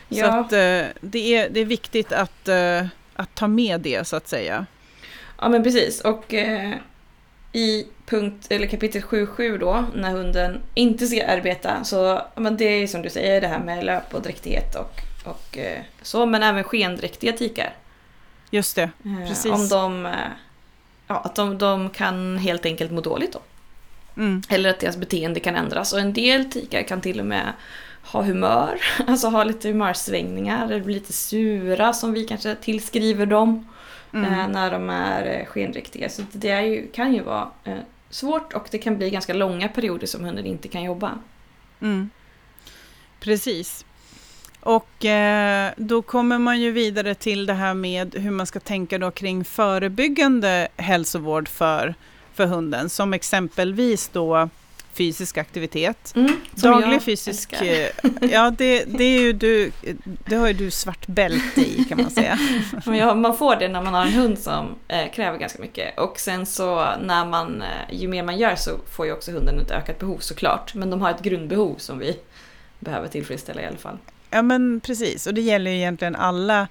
Så 0.09 0.17
ja. 0.19 0.41
att, 0.41 0.53
eh, 0.53 0.87
det, 1.01 1.37
är, 1.37 1.51
det 1.51 1.61
är 1.61 1.65
viktigt 1.65 2.13
att, 2.13 2.49
eh, 2.49 2.87
att 3.15 3.35
ta 3.35 3.49
med 3.49 3.81
det 3.81 4.07
så 4.07 4.17
att 4.17 4.29
säga. 4.29 4.67
Ja 5.39 5.49
men 5.49 5.63
precis 5.63 6.01
och 6.01 6.35
eh, 6.35 6.75
i 7.53 7.87
punkt, 8.07 8.47
eller 8.51 8.67
kapitel 8.67 9.03
7.7 9.03 9.59
då, 9.59 9.85
när 9.95 10.11
hunden 10.11 10.61
inte 10.75 11.07
ska 11.07 11.27
arbeta, 11.27 11.85
så 11.85 12.23
men 12.37 12.57
det 12.57 12.65
är 12.65 12.87
som 12.87 13.03
du 13.03 13.11
säger 13.11 13.41
det 13.41 13.49
här 13.49 13.59
med 13.59 13.85
löp 13.85 14.15
och 14.15 14.23
dräktighet 14.23 14.75
och, 14.75 15.01
och 15.25 15.59
eh, 15.59 15.83
så, 16.03 16.27
men 16.27 16.43
även 16.43 16.65
skendräktiga 16.65 17.33
tikar. 17.33 17.75
Just 18.51 18.77
det, 18.77 18.91
eh, 19.05 19.29
precis. 19.29 19.53
Om 19.53 19.69
de, 19.69 20.07
eh, 20.07 20.13
ja, 21.07 21.17
att 21.19 21.35
de, 21.35 21.59
de 21.59 21.91
kan 21.91 22.39
helt 22.39 22.67
enkelt 22.67 22.91
må 22.91 23.01
dåligt 23.01 23.33
då. 23.33 23.41
Mm. 24.17 24.43
Eller 24.49 24.71
att 24.71 24.81
deras 24.81 24.97
beteende 24.97 25.41
kan 25.41 25.57
ändras. 25.57 25.93
Och 25.93 26.01
en 26.01 26.13
del 26.13 26.51
tikar 26.51 26.83
kan 26.83 27.01
till 27.01 27.21
och 27.21 27.27
med 27.27 27.53
ha 28.03 28.23
humör, 28.23 28.81
alltså 29.07 29.29
ha 29.29 29.45
lite 29.45 29.69
humörsvängningar, 29.69 30.65
eller 30.65 30.81
bli 30.81 30.95
lite 30.95 31.13
sura 31.13 31.93
som 31.93 32.13
vi 32.13 32.25
kanske 32.25 32.55
tillskriver 32.55 33.27
dem 33.27 33.69
mm. 34.13 34.53
när 34.53 34.71
de 34.71 34.91
är 34.91 35.45
skendräktiga. 35.45 36.09
Så 36.09 36.23
det 36.33 36.51
är 36.51 36.63
ju, 36.63 36.89
kan 36.93 37.15
ju 37.15 37.23
vara 37.23 37.49
svårt 38.11 38.53
och 38.53 38.69
det 38.71 38.79
kan 38.79 38.97
bli 38.97 39.11
ganska 39.11 39.35
långa 39.35 39.69
perioder 39.69 40.07
som 40.07 40.25
hunden 40.25 40.47
inte 40.47 40.69
kan 40.69 40.83
jobba. 40.83 41.19
Mm. 41.81 42.11
Precis. 43.21 43.85
Och 44.61 45.05
eh, 45.05 45.73
då 45.77 46.03
kommer 46.03 46.39
man 46.39 46.61
ju 46.61 46.71
vidare 46.71 47.15
till 47.15 47.47
det 47.47 47.55
här 47.55 47.75
med 47.75 48.15
hur 48.15 48.31
man 48.31 48.47
ska 48.47 48.61
tänka 48.61 48.99
då 48.99 49.11
kring 49.11 49.45
förebyggande 49.45 50.69
hälsovård 50.77 51.49
för, 51.49 51.95
för 52.35 52.47
hunden. 52.47 52.91
Som 52.91 53.13
exempelvis 53.13 54.09
då 54.09 54.49
fysisk 54.93 55.39
aktivitet. 55.39 56.13
Mm, 56.17 56.41
Daglig 56.55 57.03
fysisk... 57.03 57.53
Älskar. 57.53 57.67
Eh, 57.67 58.31
ja, 58.31 58.51
det, 58.59 58.85
det, 58.85 59.05
är 59.05 59.21
ju 59.21 59.33
du, 59.33 59.73
det 60.27 60.37
har 60.37 60.47
ju 60.49 60.53
du 60.53 60.71
svart 60.71 61.07
bälte 61.07 61.61
i 61.61 61.85
kan 61.89 62.03
man 62.03 62.11
säga. 62.11 62.39
ja, 62.87 63.15
man 63.15 63.37
får 63.37 63.57
det 63.57 63.69
när 63.69 63.83
man 63.83 63.95
har 63.95 64.07
en 64.07 64.13
hund 64.13 64.39
som 64.39 64.67
eh, 64.89 65.11
kräver 65.13 65.39
ganska 65.39 65.63
mycket. 65.63 65.99
Och 65.99 66.19
sen 66.19 66.47
så 66.47 66.89
när 67.03 67.27
man, 67.27 67.63
eh, 67.63 67.95
ju 68.01 68.09
mer 68.09 68.23
man 68.23 68.39
gör 68.39 68.55
så 68.55 68.71
får 68.91 69.07
ju 69.07 69.13
också 69.13 69.33
hunden 69.33 69.61
ett 69.61 69.71
ökat 69.71 69.99
behov 69.99 70.19
såklart. 70.19 70.75
Men 70.75 70.91
de 70.91 71.03
har 71.03 71.11
ett 71.11 71.23
grundbehov 71.23 71.75
som 71.79 71.99
vi 71.99 72.17
behöver 72.79 73.09
tillfredsställa 73.09 73.63
i 73.63 73.67
alla 73.67 73.77
fall. 73.77 73.99
Ja 74.31 74.43
men 74.43 74.81
precis, 74.81 75.27
och 75.27 75.35
det 75.35 75.41
gäller 75.41 75.71
ju 75.71 75.77
egentligen 75.77 76.17
alla, 76.17 76.69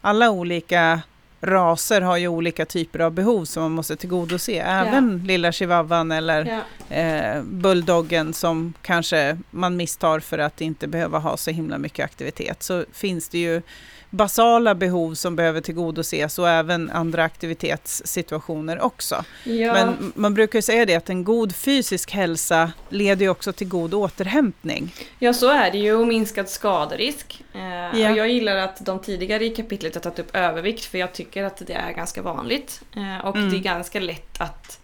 alla 0.00 0.30
olika 0.30 1.00
raser 1.40 2.00
har 2.00 2.16
ju 2.16 2.28
olika 2.28 2.66
typer 2.66 2.98
av 2.98 3.12
behov 3.12 3.44
som 3.44 3.62
man 3.62 3.72
måste 3.72 3.96
tillgodose. 3.96 4.52
Även 4.52 5.20
ja. 5.22 5.26
lilla 5.26 5.52
chihuahuan 5.52 6.12
eller 6.12 6.62
ja. 6.88 6.96
eh, 6.96 7.42
bulldoggen 7.42 8.34
som 8.34 8.74
kanske 8.82 9.38
man 9.50 9.76
misstar 9.76 10.20
för 10.20 10.38
att 10.38 10.60
inte 10.60 10.88
behöva 10.88 11.18
ha 11.18 11.36
så 11.36 11.50
himla 11.50 11.78
mycket 11.78 12.04
aktivitet. 12.04 12.62
Så 12.62 12.84
finns 12.92 13.28
det 13.28 13.38
ju 13.38 13.62
basala 14.10 14.74
behov 14.74 15.14
som 15.14 15.36
behöver 15.36 15.60
tillgodoses 15.60 16.38
och 16.38 16.48
även 16.48 16.90
andra 16.90 17.24
aktivitetssituationer 17.24 18.80
också. 18.80 19.24
Ja. 19.44 19.72
Men 19.72 20.12
man 20.14 20.34
brukar 20.34 20.60
säga 20.60 20.86
det 20.86 20.94
att 20.94 21.10
en 21.10 21.24
god 21.24 21.54
fysisk 21.54 22.10
hälsa 22.10 22.72
leder 22.88 23.28
också 23.28 23.52
till 23.52 23.68
god 23.68 23.94
återhämtning. 23.94 24.94
Ja, 25.18 25.32
så 25.32 25.50
är 25.50 25.70
det 25.70 25.78
ju 25.78 25.94
och 25.94 26.06
minskad 26.06 26.48
skaderisk. 26.48 27.44
Eh, 27.54 28.00
ja. 28.00 28.10
och 28.10 28.16
jag 28.16 28.28
gillar 28.28 28.56
att 28.56 28.86
de 28.86 28.98
tidigare 28.98 29.44
i 29.44 29.50
kapitlet 29.50 29.94
har 29.94 30.02
tagit 30.02 30.18
upp 30.18 30.36
övervikt 30.36 30.84
för 30.84 30.98
jag 30.98 31.12
tycker 31.12 31.44
att 31.44 31.66
det 31.66 31.72
är 31.72 31.92
ganska 31.92 32.22
vanligt. 32.22 32.82
Eh, 32.96 33.26
och 33.26 33.36
mm. 33.36 33.50
det 33.50 33.56
är 33.56 33.60
ganska 33.60 34.00
lätt 34.00 34.40
att 34.40 34.80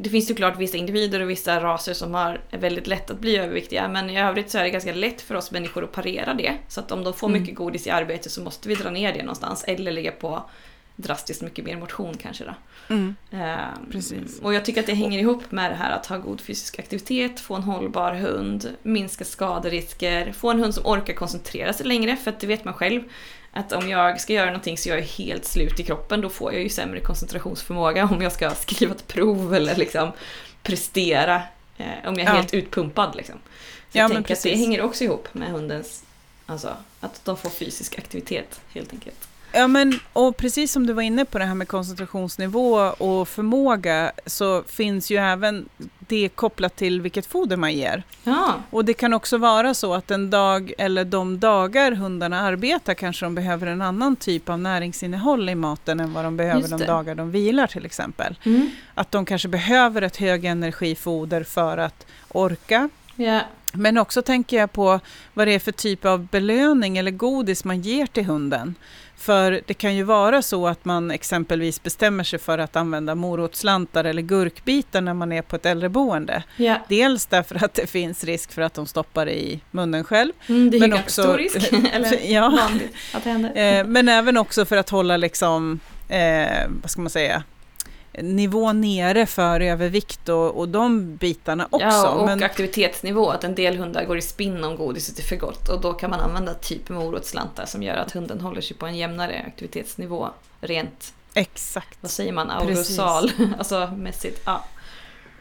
det 0.00 0.10
finns 0.10 0.30
ju 0.30 0.34
klart 0.34 0.58
vissa 0.58 0.76
individer 0.76 1.20
och 1.20 1.30
vissa 1.30 1.60
raser 1.60 1.94
som 1.94 2.14
har 2.14 2.40
väldigt 2.50 2.86
lätt 2.86 3.10
att 3.10 3.20
bli 3.20 3.36
överviktiga 3.36 3.88
men 3.88 4.10
i 4.10 4.20
övrigt 4.20 4.50
så 4.50 4.58
är 4.58 4.62
det 4.62 4.70
ganska 4.70 4.94
lätt 4.94 5.20
för 5.20 5.34
oss 5.34 5.50
människor 5.50 5.84
att 5.84 5.92
parera 5.92 6.34
det. 6.34 6.54
Så 6.68 6.80
att 6.80 6.92
om 6.92 7.04
de 7.04 7.14
får 7.14 7.28
mm. 7.28 7.40
mycket 7.40 7.56
godis 7.56 7.86
i 7.86 7.90
arbetet 7.90 8.32
så 8.32 8.42
måste 8.42 8.68
vi 8.68 8.74
dra 8.74 8.90
ner 8.90 9.12
det 9.12 9.22
någonstans 9.22 9.64
eller 9.66 9.92
lägga 9.92 10.12
på 10.12 10.42
drastiskt 10.96 11.42
mycket 11.42 11.64
mer 11.64 11.76
motion 11.76 12.16
kanske 12.16 12.44
då. 12.44 12.54
Mm. 12.94 13.16
Um, 13.30 13.90
Precis. 13.92 14.40
Och 14.40 14.54
jag 14.54 14.64
tycker 14.64 14.80
att 14.80 14.86
det 14.86 14.94
hänger 14.94 15.18
ihop 15.18 15.52
med 15.52 15.70
det 15.70 15.76
här 15.76 15.90
att 15.90 16.06
ha 16.06 16.16
god 16.16 16.40
fysisk 16.40 16.78
aktivitet, 16.78 17.40
få 17.40 17.54
en 17.54 17.62
hållbar 17.62 18.14
hund, 18.14 18.76
minska 18.82 19.24
skaderisker, 19.24 20.32
få 20.32 20.50
en 20.50 20.60
hund 20.60 20.74
som 20.74 20.86
orkar 20.86 21.14
koncentrera 21.14 21.72
sig 21.72 21.86
längre 21.86 22.16
för 22.16 22.30
att 22.30 22.40
det 22.40 22.46
vet 22.46 22.64
man 22.64 22.74
själv 22.74 23.02
att 23.58 23.72
om 23.72 23.88
jag 23.88 24.20
ska 24.20 24.32
göra 24.32 24.46
någonting 24.46 24.78
så 24.78 24.88
jag 24.88 24.98
är 24.98 25.02
helt 25.02 25.44
slut 25.44 25.80
i 25.80 25.82
kroppen 25.82 26.20
då 26.20 26.28
får 26.28 26.52
jag 26.52 26.62
ju 26.62 26.68
sämre 26.68 27.00
koncentrationsförmåga 27.00 28.04
om 28.04 28.22
jag 28.22 28.32
ska 28.32 28.50
skriva 28.50 28.94
ett 28.94 29.06
prov 29.06 29.54
eller 29.54 29.76
liksom 29.76 30.12
prestera 30.62 31.42
eh, 31.76 31.86
om 32.04 32.14
jag 32.14 32.18
är 32.18 32.24
ja. 32.24 32.32
helt 32.32 32.54
utpumpad. 32.54 33.16
Liksom. 33.16 33.34
Så 33.92 33.98
ja, 33.98 34.02
jag 34.02 34.12
tänker 34.12 34.34
att 34.34 34.42
det 34.42 34.56
hänger 34.56 34.82
också 34.82 35.04
ihop 35.04 35.28
med 35.32 35.48
hundens, 35.48 36.04
alltså 36.46 36.76
att 37.00 37.24
de 37.24 37.36
får 37.36 37.50
fysisk 37.50 37.98
aktivitet 37.98 38.60
helt 38.74 38.92
enkelt. 38.92 39.27
Ja, 39.52 39.66
men 39.66 40.00
och 40.12 40.36
precis 40.36 40.72
som 40.72 40.86
du 40.86 40.92
var 40.92 41.02
inne 41.02 41.24
på 41.24 41.38
det 41.38 41.44
här 41.44 41.54
med 41.54 41.68
koncentrationsnivå 41.68 42.74
och 42.78 43.28
förmåga 43.28 44.12
så 44.26 44.62
finns 44.62 45.10
ju 45.10 45.16
även 45.16 45.68
det 45.98 46.28
kopplat 46.28 46.76
till 46.76 47.00
vilket 47.00 47.26
foder 47.26 47.56
man 47.56 47.72
ger. 47.72 48.02
Ja. 48.24 48.54
Och 48.70 48.84
det 48.84 48.94
kan 48.94 49.14
också 49.14 49.38
vara 49.38 49.74
så 49.74 49.94
att 49.94 50.10
en 50.10 50.30
dag 50.30 50.72
eller 50.78 51.04
de 51.04 51.40
dagar 51.40 51.92
hundarna 51.92 52.40
arbetar 52.40 52.94
kanske 52.94 53.26
de 53.26 53.34
behöver 53.34 53.66
en 53.66 53.82
annan 53.82 54.16
typ 54.16 54.48
av 54.48 54.58
näringsinnehåll 54.58 55.48
i 55.48 55.54
maten 55.54 56.00
än 56.00 56.12
vad 56.12 56.24
de 56.24 56.36
behöver 56.36 56.68
de 56.68 56.84
dagar 56.86 57.14
de 57.14 57.30
vilar 57.30 57.66
till 57.66 57.86
exempel. 57.86 58.38
Mm. 58.44 58.70
Att 58.94 59.10
de 59.10 59.24
kanske 59.24 59.48
behöver 59.48 60.02
ett 60.02 60.16
högenergifoder 60.16 61.44
för 61.44 61.78
att 61.78 62.06
orka. 62.28 62.88
Yeah. 63.16 63.42
Men 63.72 63.98
också 63.98 64.22
tänker 64.22 64.56
jag 64.56 64.72
på 64.72 65.00
vad 65.34 65.46
det 65.46 65.54
är 65.54 65.58
för 65.58 65.72
typ 65.72 66.04
av 66.04 66.26
belöning 66.26 66.98
eller 66.98 67.10
godis 67.10 67.64
man 67.64 67.80
ger 67.80 68.06
till 68.06 68.24
hunden. 68.24 68.74
För 69.18 69.60
det 69.66 69.74
kan 69.74 69.96
ju 69.96 70.02
vara 70.02 70.42
så 70.42 70.66
att 70.66 70.84
man 70.84 71.10
exempelvis 71.10 71.82
bestämmer 71.82 72.24
sig 72.24 72.38
för 72.38 72.58
att 72.58 72.76
använda 72.76 73.14
morotsslantar 73.14 74.04
eller 74.04 74.22
gurkbitar 74.22 75.00
när 75.00 75.14
man 75.14 75.32
är 75.32 75.42
på 75.42 75.56
ett 75.56 75.66
äldreboende. 75.66 76.42
Yeah. 76.56 76.78
Dels 76.88 77.26
därför 77.26 77.64
att 77.64 77.74
det 77.74 77.86
finns 77.86 78.24
risk 78.24 78.52
för 78.52 78.62
att 78.62 78.74
de 78.74 78.86
stoppar 78.86 79.28
i 79.28 79.60
munnen 79.70 80.04
själv. 80.04 80.32
Mm, 80.46 80.70
det 80.70 80.76
är 80.76 80.80
men 80.80 80.92
också, 80.92 81.22
stor 81.22 81.38
risk, 81.38 81.72
eller 81.92 82.32
ja, 82.32 82.48
vanligt 82.48 82.94
att 83.14 83.24
det 83.24 83.30
händer. 83.30 83.78
Eh, 83.80 83.86
men 83.86 84.08
även 84.08 84.36
också 84.36 84.64
för 84.64 84.76
att 84.76 84.90
hålla 84.90 85.16
liksom, 85.16 85.80
eh, 86.08 86.68
vad 86.82 86.90
ska 86.90 87.00
man 87.00 87.10
säga, 87.10 87.42
nivå 88.22 88.72
nere 88.72 89.26
för 89.26 89.60
övervikt 89.60 90.28
och, 90.28 90.58
och 90.58 90.68
de 90.68 91.16
bitarna 91.16 91.66
också. 91.70 91.86
Ja, 91.86 92.08
och 92.08 92.26
men... 92.26 92.42
aktivitetsnivå. 92.42 93.30
Att 93.30 93.44
en 93.44 93.54
del 93.54 93.76
hundar 93.76 94.04
går 94.04 94.18
i 94.18 94.22
spinn 94.22 94.64
om 94.64 94.76
godiset 94.76 95.18
är 95.18 95.22
för 95.22 95.36
gott 95.36 95.68
och 95.68 95.80
då 95.80 95.92
kan 95.92 96.10
man 96.10 96.20
använda 96.20 96.54
typ 96.54 96.88
morotsslantar 96.88 97.66
som 97.66 97.82
gör 97.82 97.96
att 97.96 98.12
hunden 98.12 98.40
håller 98.40 98.60
sig 98.60 98.76
på 98.76 98.86
en 98.86 98.96
jämnare 98.96 99.44
aktivitetsnivå 99.46 100.28
rent 100.60 101.14
Exakt. 101.34 101.98
Vad 102.00 102.10
säger 102.10 102.32
man? 102.32 102.50
Aurosal, 102.50 103.30
alltså 103.58 103.92
mässigt. 103.96 104.42
Ja. 104.44 104.64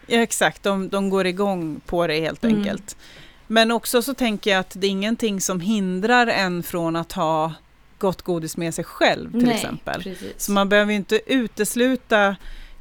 ja 0.07 0.19
exakt, 0.19 0.63
de, 0.63 0.89
de 0.89 1.09
går 1.09 1.27
igång 1.27 1.81
på 1.85 2.07
det 2.07 2.19
helt 2.19 2.43
mm. 2.43 2.57
enkelt. 2.57 2.97
Men 3.47 3.71
också 3.71 4.01
så 4.01 4.13
tänker 4.13 4.51
jag 4.51 4.59
att 4.59 4.71
det 4.75 4.87
är 4.87 4.91
ingenting 4.91 5.41
som 5.41 5.59
hindrar 5.59 6.27
en 6.27 6.63
från 6.63 6.95
att 6.95 7.11
ha 7.11 7.53
gott 7.99 8.21
godis 8.21 8.57
med 8.57 8.73
sig 8.73 8.83
själv 8.83 9.31
till 9.31 9.45
Nej, 9.45 9.55
exempel. 9.55 10.03
Precis. 10.03 10.33
Så 10.37 10.51
man 10.51 10.69
behöver 10.69 10.93
inte 10.93 11.21
utesluta 11.25 12.35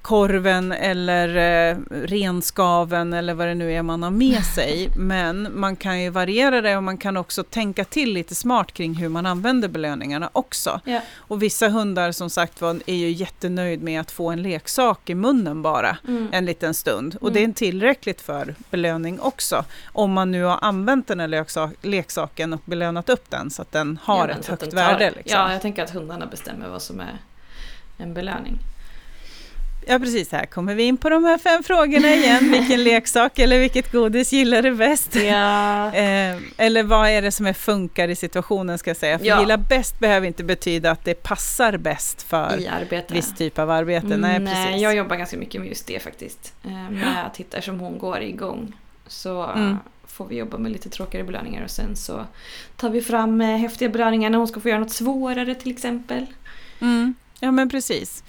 korven 0.07 0.73
eller 0.73 1.29
eh, 1.71 1.77
renskaven 1.91 3.13
eller 3.13 3.35
vad 3.35 3.49
det 3.49 3.55
nu 3.55 3.73
är 3.73 3.83
man 3.83 4.03
har 4.03 4.11
med 4.11 4.45
sig. 4.55 4.91
Men 4.97 5.61
man 5.61 5.77
kan 5.77 6.03
ju 6.03 6.11
variera 6.11 6.61
det 6.61 6.77
och 6.77 6.83
man 6.83 6.99
kan 6.99 7.17
också 7.17 7.43
tänka 7.43 7.85
till 7.85 8.13
lite 8.13 8.35
smart 8.35 8.73
kring 8.73 8.95
hur 8.95 9.09
man 9.09 9.27
använder 9.27 9.69
belöningarna 9.69 10.31
också. 10.33 10.81
Ja. 10.85 11.01
Och 11.17 11.43
vissa 11.43 11.69
hundar 11.69 12.13
som 12.13 12.31
sagt 12.31 12.61
var 12.61 12.81
är 12.87 12.95
ju 12.95 13.11
jättenöjd 13.11 13.83
med 13.83 14.01
att 14.01 14.11
få 14.11 14.31
en 14.31 14.43
leksak 14.43 15.11
i 15.11 15.15
munnen 15.15 15.63
bara 15.63 15.97
mm. 16.09 16.29
en 16.33 16.45
liten 16.45 16.75
stund. 16.75 17.17
Och 17.21 17.29
mm. 17.29 17.35
det 17.35 17.51
är 17.51 17.55
tillräckligt 17.55 18.21
för 18.21 18.55
belöning 18.71 19.21
också. 19.21 19.65
Om 19.87 20.13
man 20.13 20.31
nu 20.31 20.43
har 20.43 20.59
använt 20.63 21.09
den 21.09 21.21
här 21.21 21.29
leksak, 21.29 21.71
leksaken 21.83 22.53
och 22.53 22.63
belönat 22.65 23.09
upp 23.09 23.31
den 23.31 23.51
så 23.51 23.63
att 23.63 23.73
den 23.73 23.99
har 24.03 24.29
ja, 24.29 24.35
ett 24.35 24.47
högt 24.47 24.73
värde. 24.73 25.13
Liksom. 25.17 25.41
Ja, 25.41 25.53
jag 25.53 25.63
tänker 25.63 25.85
att 25.85 25.91
hundarna 25.91 26.27
bestämmer 26.27 26.69
vad 26.69 26.83
som 26.83 27.01
är 27.01 27.19
en 27.99 28.15
belöning. 28.15 28.59
Ja 29.89 29.99
precis, 29.99 30.33
här 30.33 30.47
kommer 30.47 30.75
vi 30.75 30.83
in 30.83 30.97
på 30.97 31.09
de 31.09 31.25
här 31.25 31.39
fem 31.39 31.63
frågorna 31.63 32.15
igen. 32.15 32.51
Vilken 32.53 32.85
leksak 32.85 33.39
eller 33.39 33.59
vilket 33.59 33.93
godis 33.93 34.33
gillar 34.33 34.63
du 34.63 34.75
bäst? 34.75 35.15
Ja. 35.15 35.77
Eh, 35.97 36.37
eller 36.57 36.83
vad 36.83 37.09
är 37.09 37.23
det 37.23 37.33
som 37.33 37.47
är 37.47 37.53
funkar 37.53 38.09
i 38.09 38.17
situationen 38.17 38.79
ska 38.79 38.91
jag 38.91 38.97
säga. 38.97 39.19
För 39.19 39.27
ja. 39.27 39.41
gilla 39.41 39.57
bäst 39.57 40.01
behöver 40.01 40.27
inte 40.27 40.45
betyda 40.45 40.91
att 40.91 41.05
det 41.05 41.15
passar 41.15 41.77
bäst 41.77 42.23
för 42.23 42.61
viss 43.13 43.35
typ 43.35 43.59
av 43.59 43.71
arbete. 43.71 44.07
Mm, 44.07 44.21
nej, 44.21 44.55
precis. 44.55 44.83
jag 44.83 44.97
jobbar 44.97 45.17
ganska 45.17 45.37
mycket 45.37 45.61
med 45.61 45.69
just 45.69 45.87
det 45.87 46.03
faktiskt. 46.03 46.55
Eh, 46.65 46.91
med 46.91 47.27
att 47.27 47.37
hitta 47.37 47.63
som 47.63 47.81
hon 47.81 47.99
går 47.99 48.21
igång. 48.21 48.73
Så 49.07 49.43
mm. 49.45 49.77
får 50.07 50.27
vi 50.27 50.37
jobba 50.37 50.59
med 50.59 50.73
lite 50.73 50.91
tråkigare 50.91 51.27
belöningar 51.27 51.65
och 51.65 51.71
sen 51.71 51.97
så 51.97 52.27
tar 52.77 52.91
vi 52.91 53.03
fram 53.03 53.41
eh, 53.41 53.57
häftiga 53.57 53.89
belöningar 53.89 54.31
när 54.31 54.39
hon 54.39 54.49
ska 54.49 54.61
få 54.61 54.69
göra 54.69 54.81
något 54.81 54.93
svårare 54.93 55.55
till 55.55 55.73
exempel. 55.73 56.27
Mm. 56.81 57.15
Ja 57.41 57.51
men 57.51 57.69
precis. 57.69 58.25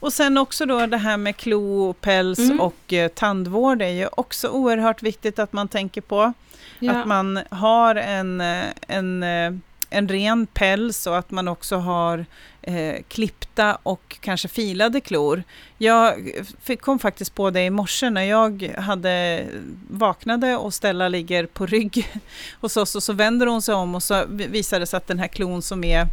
Och 0.00 0.12
sen 0.12 0.38
också 0.38 0.66
då 0.66 0.86
det 0.86 0.96
här 0.96 1.16
med 1.16 1.36
klo, 1.36 1.92
päls 1.92 2.38
mm. 2.38 2.60
och 2.60 2.92
eh, 2.92 3.08
tandvård 3.08 3.82
är 3.82 3.88
ju 3.88 4.08
också 4.12 4.48
oerhört 4.48 5.02
viktigt 5.02 5.38
att 5.38 5.52
man 5.52 5.68
tänker 5.68 6.00
på. 6.00 6.32
Ja. 6.78 6.92
Att 6.92 7.06
man 7.06 7.40
har 7.50 7.94
en, 7.94 8.40
eh, 8.40 8.64
en, 8.88 9.22
eh, 9.22 9.52
en 9.90 10.08
ren 10.08 10.46
päls 10.46 11.06
och 11.06 11.18
att 11.18 11.30
man 11.30 11.48
också 11.48 11.76
har 11.76 12.26
eh, 12.62 13.02
klippta 13.08 13.78
och 13.82 14.16
kanske 14.20 14.48
filade 14.48 15.00
klor. 15.00 15.42
Jag 15.78 16.30
kom 16.80 16.98
faktiskt 16.98 17.34
på 17.34 17.50
det 17.50 17.64
i 17.64 17.70
morse 17.70 18.10
när 18.10 18.22
jag 18.22 18.72
hade 18.78 19.44
vaknade 19.90 20.56
och 20.56 20.74
Stella 20.74 21.08
ligger 21.08 21.46
på 21.46 21.66
rygg 21.66 22.20
hos 22.60 22.76
oss 22.76 22.94
och 22.94 23.02
så 23.02 23.12
vänder 23.12 23.46
hon 23.46 23.62
sig 23.62 23.74
om 23.74 23.94
och 23.94 24.02
så 24.02 24.24
visar 24.28 24.80
det 24.80 24.86
sig 24.86 24.96
att 24.96 25.06
den 25.06 25.18
här 25.18 25.28
klon 25.28 25.62
som 25.62 25.84
är 25.84 26.06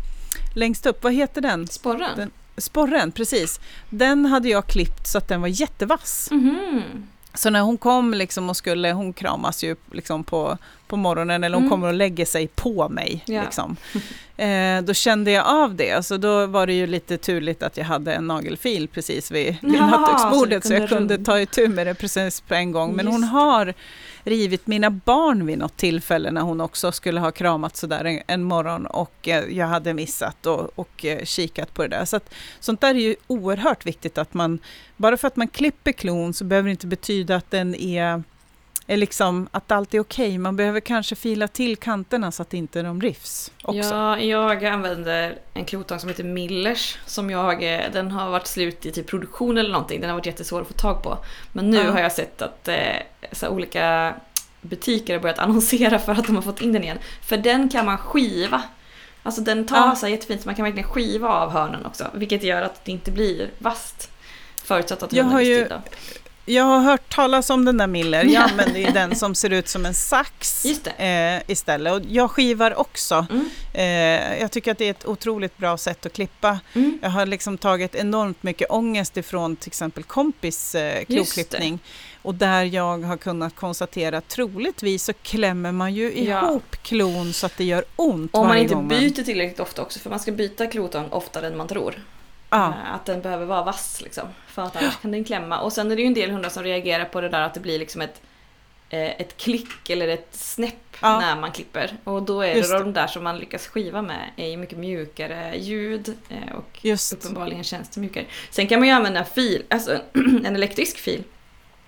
längst 0.56 0.86
upp, 0.86 1.04
vad 1.04 1.14
heter 1.14 1.42
den? 1.42 1.68
Sporren? 1.68 2.10
Den, 2.16 2.32
Sporren, 2.58 3.12
precis. 3.12 3.60
Den 3.90 4.26
hade 4.26 4.50
jag 4.50 4.68
klippt 4.68 5.08
så 5.08 5.18
att 5.18 5.28
den 5.28 5.42
var 5.42 5.48
jättevass. 5.48 6.28
Mm. 6.32 6.82
Så 7.36 7.50
när 7.50 7.62
hon 7.62 7.78
kom 7.78 8.14
liksom 8.14 8.50
och 8.50 8.58
skulle, 8.58 8.92
hon 8.92 9.14
kramas 9.14 9.64
ju 9.64 9.76
liksom 9.92 10.24
på, 10.24 10.58
på 10.88 10.96
morgonen 10.98 11.44
eller 11.44 11.56
hon 11.58 11.64
Mm. 11.64 11.70
kommer 11.72 11.88
och 11.88 11.94
lägger 11.94 12.26
sig 12.26 12.48
på 12.48 12.90
mig. 12.90 13.24
Ja. 13.28 13.42
Liksom. 13.44 13.76
Eh, 14.38 14.82
då 14.82 14.94
kände 14.94 15.32
jag 15.32 15.46
av 15.48 15.76
det. 15.76 15.92
Alltså 15.92 16.18
då 16.18 16.46
var 16.46 16.68
det 16.68 16.74
ju 16.74 16.88
lite 16.88 17.18
turligt 17.18 17.64
att 17.64 17.78
jag 17.78 17.86
hade 17.86 18.14
en 18.14 18.28
nagelfil 18.28 18.88
precis 18.88 19.32
vid, 19.32 19.56
vid 19.62 19.80
nattduksbordet 19.80 20.64
så 20.64 20.68
så, 20.68 20.74
jag 20.74 20.90
kunde 20.90 21.18
ta 21.18 21.40
itu 21.40 21.68
med 21.68 21.88
det 21.88 21.94
precis 21.96 22.42
på 22.42 22.54
en 22.54 22.72
gång. 22.72 22.96
Men 22.96 23.08
hon 23.08 23.22
Just 23.22 23.32
det. 23.34 23.38
har 23.38 23.74
rivit 24.24 24.68
mina 24.68 24.90
barn 24.90 25.46
vid 25.46 25.58
något 25.58 25.78
tillfälle 25.78 26.32
när 26.32 26.42
hon 26.42 26.62
också 26.62 26.92
skulle 26.92 27.20
ha 27.20 27.32
kramat 27.32 27.76
sådär 27.76 28.06
en, 28.06 28.22
en 28.28 28.44
morgon 28.44 28.86
och 28.86 29.28
eh, 29.28 29.44
jag 29.58 29.68
hade 29.68 29.94
missat 29.94 30.46
och, 30.46 30.80
och 30.80 31.06
eh, 31.06 31.26
kikat 31.26 31.74
på 31.74 31.82
det 31.82 31.88
där. 31.88 32.06
Så 32.06 32.16
att, 32.16 32.34
sånt 32.60 32.82
där 32.82 32.96
är 32.96 33.00
ju 33.00 33.16
oerhört 33.28 33.86
viktigt 33.86 34.18
att 34.18 34.34
man, 34.34 34.60
bara 34.98 35.18
för 35.18 35.28
att 35.28 35.36
man 35.36 35.48
klipper 35.48 35.92
klon 35.92 36.34
så 36.34 36.44
behöver 36.44 36.68
det 36.68 36.72
inte 36.72 36.88
betyda 36.88 37.36
att 37.36 37.52
den 37.52 37.76
är, 37.76 38.24
är 38.88 38.98
liksom, 38.98 39.48
att 39.52 39.72
allt 39.72 39.94
är 39.94 40.00
okej. 40.00 40.38
Man 40.38 40.56
behöver 40.56 40.80
kanske 40.80 41.16
fila 41.16 41.48
till 41.48 41.78
kanterna 41.78 42.32
så 42.32 42.42
att 42.42 42.54
inte 42.54 42.82
de 42.82 43.02
rivs 43.02 43.52
också. 43.64 43.78
Ja, 43.96 44.20
jag 44.20 44.66
använder 44.66 45.38
en 45.54 45.66
klotång 45.66 46.00
som 46.00 46.10
heter 46.10 46.24
Millers. 46.24 46.98
Som 47.06 47.30
jag, 47.30 47.74
eh, 47.74 47.82
den 47.94 48.12
har 48.12 48.30
varit 48.30 48.48
slut 48.48 48.86
i 48.86 48.92
typ 48.92 49.08
produktion 49.08 49.58
eller 49.58 49.72
någonting. 49.72 50.02
Den 50.02 50.10
har 50.10 50.18
varit 50.18 50.26
jättesvår 50.26 50.62
att 50.62 50.68
få 50.68 50.74
tag 50.74 51.04
på. 51.04 51.18
Men 51.54 51.70
nu 51.72 51.78
Ja. 51.78 51.92
har 51.92 52.00
jag 52.00 52.12
sett 52.12 52.42
att 52.42 52.68
eh, 52.68 52.78
så 53.32 53.48
olika 53.48 54.14
butiker 54.62 55.14
har 55.14 55.22
börjat 55.22 55.40
annonsera 55.46 56.00
för 56.00 56.12
att 56.12 56.28
de 56.28 56.36
har 56.36 56.44
fått 56.44 56.62
in 56.62 56.74
den 56.74 56.84
igen. 56.84 56.98
För 57.22 57.38
den 57.38 57.70
kan 57.70 57.86
man 57.86 57.98
skiva. 57.98 58.62
Alltså 59.24 59.42
den 59.42 59.66
tar 59.68 59.78
Ja. 59.78 59.96
sig 59.96 60.12
jättefint 60.12 60.42
så 60.42 60.48
man 60.48 60.56
kan 60.56 60.64
verkligen 60.66 60.90
skiva 60.90 61.28
av 61.30 61.50
hörnen 61.52 61.86
också. 61.86 62.08
Vilket 62.14 62.44
gör 62.44 62.62
att 62.62 62.86
det 62.86 62.92
inte 62.92 63.12
blir 63.12 63.50
vasst. 63.58 64.10
Förutsatt 64.64 65.04
att 65.04 65.12
hunden 65.12 65.30
har 65.32 65.40
är 65.42 65.44
ju-. 65.46 65.68
Jag 66.46 66.64
har 66.64 66.80
hört 66.80 67.10
talas 67.16 67.50
om 67.50 67.66
den 67.66 67.78
där 67.78 67.88
Miller. 67.88 68.24
Jag 68.24 68.32
Ja. 68.32 68.42
använder 68.44 68.80
ju 68.80 68.86
den 68.92 69.16
som 69.16 69.36
ser 69.36 69.50
ut 69.50 69.68
som 69.68 69.86
en 69.86 69.94
sax 69.94 70.66
eh, 70.98 71.42
istället. 71.48 71.94
Och 71.94 72.02
jag 72.10 72.32
skivar 72.32 72.80
också. 72.80 73.26
Mm. 73.32 73.50
Eh, 73.74 74.40
jag 74.42 74.52
tycker 74.52 74.72
att 74.72 74.78
det 74.78 74.86
är 74.86 74.92
ett 74.92 75.06
otroligt 75.06 75.58
bra 75.58 75.78
sätt 75.78 76.06
att 76.06 76.14
klippa. 76.14 76.60
Mm. 76.74 77.00
Jag 77.02 77.10
har 77.10 77.26
liksom 77.26 77.58
tagit 77.58 77.96
enormt 77.96 78.44
mycket 78.44 78.72
ångest 78.72 79.18
ifrån 79.18 79.56
till 79.56 79.70
exempel 79.70 80.04
kompis 80.04 80.76
eh, 80.76 81.06
kloklippning. 81.06 81.80
Och 82.22 82.36
där 82.36 82.64
jag 82.64 82.98
har 83.04 83.18
kunnat 83.18 83.56
konstatera 83.56 84.18
att 84.18 84.28
troligtvis 84.28 85.04
så 85.04 85.14
klämmer 85.14 85.72
man 85.72 85.94
ju 85.94 86.24
Ja. 86.24 86.50
ihop 86.50 86.76
klon 86.82 87.34
så 87.34 87.46
att 87.46 87.58
det 87.58 87.64
gör 87.64 87.84
ont 87.96 88.36
Om 88.36 88.48
man 88.48 88.58
inte 88.58 88.76
byter 88.76 89.24
tillräckligt 89.24 89.60
ofta 89.60 89.82
också, 89.82 90.00
för 90.00 90.10
man 90.10 90.20
ska 90.20 90.32
byta 90.32 90.68
klotång 90.68 91.08
oftare 91.10 91.48
än 91.48 91.58
man 91.58 91.68
tror. 91.68 91.96
Ja, 92.54 92.68
Eh, 92.68 92.94
Att 92.94 93.06
den 93.06 93.22
behöver 93.22 93.46
vara 93.46 93.64
vass 93.64 94.02
liksom. 94.02 94.28
För 94.48 94.62
att 94.62 94.76
annars 94.76 94.98
kan 95.02 95.12
den 95.12 95.24
klämma. 95.24 95.60
Och 95.60 95.74
sen 95.74 95.92
är 95.92 95.96
det 95.96 96.02
ju 96.02 96.08
en 96.08 96.14
del 96.14 96.32
hundar 96.32 96.50
som 96.50 96.64
reagerar 96.64 97.06
på 97.06 97.22
det 97.22 97.30
där 97.30 97.42
att 97.42 97.54
det 97.54 97.60
blir 97.60 97.80
liksom 97.80 98.02
ett, 98.02 98.22
eh, 98.90 99.22
ett 99.22 99.38
klick 99.38 99.90
eller 99.90 100.08
ett 100.08 100.28
snäpp 100.32 100.74
Ja. 101.02 101.20
när 101.20 101.36
man 101.36 101.52
klipper. 101.52 101.98
Och 102.04 102.24
då 102.24 102.42
är 102.42 102.56
Just 102.56 102.72
det 102.72 102.80
de 102.80 102.94
där 102.94 103.08
som 103.08 103.24
man 103.24 103.38
lyckas 103.38 103.68
skiva 103.68 104.02
med 104.02 104.30
är 104.36 104.48
ju 104.48 104.58
mycket 104.58 104.78
mjukare 104.78 105.56
ljud 105.58 106.18
eh, 106.30 106.56
och 106.56 106.80
just. 106.82 107.14
uppenbarligen 107.14 107.64
känns 107.64 107.90
det 107.90 108.02
mjukare. 108.02 108.26
Sen 108.50 108.68
kan 108.68 108.80
man 108.80 108.88
ju 108.88 108.94
använda 108.94 109.24
fil, 109.24 109.64
alltså 109.70 110.00
en 110.46 110.56
elektrisk 110.56 110.98
fil. 110.98 111.24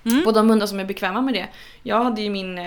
Mm. 0.05 0.27
Och 0.27 0.33
de 0.33 0.49
hundar 0.49 0.67
som 0.67 0.79
är 0.79 0.85
bekväma 0.85 1.21
med 1.21 1.33
det. 1.33 1.47
Jag 1.83 2.03
hade 2.03 2.21
ju 2.21 2.29
min 2.29 2.57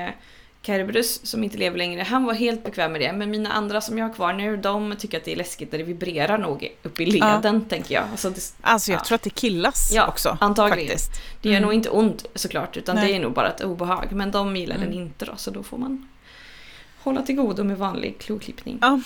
Kerberus 0.62 1.26
som 1.26 1.44
inte 1.44 1.58
lever 1.58 1.78
längre, 1.78 2.02
han 2.02 2.24
var 2.24 2.34
helt 2.34 2.64
bekväm 2.64 2.92
med 2.92 3.00
det. 3.00 3.12
Men 3.12 3.30
mina 3.30 3.52
andra 3.52 3.80
som 3.80 3.98
jag 3.98 4.06
har 4.08 4.14
kvar 4.14 4.32
nu, 4.32 4.56
de 4.56 4.94
tycker 4.98 5.18
att 5.18 5.24
det 5.24 5.32
är 5.32 5.36
läskigt 5.36 5.72
när 5.72 5.78
det 5.78 5.84
vibrerar 5.84 6.38
nog 6.38 6.68
upp 6.82 7.00
i 7.00 7.06
leden, 7.06 7.64
tänker 7.64 7.94
jag. 7.94 8.04
Alltså 8.10 8.30
det, 8.30 8.40
Alltså 8.60 8.90
jag 8.92 9.00
Ja. 9.00 9.04
tror 9.04 9.14
att 9.16 9.22
det 9.22 9.30
killas 9.30 9.90
Ja, 9.94 10.06
också. 10.08 10.38
antagligen. 10.40 10.88
Faktiskt. 10.88 11.10
det 11.42 11.48
gör 11.48 11.56
Mm. 11.56 11.66
nog 11.66 11.74
inte 11.74 11.90
ont 11.90 12.24
såklart, 12.34 12.76
utan 12.76 12.96
Nej. 12.96 13.08
det 13.08 13.16
är 13.16 13.20
nog 13.20 13.32
bara 13.32 13.48
ett 13.48 13.60
obehag. 13.64 14.06
Men 14.12 14.30
de 14.30 14.56
gillar 14.56 14.74
den 14.74 14.84
Mm. 14.86 14.98
inte 14.98 15.24
då, 15.24 15.32
så 15.36 15.50
då 15.50 15.62
får 15.62 15.78
man 15.78 16.08
hålla 16.98 17.22
till 17.22 17.34
godo 17.34 17.64
med 17.64 17.78
vanlig 17.78 18.18
kloklippning. 18.18 18.78
Ja, 18.80 19.00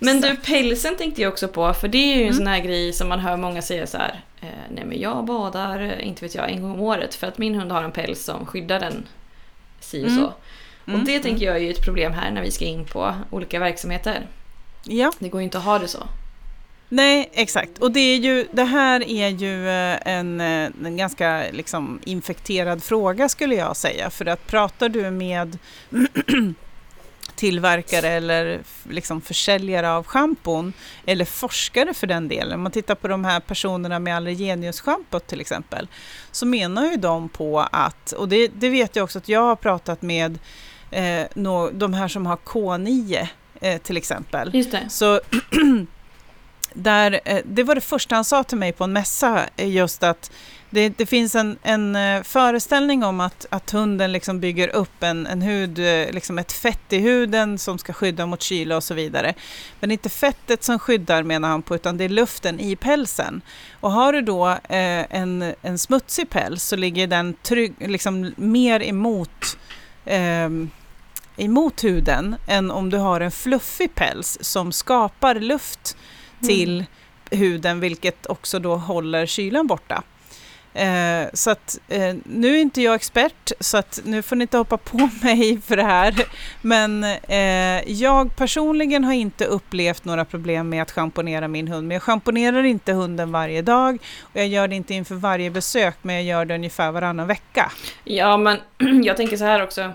Men 0.00 0.20
du, 0.20 0.36
pälsen 0.36 0.96
tänkte 0.96 1.22
jag 1.22 1.32
också 1.32 1.48
på, 1.48 1.72
för 1.74 1.88
det 1.88 1.98
är 1.98 2.16
ju 2.16 2.22
en 2.22 2.22
Mm. 2.22 2.34
sån 2.34 2.46
här 2.46 2.60
grej 2.60 2.92
som 2.92 3.08
man 3.08 3.20
hör 3.20 3.36
många 3.36 3.62
säga 3.62 3.86
så 3.86 3.98
här. 3.98 4.20
Eh, 4.40 4.48
nej 4.74 4.84
men 4.84 5.00
jag 5.00 5.24
badar, 5.24 5.80
eh, 5.80 6.06
inte 6.08 6.24
vet 6.24 6.34
jag, 6.34 6.50
en 6.50 6.62
gång 6.62 6.70
om 6.70 6.80
året 6.80 7.14
för 7.14 7.26
att 7.26 7.38
min 7.38 7.54
hund 7.54 7.72
har 7.72 7.82
en 7.82 7.92
päls 7.92 8.24
som 8.24 8.46
skyddar 8.46 8.80
den 8.80 9.06
si 9.80 10.04
och 10.04 10.08
Mm. 10.08 10.24
så. 10.24 10.32
Mm, 10.86 11.00
Och 11.00 11.06
det 11.06 11.20
tänker 11.20 11.46
jag 11.46 11.56
är 11.56 11.60
ju 11.60 11.70
ett 11.70 11.84
problem 11.84 12.12
här 12.12 12.30
när 12.30 12.42
vi 12.42 12.50
ska 12.50 12.64
in 12.64 12.84
på 12.84 13.14
olika 13.30 13.58
verksamheter. 13.58 14.26
Ja. 14.84 15.12
Det 15.18 15.28
går 15.28 15.40
ju 15.40 15.44
inte 15.44 15.58
att 15.58 15.64
ha 15.64 15.78
det 15.78 15.88
så. 15.88 16.08
Nej, 16.88 17.30
exakt. 17.32 17.78
Och 17.78 17.92
det, 17.92 18.00
är 18.00 18.16
ju, 18.16 18.46
det 18.52 18.64
här 18.64 19.08
är 19.08 19.28
ju 19.28 19.68
eh, 19.68 19.98
en, 20.04 20.40
eh, 20.40 20.70
en 20.84 20.96
ganska 20.96 21.44
liksom, 21.52 22.00
infekterad 22.04 22.82
fråga 22.82 23.28
skulle 23.28 23.54
jag 23.54 23.76
säga. 23.76 24.10
För 24.10 24.26
att 24.26 24.46
pratar 24.46 24.88
du 24.88 25.10
med 25.10 25.58
tillverkare 27.36 28.08
eller 28.08 28.60
liksom 28.90 29.20
försäljare 29.20 29.90
av 29.90 30.06
schampon 30.06 30.72
eller 31.06 31.24
forskare 31.24 31.94
för 31.94 32.06
den 32.06 32.28
delen. 32.28 32.54
Om 32.54 32.62
man 32.62 32.72
tittar 32.72 32.94
på 32.94 33.08
de 33.08 33.24
här 33.24 33.40
personerna 33.40 33.98
med 33.98 34.16
allergeniusschampot 34.16 35.26
till 35.26 35.40
exempel 35.40 35.88
så 36.30 36.46
menar 36.46 36.90
ju 36.90 36.96
de 36.96 37.28
på 37.28 37.60
att, 37.72 38.12
och 38.12 38.28
det, 38.28 38.48
det 38.48 38.68
vet 38.68 38.96
jag 38.96 39.04
också 39.04 39.18
att 39.18 39.28
jag 39.28 39.40
har 39.40 39.56
pratat 39.56 40.02
med 40.02 40.38
eh, 40.94 41.26
nå- 41.34 41.70
de 41.70 41.94
här 41.94 42.08
som 42.08 42.26
har 42.26 42.36
K9 42.36 43.26
eh, 43.60 43.78
till 43.82 43.96
exempel. 43.96 44.50
Just 44.54 44.70
det. 44.70 44.86
Så 44.88 45.20
där, 46.74 47.20
eh, 47.24 47.38
det 47.44 47.62
var 47.62 47.74
det 47.74 47.80
första 47.80 48.14
han 48.14 48.24
sa 48.24 48.44
till 48.44 48.58
mig 48.58 48.72
på 48.72 48.84
en 48.84 48.92
mässa, 48.92 49.40
eh, 49.56 49.68
just 49.70 50.02
att 50.02 50.30
det, 50.70 50.88
det 50.88 51.06
finns 51.06 51.34
en, 51.34 51.58
en 51.62 51.96
eh, 51.96 52.22
föreställning 52.22 53.04
om 53.04 53.20
att, 53.20 53.46
att 53.50 53.70
hunden 53.70 54.12
liksom 54.12 54.40
bygger 54.40 54.68
upp 54.68 55.02
en, 55.02 55.26
en 55.26 55.42
hud, 55.42 55.78
eh, 55.78 56.10
liksom 56.12 56.38
ett 56.38 56.52
fett 56.52 56.92
i 56.92 56.98
huden 56.98 57.58
som 57.58 57.78
ska 57.78 57.92
skydda 57.92 58.26
mot 58.26 58.42
kyla 58.42 58.76
och 58.76 58.84
så 58.84 58.94
vidare. 58.94 59.34
Men 59.80 59.88
det 59.88 59.92
är 59.92 59.94
inte 59.94 60.08
fettet 60.08 60.64
som 60.64 60.78
skyddar 60.78 61.22
menar 61.22 61.48
han 61.48 61.62
på, 61.62 61.74
utan 61.74 61.96
det 61.96 62.04
är 62.04 62.08
luften 62.08 62.60
i 62.60 62.76
pälsen. 62.76 63.40
Och 63.80 63.92
har 63.92 64.12
du 64.12 64.20
då 64.20 64.48
eh, 64.48 64.58
en, 65.10 65.54
en 65.62 65.78
smutsig 65.78 66.30
päls 66.30 66.62
så 66.64 66.76
ligger 66.76 67.06
den 67.06 67.34
trygg, 67.42 67.74
liksom 67.78 68.32
mer 68.36 68.82
emot 68.82 69.58
ehm, 70.04 70.70
emot 71.36 71.84
huden 71.84 72.36
än 72.46 72.70
om 72.70 72.90
du 72.90 72.98
har 72.98 73.20
en 73.20 73.30
fluffig 73.30 73.94
päls 73.94 74.38
som 74.40 74.72
skapar 74.72 75.34
luft 75.34 75.96
till 76.40 76.84
huden 77.30 77.80
vilket 77.80 78.26
också 78.26 78.58
då 78.58 78.76
håller 78.76 79.26
kylan 79.26 79.66
borta. 79.66 80.02
Eh, 80.74 81.28
så 81.32 81.50
att 81.50 81.78
eh, 81.88 82.14
nu 82.24 82.56
är 82.56 82.60
inte 82.60 82.82
jag 82.82 82.94
expert 82.94 83.52
så 83.60 83.76
att 83.76 84.00
nu 84.04 84.22
får 84.22 84.36
ni 84.36 84.42
inte 84.42 84.56
hoppa 84.56 84.76
på 84.76 84.96
mig 85.22 85.60
för 85.60 85.76
det 85.76 85.82
här. 85.82 86.14
Men 86.62 87.04
eh, 87.28 87.92
jag 87.92 88.36
personligen 88.36 89.04
har 89.04 89.12
inte 89.12 89.44
upplevt 89.44 90.04
några 90.04 90.24
problem 90.24 90.68
med 90.68 90.82
att 90.82 90.90
schamponera 90.90 91.48
min 91.48 91.68
hund. 91.68 91.88
Men 91.88 91.94
jag 91.94 92.02
schamponerar 92.02 92.62
inte 92.62 92.92
hunden 92.92 93.32
varje 93.32 93.62
dag 93.62 93.98
och 94.20 94.40
jag 94.40 94.46
gör 94.46 94.68
det 94.68 94.74
inte 94.74 94.94
inför 94.94 95.14
varje 95.14 95.50
besök 95.50 95.96
men 96.02 96.14
jag 96.14 96.24
gör 96.24 96.44
det 96.44 96.54
ungefär 96.54 96.92
varannan 96.92 97.26
vecka. 97.26 97.72
Ja, 98.04 98.36
men 98.36 98.58
jag 99.04 99.16
tänker 99.16 99.36
så 99.36 99.44
här 99.44 99.62
också. 99.62 99.92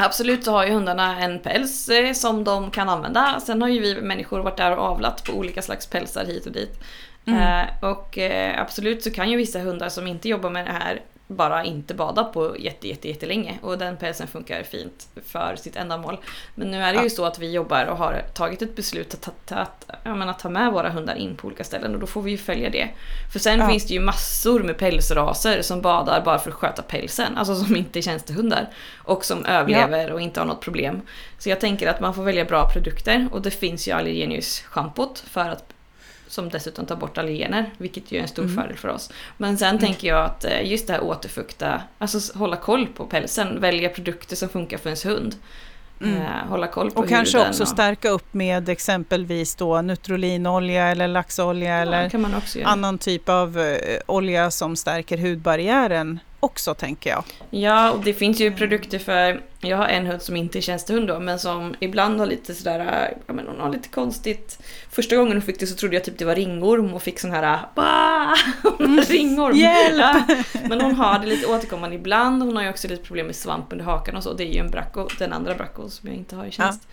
Absolut 0.00 0.44
så 0.44 0.52
har 0.52 0.66
ju 0.66 0.72
hundarna 0.72 1.20
en 1.20 1.38
päls 1.38 1.88
eh, 1.88 2.12
som 2.12 2.44
de 2.44 2.70
kan 2.70 2.88
använda. 2.88 3.40
Sen 3.40 3.62
har 3.62 3.68
ju 3.68 3.80
vi 3.80 4.00
människor 4.00 4.40
varit 4.40 4.56
där 4.56 4.76
och 4.76 4.84
avlat 4.84 5.24
på 5.24 5.32
olika 5.32 5.62
slags 5.62 5.86
pälsar 5.86 6.24
hit 6.24 6.46
och 6.46 6.52
dit. 6.52 6.80
Mm. 7.26 7.40
Eh, 7.40 7.90
och 7.90 8.18
eh, 8.18 8.60
absolut 8.60 9.02
så 9.02 9.10
kan 9.10 9.30
ju 9.30 9.36
vissa 9.36 9.58
hundar 9.58 9.88
som 9.88 10.06
inte 10.06 10.28
jobbar 10.28 10.50
med 10.50 10.66
det 10.66 10.72
här 10.72 11.00
bara 11.30 11.64
inte 11.64 11.94
bada 11.94 12.24
på 12.24 12.56
jätte, 12.58 12.88
jätte, 12.88 13.08
jättelänge. 13.08 13.58
Och 13.62 13.78
den 13.78 13.96
pälsen 13.96 14.26
funkar 14.26 14.62
fint 14.62 15.08
för 15.26 15.56
sitt 15.56 15.76
ändamål. 15.76 16.18
Men 16.54 16.70
nu 16.70 16.82
är 16.82 16.92
det 16.92 16.98
ju 16.98 17.04
Ja. 17.04 17.10
så 17.10 17.24
att 17.24 17.38
vi 17.38 17.52
jobbar 17.52 17.84
och 17.86 17.96
har 17.96 18.22
tagit 18.34 18.62
ett 18.62 18.76
beslut 18.76 19.14
att, 19.14 19.46
ta- 19.46 19.54
att, 19.56 19.90
jag 20.04 20.16
menar, 20.16 20.32
ta 20.32 20.48
med 20.48 20.72
våra 20.72 20.88
hundar 20.90 21.14
in 21.14 21.36
på 21.36 21.46
olika 21.46 21.64
ställen 21.64 21.94
och 21.94 22.00
då 22.00 22.06
får 22.06 22.22
vi 22.22 22.30
ju 22.30 22.38
följa 22.38 22.70
det. 22.70 22.88
För 23.32 23.38
sen 23.38 23.58
Ja. 23.58 23.68
finns 23.68 23.86
det 23.86 23.94
ju 23.94 24.00
massor 24.00 24.62
med 24.62 24.78
pälsraser 24.78 25.62
som 25.62 25.80
badar 25.82 26.20
bara 26.24 26.38
för 26.38 26.50
att 26.50 26.56
sköta 26.56 26.82
pälsen. 26.82 27.38
Alltså 27.38 27.54
som 27.54 27.76
inte 27.76 27.98
är 27.98 28.02
tjänstehundar. 28.02 28.68
Och 28.96 29.24
som 29.24 29.44
överlever 29.44 30.12
och 30.12 30.20
inte 30.20 30.40
har 30.40 30.46
något 30.46 30.60
problem. 30.60 31.00
Så 31.38 31.48
jag 31.50 31.60
tänker 31.60 31.88
att 31.90 32.00
man 32.00 32.14
får 32.14 32.22
välja 32.22 32.44
bra 32.44 32.70
produkter 32.70 33.28
och 33.32 33.42
det 33.42 33.50
finns 33.50 33.88
ju 33.88 33.92
Allergenius-schampot 33.92 35.18
för 35.30 35.40
att 35.48 35.64
som 36.28 36.48
dessutom 36.48 36.86
tar 36.86 36.96
bort 36.96 37.18
allergener, 37.18 37.70
vilket 37.78 38.12
ju 38.12 38.18
är 38.18 38.22
en 38.22 38.28
stor 38.28 38.42
Mm. 38.42 38.56
fördel 38.56 38.76
för 38.76 38.88
oss. 38.88 39.10
Men 39.36 39.58
sen 39.58 39.78
tänker 39.78 40.08
jag 40.08 40.24
att 40.24 40.44
eh, 40.44 40.70
just 40.70 40.86
det 40.86 40.92
här 40.92 41.02
återfukta, 41.04 41.82
alltså 41.98 42.38
hålla 42.38 42.56
koll 42.56 42.86
på 42.86 43.04
pälsen, 43.04 43.60
välja 43.60 43.88
produkter 43.88 44.36
som 44.36 44.48
funkar 44.48 44.78
för 44.78 44.88
ens 44.88 45.06
hund. 45.06 45.34
Mm. 46.02 46.16
Eh, 46.16 46.28
hålla 46.48 46.66
koll 46.66 46.90
på 46.90 47.00
Och 47.00 47.08
kanske 47.08 47.38
också 47.48 47.62
och, 47.62 47.68
stärka 47.68 48.08
upp 48.08 48.34
med 48.34 48.68
exempelvis 48.68 49.54
då 49.54 49.82
Nutrolinolja 49.82 50.86
eller 50.88 51.08
laxolja 51.08 51.68
ja, 51.76 51.82
eller 51.82 52.10
annan 52.64 52.98
typ 52.98 53.28
av 53.28 53.58
eh, 53.58 54.00
olja 54.06 54.50
som 54.50 54.76
stärker 54.76 55.18
hudbarriären 55.18 56.20
också 56.40 56.74
tänker 56.74 57.10
jag. 57.10 57.24
Ja, 57.50 57.90
och 57.90 58.04
det 58.04 58.14
finns 58.14 58.40
ju 58.40 58.52
produkter 58.52 58.98
för, 58.98 59.40
jag 59.60 59.76
har 59.76 59.86
en 59.86 60.06
hund 60.06 60.22
som 60.22 60.36
inte 60.36 60.58
är 60.58 60.60
tjänstehund 60.60 61.08
då, 61.08 61.20
men 61.20 61.38
som 61.38 61.74
ibland 61.80 62.20
har 62.20 62.26
lite 62.26 62.54
sådär, 62.54 63.14
ja 63.26 63.32
men 63.32 63.46
hon 63.46 63.60
har 63.60 63.72
lite 63.72 63.88
konstigt. 63.88 64.58
Första 64.90 65.16
gången 65.16 65.32
hon 65.32 65.42
fick 65.42 65.60
det 65.60 65.66
så 65.66 65.74
trodde 65.74 65.94
jag 65.94 66.04
typ 66.04 66.18
det 66.18 66.24
var 66.24 66.34
ringorm 66.34 66.94
och 66.94 67.02
fick 67.02 67.18
sån 67.20 67.30
här, 67.30 67.58
bah! 67.74 68.36
ringorm! 69.08 69.56
Hjälp! 69.56 69.98
Ja, 69.98 70.36
men 70.68 70.80
hon 70.80 70.94
har 70.94 71.18
det 71.18 71.26
lite 71.26 71.46
återkommande 71.46 71.96
ibland, 71.96 72.42
hon 72.42 72.56
har 72.56 72.62
ju 72.62 72.70
också 72.70 72.88
lite 72.88 73.02
problem 73.02 73.26
med 73.26 73.36
svamp 73.36 73.72
under 73.72 73.84
hakan 73.84 74.16
och 74.16 74.22
så, 74.22 74.32
det 74.32 74.44
är 74.44 74.52
ju 74.52 74.60
en 74.60 74.70
bracco, 74.70 75.08
den 75.18 75.32
andra 75.32 75.54
bracco 75.54 75.88
som 75.88 76.08
jag 76.08 76.18
inte 76.18 76.36
har 76.36 76.46
i 76.46 76.50
tjänst. 76.50 76.88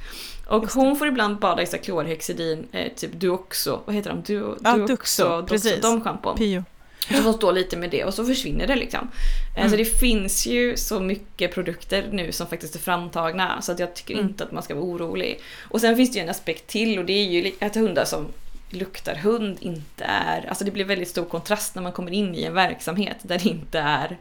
Ja, 0.49 0.55
och 0.55 0.71
hon 0.73 0.95
får 0.95 1.08
ibland 1.08 1.39
bada 1.39 1.62
i 1.62 1.65
klorhexidin, 1.65 2.67
eh, 2.71 2.91
typ 2.95 3.12
Duoxo, 3.13 3.79
vad 3.86 3.95
heter 3.95 4.10
de? 4.10 4.21
Du, 4.21 4.58
ja, 4.63 4.73
Duoxo, 4.73 4.88
Duxo, 4.88 5.45
precis. 5.47 5.81
De 5.81 6.01
schampon. 6.01 6.38
Pio. 6.38 6.63
Så 7.08 7.24
får 7.24 7.34
stå 7.34 7.52
lite 7.52 7.78
med 7.78 7.89
det 7.89 8.04
och 8.04 8.13
så 8.13 8.26
försvinner 8.26 8.68
det 8.68 8.76
liksom. 8.76 9.12
Eh, 9.56 9.60
mm. 9.60 9.72
Så 9.72 9.78
det 9.78 9.86
finns 9.86 10.46
ju 10.46 10.78
så 10.78 11.00
mycket 11.00 11.54
produkter 11.54 12.08
nu 12.12 12.32
som 12.32 12.48
faktiskt 12.48 12.76
är 12.76 12.80
framtagna 12.80 13.62
så 13.62 13.72
att 13.72 13.80
jag 13.80 13.94
tycker 13.94 14.13
mm. 14.13 14.26
inte 14.26 14.44
att 14.44 14.52
man 14.52 14.63
ska 14.63 14.76
vara 14.76 14.86
orolig. 14.86 15.39
Och 15.70 15.82
sen 15.82 15.96
finns 15.96 16.12
det 16.12 16.18
ju 16.18 16.24
en 16.24 16.30
aspekt 16.30 16.68
till 16.68 17.00
och 17.00 17.06
det 17.06 17.13
är 17.13 17.26
ju 17.26 17.52
att 17.60 17.76
hundar 17.76 18.06
som 18.06 18.28
luktar 18.70 19.15
hund 19.15 19.58
inte 19.60 20.04
är... 20.04 20.46
Alltså 20.50 20.65
det 20.65 20.72
blir 20.72 20.86
väldigt 20.86 21.10
stor 21.10 21.26
kontrast 21.26 21.76
när 21.76 21.82
man 21.82 21.91
kommer 21.91 22.12
in 22.12 22.36
i 22.36 22.44
en 22.44 22.54
verksamhet 22.54 23.18
där 23.22 23.39
det 23.39 23.50
inte 23.50 23.80
är 23.80 24.18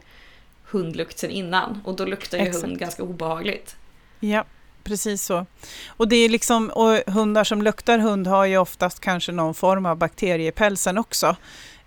hundlukt 0.63 1.19
sen 1.19 1.31
innan. 1.31 1.81
Och 1.85 1.95
då 1.95 2.05
luktar 2.05 2.37
ju 2.37 2.43
Exakt. 2.43 2.65
hund 2.65 2.79
ganska 2.79 3.03
obehagligt. 3.03 3.75
Ja, 4.19 4.43
precis 4.83 5.25
så. 5.25 5.45
Och 5.87 6.07
det 6.07 6.15
är 6.15 6.29
liksom, 6.29 6.69
och 6.69 7.13
hundar 7.13 7.43
som 7.43 7.61
luktar 7.61 7.99
hund 7.99 8.27
har 8.27 8.45
ju 8.45 8.57
oftast 8.57 8.99
kanske 8.99 9.31
någon 9.31 9.53
form 9.53 9.85
av 9.85 9.97
bakterie 9.97 10.47
i 10.47 10.51
pälsen 10.51 10.97
också. 10.97 11.35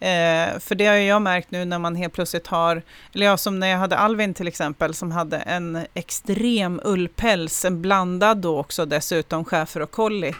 Eh, 0.01 0.59
för 0.59 0.75
det 0.75 0.87
har 0.87 0.95
jag 0.95 1.23
märkt 1.23 1.51
nu 1.51 1.65
när 1.65 1.79
man 1.79 1.97
helt 1.97 2.13
plötsligt 2.13 2.47
har, 2.47 2.83
eller 3.15 3.27
ja, 3.27 3.37
som 3.37 3.61
när 3.61 3.69
jag 3.69 3.79
hade 3.79 3.97
Alvin 3.97 4.35
till 4.35 4.49
exempel, 4.49 4.95
som 4.95 5.13
hade 5.13 5.37
en 5.37 5.87
extrem 5.95 6.81
ullpäls, 6.85 7.65
en 7.65 7.83
blandad 7.83 8.39
då 8.39 8.59
också 8.59 8.87
dessutom 8.87 9.45
schäfer 9.45 9.81
och 9.81 9.91
collie 9.91 10.35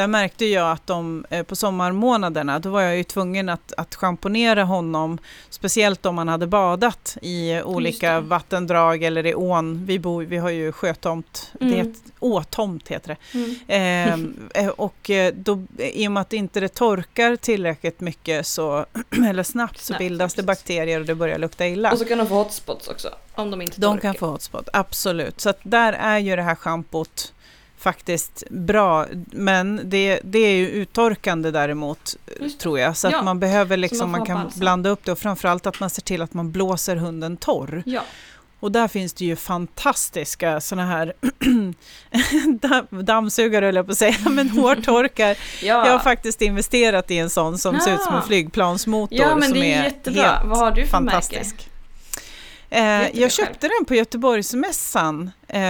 där 0.00 0.06
märkte 0.06 0.44
jag 0.44 0.70
att 0.70 0.86
de 0.86 1.24
eh, 1.30 1.42
på 1.42 1.56
sommarmånaderna, 1.56 2.58
då 2.58 2.70
var 2.70 2.80
jag 2.80 2.96
ju 2.96 3.04
tvungen 3.04 3.48
att, 3.48 3.72
att 3.76 3.94
schamponera 3.94 4.64
honom, 4.64 5.18
speciellt 5.50 6.06
om 6.06 6.18
han 6.18 6.28
hade 6.28 6.46
badat 6.46 7.16
i 7.22 7.62
olika 7.62 8.20
vattendrag 8.20 9.02
eller 9.02 9.26
i 9.26 9.34
ån. 9.34 9.86
Vi, 9.86 9.98
bor, 9.98 10.22
vi 10.22 10.36
har 10.36 10.50
ju 10.50 10.72
sjötomt, 10.72 11.52
mm. 11.60 11.74
det 11.74 11.94
åtomt 12.18 12.88
heter 12.88 13.08
det. 13.08 13.38
Mm. 13.38 13.56
Ehm, 13.68 14.48
eh, 14.54 14.68
och 14.68 15.10
eh, 15.10 15.34
då, 15.34 15.62
i 15.78 16.08
och 16.08 16.12
med 16.12 16.20
att 16.20 16.32
inte 16.32 16.60
det 16.60 16.68
torkar 16.68 17.36
tillräckligt 17.36 18.00
mycket 18.00 18.46
så, 18.46 18.86
eller 19.28 19.42
snabbt, 19.42 19.80
så 19.80 19.94
bildas 19.98 20.34
det 20.34 20.42
bakterier 20.42 21.00
och 21.00 21.06
det 21.06 21.14
börjar 21.14 21.38
lukta 21.38 21.66
illa. 21.66 21.92
Och 21.92 21.98
så 21.98 22.04
kan 22.04 22.18
de 22.18 22.26
få 22.26 22.34
hotspots 22.34 22.88
också, 22.88 23.08
om 23.34 23.50
de 23.50 23.62
inte 23.62 23.80
torkar. 23.80 23.88
De 23.88 24.00
kan 24.00 24.14
få 24.14 24.26
hotspot, 24.26 24.68
absolut. 24.72 25.40
Så 25.40 25.52
där 25.62 25.92
är 25.92 26.18
ju 26.18 26.36
det 26.36 26.42
här 26.42 26.54
schampot 26.54 27.32
faktiskt 27.80 28.42
bra. 28.50 29.06
Men 29.26 29.80
det, 29.84 30.20
det 30.24 30.38
är 30.38 30.54
ju 30.54 30.68
uttorkande 30.68 31.50
däremot, 31.50 32.16
tror 32.58 32.78
jag. 32.78 32.96
Så 32.96 33.08
ja. 33.08 33.18
att 33.18 33.24
man 33.24 33.40
behöver 33.40 33.76
liksom, 33.76 34.10
man, 34.10 34.20
man, 34.20 34.26
kan 34.26 34.50
blanda 34.54 34.90
upp 34.90 35.04
det 35.04 35.12
och 35.12 35.18
framförallt 35.18 35.66
att 35.66 35.80
man 35.80 35.90
ser 35.90 36.02
till 36.02 36.22
att 36.22 36.34
man 36.34 36.52
blåser 36.52 36.96
hunden 36.96 37.36
torr. 37.36 37.82
Ja. 37.86 38.02
Och 38.60 38.72
där 38.72 38.88
finns 38.88 39.12
det 39.12 39.24
ju 39.24 39.36
fantastiska 39.36 40.60
sådana 40.60 40.88
här 40.88 41.12
dammsugare, 43.04 43.68
eller 43.68 43.82
på 43.82 43.90
att 43.90 43.98
säga, 43.98 44.16
men 44.30 44.48
hårtorkar. 44.58 45.36
ja. 45.62 45.86
Jag 45.86 45.92
har 45.92 45.98
faktiskt 45.98 46.42
investerat 46.42 47.10
i 47.10 47.18
en 47.18 47.30
sån 47.30 47.58
som 47.58 47.74
ja. 47.74 47.80
ser 47.80 47.94
ut 47.94 48.00
som 48.00 48.14
en 48.14 48.22
flygplansmotor. 48.22 49.18
Ja, 49.18 49.36
men 49.36 49.52
det 49.52 49.72
är, 49.72 49.80
är 49.80 49.84
jättebra. 49.84 50.42
Vad 50.44 50.58
har 50.58 50.70
du 50.70 50.82
för 50.82 50.90
fantastisk. 50.90 51.54
märke? 51.54 51.79
Eh, 52.70 53.20
jag 53.20 53.32
köpte 53.32 53.68
den 53.68 53.84
på 53.84 53.94
Göteborgsmässan. 53.94 55.30
Eh, 55.48 55.60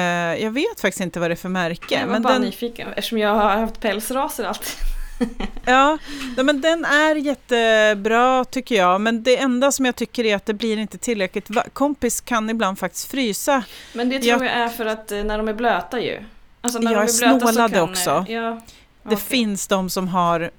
jag 0.42 0.50
vet 0.50 0.80
faktiskt 0.80 1.00
inte 1.00 1.20
vad 1.20 1.30
det 1.30 1.34
är 1.34 1.36
för 1.36 1.48
märke. 1.48 1.94
Jag 1.94 2.06
var 2.06 2.12
men 2.12 2.22
bara 2.22 2.32
den... 2.32 2.42
nyfiken 2.42 2.88
eftersom 2.88 3.18
jag 3.18 3.34
har 3.34 3.56
haft 3.56 3.80
pälsraser 3.80 4.44
alltid. 4.44 4.72
ja, 5.64 5.98
men 6.36 6.60
den 6.60 6.84
är 6.84 7.14
jättebra 7.14 8.44
tycker 8.44 8.74
jag. 8.74 9.00
Men 9.00 9.22
det 9.22 9.36
enda 9.36 9.72
som 9.72 9.84
jag 9.86 9.96
tycker 9.96 10.24
är 10.24 10.36
att 10.36 10.46
det 10.46 10.54
blir 10.54 10.76
inte 10.78 10.98
tillräckligt. 10.98 11.48
Kompis 11.72 12.20
kan 12.20 12.50
ibland 12.50 12.78
faktiskt 12.78 13.10
frysa. 13.10 13.62
Men 13.92 14.08
det 14.08 14.18
tror 14.18 14.30
jag, 14.30 14.42
jag 14.42 14.52
är 14.52 14.68
för 14.68 14.86
att 14.86 15.12
eh, 15.12 15.24
när 15.24 15.38
de 15.38 15.48
är 15.48 15.54
blöta 15.54 16.00
ju. 16.00 16.18
Alltså 16.60 16.78
när 16.78 16.92
jag 16.92 17.06
de 17.06 17.12
är 17.12 17.18
blöta 17.18 17.52
snålade 17.52 17.68
så 17.68 17.74
kan, 17.74 17.90
också. 17.90 18.24
Ja. 18.28 18.60
Det 19.02 19.14
okay. 19.14 19.26
finns 19.26 19.66
de 19.66 19.90
som 19.90 20.08
har 20.08 20.50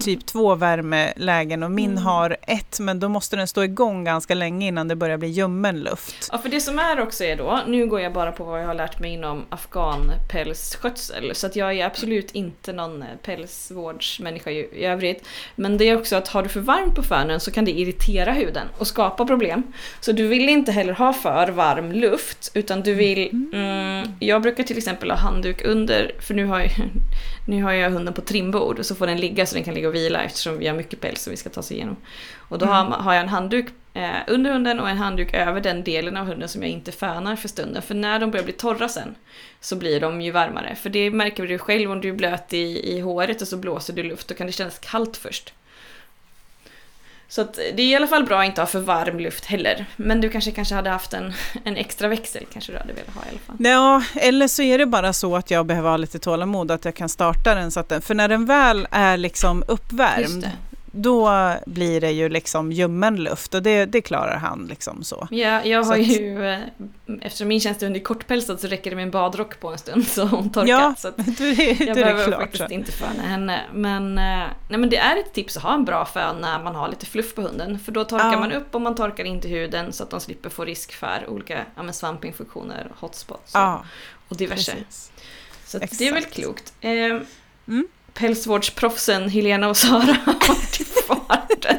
typ 0.00 0.26
två 0.32 0.54
värmelägen 0.54 1.62
och 1.62 1.70
min 1.70 1.90
mm. 1.90 2.04
har 2.04 2.36
ett, 2.42 2.80
men 2.80 3.00
då 3.00 3.08
måste 3.08 3.36
den 3.36 3.48
stå 3.48 3.64
igång 3.64 4.04
ganska 4.04 4.34
länge 4.34 4.66
innan 4.66 4.88
det 4.88 4.96
börjar 4.96 5.16
bli 5.16 5.28
ljummen 5.28 5.80
luft. 5.80 6.28
Ja, 6.32 6.38
för 6.38 6.48
det 6.48 6.60
som 6.60 6.78
är 6.78 7.00
också 7.00 7.24
är 7.24 7.36
då, 7.36 7.60
nu 7.66 7.86
går 7.86 8.00
jag 8.00 8.12
bara 8.12 8.32
på 8.32 8.44
vad 8.44 8.62
jag 8.62 8.66
har 8.66 8.74
lärt 8.74 9.00
mig 9.00 9.12
inom 9.12 9.44
afghanpälsskötsel, 9.48 11.34
så 11.34 11.46
att 11.46 11.56
jag 11.56 11.78
är 11.78 11.86
absolut 11.86 12.30
inte 12.30 12.72
någon 12.72 13.02
eh, 13.02 13.08
pälsvårdsmänniska 13.22 14.50
i, 14.50 14.84
övrigt. 14.84 15.26
Men 15.56 15.78
det 15.78 15.84
är 15.84 15.98
också 15.98 16.16
att 16.16 16.28
har 16.28 16.42
du 16.42 16.48
för 16.48 16.60
varmt 16.60 16.94
på 16.94 17.02
fönen 17.02 17.40
så 17.40 17.50
kan 17.50 17.64
det 17.64 17.70
irritera 17.70 18.32
huden 18.32 18.66
och 18.78 18.86
skapa 18.86 19.26
problem. 19.26 19.72
Så 20.00 20.12
du 20.12 20.28
vill 20.28 20.48
inte 20.48 20.72
heller 20.72 20.92
ha 20.92 21.12
för 21.12 21.48
varm 21.48 21.92
luft, 21.92 22.50
utan 22.54 22.82
du 22.82 22.94
vill, 22.94 23.28
mm, 23.32 23.54
mm 23.54 24.14
jag 24.18 24.42
brukar 24.42 24.64
till 24.64 24.78
exempel 24.78 25.10
ha 25.10 25.18
handduk 25.18 25.64
under, 25.64 26.12
för 26.20 26.34
nu 26.34 26.44
har 26.44 26.60
jag, 26.60 26.70
nu 27.46 27.62
har 27.62 27.72
jag 27.72 27.90
hunden 27.90 28.14
på 28.14 28.20
trimbord 28.20 28.78
och 28.78 28.86
så 28.86 28.94
får 28.94 29.06
den 29.06 29.20
ligga 29.20 29.46
så 29.46 29.54
den 29.54 29.64
kan 29.64 29.74
ligga 29.74 29.88
och 29.88 29.94
vila 29.94 30.22
eftersom 30.22 30.58
vi 30.58 30.66
har 30.66 30.76
mycket 30.76 31.00
päls 31.00 31.22
som 31.22 31.30
vi 31.30 31.36
ska 31.36 31.50
ta 31.50 31.60
oss 31.60 31.72
igenom. 31.72 31.96
Och 32.36 32.58
då 32.58 32.66
mm. 32.66 32.76
har, 32.76 32.98
har 32.98 33.14
jag 33.14 33.22
en 33.22 33.28
handduk 33.28 33.66
eh, 33.94 34.10
under 34.26 34.52
hunden 34.52 34.80
och 34.80 34.90
en 34.90 34.98
handduk 34.98 35.34
över 35.34 35.60
den 35.60 35.84
delen 35.84 36.16
av 36.16 36.26
hunden 36.26 36.48
som 36.48 36.62
jag 36.62 36.70
inte 36.70 36.92
fönar 36.92 37.36
för 37.36 37.48
stunden. 37.48 37.82
För 37.82 37.94
när 37.94 38.18
de 38.18 38.30
börjar 38.30 38.44
bli 38.44 38.52
torra 38.52 38.88
sen 38.88 39.14
så 39.60 39.76
blir 39.76 40.00
de 40.00 40.20
ju 40.20 40.30
varmare. 40.30 40.74
För 40.74 40.90
det 40.90 41.10
märker 41.10 41.46
du 41.46 41.58
själv 41.58 41.90
om 41.90 42.00
du 42.00 42.08
är 42.08 42.12
blöt 42.14 42.52
i, 42.52 42.94
i 42.96 43.00
håret 43.00 43.42
och 43.42 43.48
så 43.48 43.56
blåser 43.56 43.92
du 43.92 44.02
luft, 44.02 44.28
då 44.28 44.34
kan 44.34 44.46
det 44.46 44.52
kännas 44.52 44.78
kallt 44.78 45.16
först. 45.16 45.52
Så 47.34 47.40
att 47.40 47.54
det 47.54 47.82
är 47.82 47.86
i 47.86 47.94
alla 47.96 48.06
fall 48.06 48.24
bra 48.24 48.40
att 48.40 48.46
inte 48.46 48.60
ha 48.60 48.66
för 48.66 48.80
varm 48.80 49.18
luft 49.20 49.44
heller. 49.44 49.86
Men 49.96 50.20
du 50.20 50.28
kanske, 50.28 50.50
kanske 50.50 50.74
hade 50.74 50.90
haft 50.90 51.14
en, 51.14 51.32
en 51.64 51.76
extra 51.76 52.08
växel, 52.08 52.44
kanske 52.52 52.72
du 52.72 52.78
hade 52.78 52.92
velat 52.92 53.14
ha 53.14 53.22
i 53.22 53.28
alla 53.30 53.38
fall. 53.38 53.56
Ja, 53.58 54.02
eller 54.14 54.48
så 54.48 54.62
är 54.62 54.78
det 54.78 54.86
bara 54.86 55.12
så 55.12 55.36
att 55.36 55.50
jag 55.50 55.66
behöver 55.66 55.90
ha 55.90 55.96
lite 55.96 56.18
tålamod, 56.18 56.70
att 56.70 56.84
jag 56.84 56.94
kan 56.94 57.08
starta 57.08 57.54
den 57.54 57.70
så 57.70 57.80
att 57.80 57.88
den, 57.88 58.02
för 58.02 58.14
när 58.14 58.28
den 58.28 58.46
väl 58.46 58.88
är 58.90 59.16
liksom 59.16 59.64
uppvärmd, 59.68 60.50
då 60.96 61.52
blir 61.66 62.00
det 62.00 62.10
ju 62.10 62.28
liksom 62.28 62.72
ljummen 62.72 63.16
luft 63.16 63.54
och 63.54 63.62
det, 63.62 63.86
det 63.86 64.00
klarar 64.00 64.36
han 64.36 64.66
liksom 64.66 65.04
så. 65.04 65.28
Ja, 65.30 65.64
jag 65.64 65.84
har 65.84 65.94
så 65.94 66.00
ju, 66.00 66.46
att, 66.46 66.60
eh, 67.06 67.14
eftersom 67.20 67.48
min 67.48 67.60
tjänstehund 67.60 67.96
är 67.96 68.00
kortpälsad 68.00 68.60
så 68.60 68.66
räcker 68.66 68.90
det 68.90 68.96
med 68.96 69.02
en 69.02 69.10
badrock 69.10 69.60
på 69.60 69.72
en 69.72 69.78
stund 69.78 70.06
så 70.06 70.24
hon 70.24 70.52
torkar. 70.52 70.68
Ja, 70.68 70.94
så 70.98 71.10
du, 71.16 71.52
jag 71.54 71.78
du 71.78 71.94
behöver 71.94 72.26
klart, 72.26 72.40
faktiskt 72.40 72.68
så. 72.68 72.74
inte 72.74 72.92
föna 72.92 73.22
henne. 73.22 73.60
Men, 73.72 74.18
eh, 74.18 74.46
nej, 74.68 74.78
men 74.78 74.90
det 74.90 74.96
är 74.96 75.16
ett 75.16 75.32
tips 75.32 75.56
att 75.56 75.62
ha 75.62 75.74
en 75.74 75.84
bra 75.84 76.04
fön 76.04 76.36
när 76.40 76.62
man 76.62 76.74
har 76.74 76.88
lite 76.88 77.06
fluff 77.06 77.34
på 77.34 77.42
hunden. 77.42 77.78
För 77.78 77.92
då 77.92 78.04
torkar 78.04 78.32
ja. 78.32 78.40
man 78.40 78.52
upp 78.52 78.74
och 78.74 78.80
man 78.80 78.94
torkar 78.94 79.24
inte 79.24 79.48
huden 79.48 79.92
så 79.92 80.02
att 80.02 80.10
de 80.10 80.20
slipper 80.20 80.50
få 80.50 80.64
risk 80.64 80.92
för 80.92 81.26
olika 81.28 81.64
ja, 81.76 81.92
svampinfektioner, 81.92 82.92
hotspots 82.96 83.50
ja, 83.54 83.84
och 84.28 84.36
diverse. 84.36 84.72
Precis. 84.72 85.12
Så 85.66 85.78
det 85.78 86.08
är 86.08 86.12
väl 86.12 86.24
klokt. 86.24 86.72
Eh, 86.80 86.90
mm 87.66 87.88
pälsvårdsproffsen 88.14 89.28
Helena 89.28 89.68
och 89.68 89.76
Sara 89.76 90.16
har 90.24 90.66
till 90.72 90.86
farten. 90.86 91.78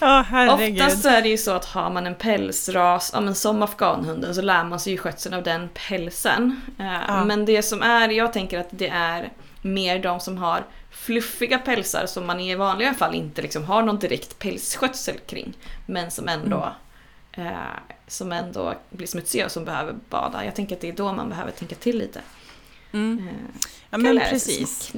oh, 0.00 0.54
Oftast 0.54 1.02
så 1.02 1.08
är 1.08 1.22
det 1.22 1.28
ju 1.28 1.38
så 1.38 1.50
att 1.52 1.64
har 1.64 1.90
man 1.90 2.06
en 2.06 2.14
pälsras, 2.14 3.10
ja, 3.14 3.20
men 3.20 3.34
som 3.34 3.62
afghanhunden, 3.62 4.34
så 4.34 4.42
lär 4.42 4.64
man 4.64 4.80
sig 4.80 4.92
ju 4.92 4.98
skötseln 4.98 5.34
av 5.34 5.42
den 5.42 5.68
pälsen. 5.88 6.60
Uh, 6.80 7.24
Men 7.24 7.44
det 7.44 7.62
som 7.62 7.82
är, 7.82 8.08
jag 8.08 8.32
tänker 8.32 8.58
att 8.58 8.68
det 8.70 8.88
är 8.88 9.32
mer 9.62 9.98
de 9.98 10.20
som 10.20 10.38
har 10.38 10.64
fluffiga 10.90 11.58
pälsar 11.58 12.06
som 12.06 12.26
man 12.26 12.40
i 12.40 12.54
vanliga 12.54 12.94
fall 12.94 13.14
inte 13.14 13.42
liksom 13.42 13.64
har 13.64 13.82
någon 13.82 13.98
direkt 13.98 14.38
pälsskötsel 14.38 15.18
kring. 15.18 15.54
Men 15.86 16.10
som 16.10 16.28
ändå, 16.28 16.72
mm. 17.32 17.48
uh, 17.48 17.58
som 18.06 18.32
ändå 18.32 18.74
blir 18.90 19.06
smutsiga 19.06 19.44
och 19.44 19.52
som 19.52 19.64
behöver 19.64 19.94
bada. 20.08 20.44
Jag 20.44 20.54
tänker 20.54 20.74
att 20.74 20.80
det 20.80 20.88
är 20.88 20.92
då 20.92 21.12
man 21.12 21.28
behöver 21.28 21.50
tänka 21.50 21.74
till 21.74 21.98
lite. 21.98 22.20
Mm. 22.92 23.28
Eh, 23.28 23.34
ja 23.90 23.98
men 23.98 24.20
precis. 24.30 24.92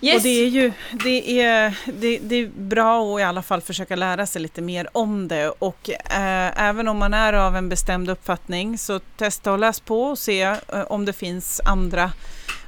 Yes. 0.00 0.16
Och 0.16 0.22
det 0.22 0.28
är 0.28 0.48
ju 0.48 0.72
det 0.92 1.40
är, 1.40 1.78
det, 2.00 2.18
det, 2.18 2.36
är 2.36 2.46
bra 2.46 3.14
att 3.14 3.20
i 3.20 3.22
alla 3.22 3.42
fall 3.42 3.60
försöka 3.60 3.96
lära 3.96 4.26
sig 4.26 4.42
lite 4.42 4.62
mer 4.62 4.88
om 4.92 5.28
det 5.28 5.48
och 5.48 5.90
eh, 5.90 6.62
även 6.68 6.88
om 6.88 6.98
man 6.98 7.14
är 7.14 7.32
av 7.32 7.56
en 7.56 7.68
bestämd 7.68 8.10
uppfattning 8.10 8.78
så 8.78 8.98
testa 8.98 9.52
och 9.52 9.58
läs 9.58 9.80
på 9.80 10.02
och 10.02 10.18
se 10.18 10.42
eh, 10.42 10.56
om 10.88 11.04
det 11.04 11.12
finns 11.12 11.60
andra 11.64 12.12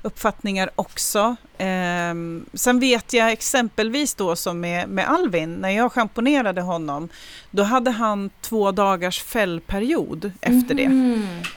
uppfattningar 0.02 0.70
också. 0.74 1.36
Eh, 1.58 2.14
sen 2.54 2.80
vet 2.80 3.12
jag 3.12 3.32
exempelvis 3.32 4.14
då 4.14 4.36
som 4.36 4.60
med, 4.60 4.88
med 4.88 5.08
Alvin, 5.10 5.54
när 5.54 5.70
jag 5.70 5.92
schamponerade 5.92 6.60
honom, 6.60 7.08
då 7.50 7.62
hade 7.62 7.90
han 7.90 8.30
två 8.40 8.72
dagars 8.72 9.22
fällperiod 9.22 10.32
efter 10.40 10.74
mm. 10.74 10.76
det. 10.76 11.48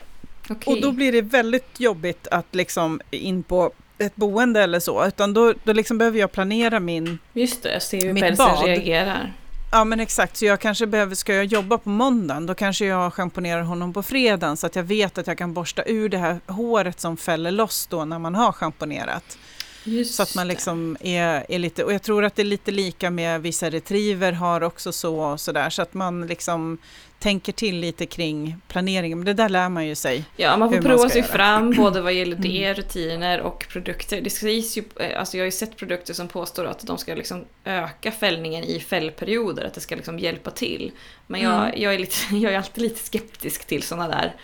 Okay. 0.50 0.74
Och 0.74 0.82
då 0.82 0.92
blir 0.92 1.12
det 1.12 1.22
väldigt 1.22 1.80
jobbigt 1.80 2.28
att 2.28 2.56
liksom 2.56 3.02
in 3.12 3.44
på 3.44 3.72
ett 3.98 4.16
boende 4.16 4.62
eller 4.62 4.80
så, 4.80 5.08
utan 5.08 5.34
då, 5.34 5.54
då 5.64 5.74
liksom 5.74 5.98
behöver 5.98 6.20
jag 6.20 6.32
planera 6.32 6.80
min 6.80 7.20
Just 7.34 7.64
det, 7.64 7.80
se 7.80 8.08
hur 8.08 8.20
pälsen 8.22 8.56
reagerar. 8.66 9.34
Ja 9.72 9.84
men 9.84 10.00
exakt, 10.00 10.38
så 10.38 10.46
jag 10.46 10.60
kanske 10.60 10.88
behöver, 10.88 11.16
ska 11.16 11.34
jag 11.34 11.46
jobba 11.46 11.78
på 11.78 11.90
måndagen 11.90 12.46
då 12.46 12.56
kanske 12.56 12.86
jag 12.86 13.14
schamponerar 13.14 13.62
honom 13.62 13.94
på 13.94 14.04
fredagen 14.04 14.58
så 14.58 14.68
att 14.68 14.76
jag 14.76 14.84
vet 14.84 15.18
att 15.18 15.28
jag 15.28 15.38
kan 15.38 15.54
borsta 15.54 15.84
ur 15.86 16.10
det 16.10 16.18
här 16.18 16.40
håret 16.48 17.00
som 17.00 17.18
fäller 17.18 17.52
loss 17.52 17.88
då 17.88 18.06
när 18.06 18.20
man 18.20 18.36
har 18.36 18.52
schamponerat. 18.52 19.38
Just 19.86 20.16
Så 20.16 20.24
att 20.24 20.36
man 20.36 20.48
liksom 20.48 20.98
är, 21.00 21.46
är 21.50 21.60
lite, 21.60 21.84
och 21.84 21.94
jag 21.94 22.02
tror 22.02 22.24
att 22.26 22.36
det 22.36 22.42
är 22.42 22.46
lite 22.46 22.72
lika 22.72 23.10
med 23.10 23.42
vissa 23.42 23.70
retriever 23.70 24.32
har 24.32 24.64
också 24.64 24.92
så 24.92 25.20
och 25.20 25.40
sådär, 25.40 25.70
så 25.70 25.82
att 25.82 25.94
man 25.94 26.28
liksom 26.28 26.78
tänker 27.20 27.52
till 27.54 27.80
lite 27.80 28.06
kring 28.06 28.56
planeringen, 28.68 29.18
men 29.18 29.26
det 29.26 29.34
där 29.34 29.50
lär 29.50 29.70
man 29.70 29.88
ju 29.88 29.96
sig. 29.96 30.24
Ja, 30.38 30.58
man 30.58 30.70
får 30.70 30.76
man 30.76 30.84
prova 30.84 30.98
ska 30.98 31.10
sig 31.10 31.22
göra. 31.22 31.32
fram 31.32 31.72
både 31.72 32.02
vad 32.02 32.14
gäller 32.14 32.36
Mm. 32.46 32.52
det, 32.52 32.74
rutiner 32.74 33.42
och 33.42 33.66
produkter. 33.70 34.22
Det 34.22 34.30
sägs 34.30 34.78
ju, 34.78 34.84
eh, 35.00 35.20
alltså 35.20 35.38
jag 35.38 35.42
har 35.42 35.46
ju 35.46 35.52
sett 35.52 35.78
produkter 35.78 36.14
som 36.14 36.28
påstår 36.28 36.66
att 36.66 36.80
de 36.88 36.98
ska 36.98 37.16
liksom 37.16 37.46
öka 37.64 38.12
fällningen 38.12 38.64
i 38.64 38.80
fällperioder, 38.80 39.66
att 39.66 39.74
det 39.74 39.82
ska 39.82 39.96
liksom 39.96 40.20
hjälpa 40.20 40.52
till. 40.52 40.92
Men 41.28 41.42
jag, 41.42 41.54
Mm. 41.68 41.82
jag, 41.82 41.94
är, 41.94 42.00
lite, 42.00 42.16
jag 42.36 42.54
är 42.54 42.58
alltid 42.58 42.84
lite 42.84 43.00
skeptisk 43.04 43.66
till 43.68 43.84
sådana 43.84 44.08
där. 44.08 44.36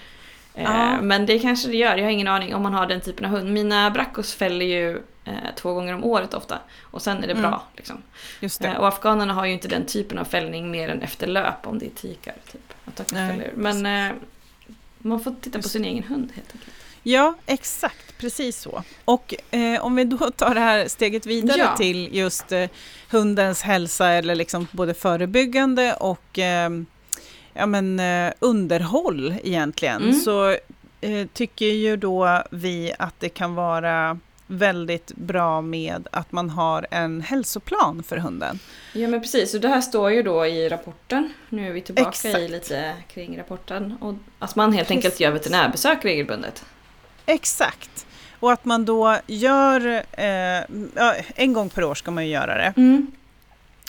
Eh. 0.55 1.01
Men 1.01 1.25
det 1.25 1.39
kanske 1.39 1.67
det 1.69 1.77
gör, 1.77 1.97
jag 1.97 2.03
har 2.03 2.11
ingen 2.11 2.27
aning 2.27 2.55
om 2.55 2.61
man 2.63 2.73
har 2.73 2.87
den 2.87 3.01
typen 3.01 3.25
av 3.25 3.31
hund. 3.31 3.51
Mina 3.53 3.91
brackos 3.91 4.33
fäller 4.33 4.65
ju 4.65 5.01
eh, 5.25 5.33
två 5.55 5.73
gånger 5.73 5.93
om 5.93 6.03
året 6.03 6.33
ofta 6.33 6.59
och 6.81 7.01
sen 7.01 7.17
är 7.23 7.27
det 7.27 7.33
Mm. 7.33 7.41
bra. 7.43 7.63
Liksom. 7.77 7.97
Just 8.39 8.61
Eh, 8.63 8.71
det. 8.71 8.77
och 8.77 8.87
afghanerna 8.87 9.33
har 9.33 9.45
ju 9.45 9.53
inte 9.53 9.67
den 9.67 9.85
typen 9.85 10.17
av 10.17 10.25
fällning 10.25 10.71
mer 10.71 10.89
än 10.89 11.01
efter 11.01 11.27
löp 11.27 11.67
om 11.67 11.79
det 11.79 11.85
är 11.85 11.89
tikar. 11.89 12.33
Typ, 12.51 12.73
att. 12.85 13.13
Men 13.55 13.85
eh, 13.85 14.13
man 14.97 15.19
får 15.19 15.35
titta 15.41 15.57
på 15.59 15.63
Just 15.63 15.71
sin 15.71 15.85
egen 15.85 16.03
hund 16.03 16.29
helt 16.35 16.51
enkelt. 16.53 16.71
Ja, 17.03 17.35
exakt, 17.45 18.17
precis 18.17 18.61
så. 18.61 18.83
Och 19.05 19.33
eh, 19.51 19.85
om 19.85 19.95
vi 19.95 20.03
då 20.03 20.29
tar 20.31 20.53
det 20.55 20.59
här 20.61 20.87
steget 20.87 21.25
vidare 21.25 21.57
Ja. 21.57 21.75
till 21.77 22.15
just 22.15 22.51
eh, 22.51 22.69
hundens 23.11 23.61
hälsa 23.61 24.07
eller 24.09 24.35
liksom 24.35 24.67
både 24.71 24.93
förebyggande 24.93 25.93
och 25.93 26.39
eh, 26.39 26.69
ja, 27.53 27.65
men, 27.65 27.99
eh, 27.99 28.33
underhåll 28.39 29.35
egentligen, 29.43 30.01
Mm. 30.01 30.13
så 30.19 30.49
eh, 31.01 31.27
tycker 31.33 31.65
ju 31.65 31.97
då 31.97 32.43
vi 32.51 32.93
att 32.99 33.15
det 33.19 33.29
kan 33.29 33.55
vara 33.55 34.19
väldigt 34.47 35.11
bra 35.15 35.61
med 35.61 36.07
att 36.11 36.31
man 36.31 36.49
har 36.49 36.87
en 36.91 37.21
hälsoplan 37.21 38.03
för 38.03 38.17
hunden. 38.17 38.59
Ja 38.93 39.07
men 39.07 39.21
precis, 39.21 39.53
och 39.53 39.61
det 39.61 39.67
här 39.67 39.81
står 39.81 40.11
ju 40.11 40.23
då 40.23 40.45
i 40.45 40.69
rapporten. 40.69 41.33
Nu 41.49 41.67
är 41.67 41.71
vi 41.71 41.81
tillbaka 41.81 42.09
Exakt. 42.09 42.37
i 42.37 42.47
lite 42.47 42.93
kring 43.13 43.37
rapporten. 43.39 43.97
Och 44.01 44.13
att 44.39 44.55
man 44.55 44.73
helt 44.73 44.91
enkelt 44.91 45.19
gör 45.19 45.31
Precis. 45.31 45.45
veterinärbesök 45.51 46.05
regelbundet. 46.05 46.65
Exakt. 47.25 48.05
Och 48.39 48.51
att 48.51 48.65
man 48.65 48.85
då 48.85 49.17
gör, 49.27 49.85
eh, 50.11 50.63
en 51.35 51.53
gång 51.53 51.69
per 51.69 51.83
år 51.83 51.95
ska 51.95 52.11
man 52.11 52.25
ju 52.25 52.31
göra 52.31 52.55
det. 52.55 52.73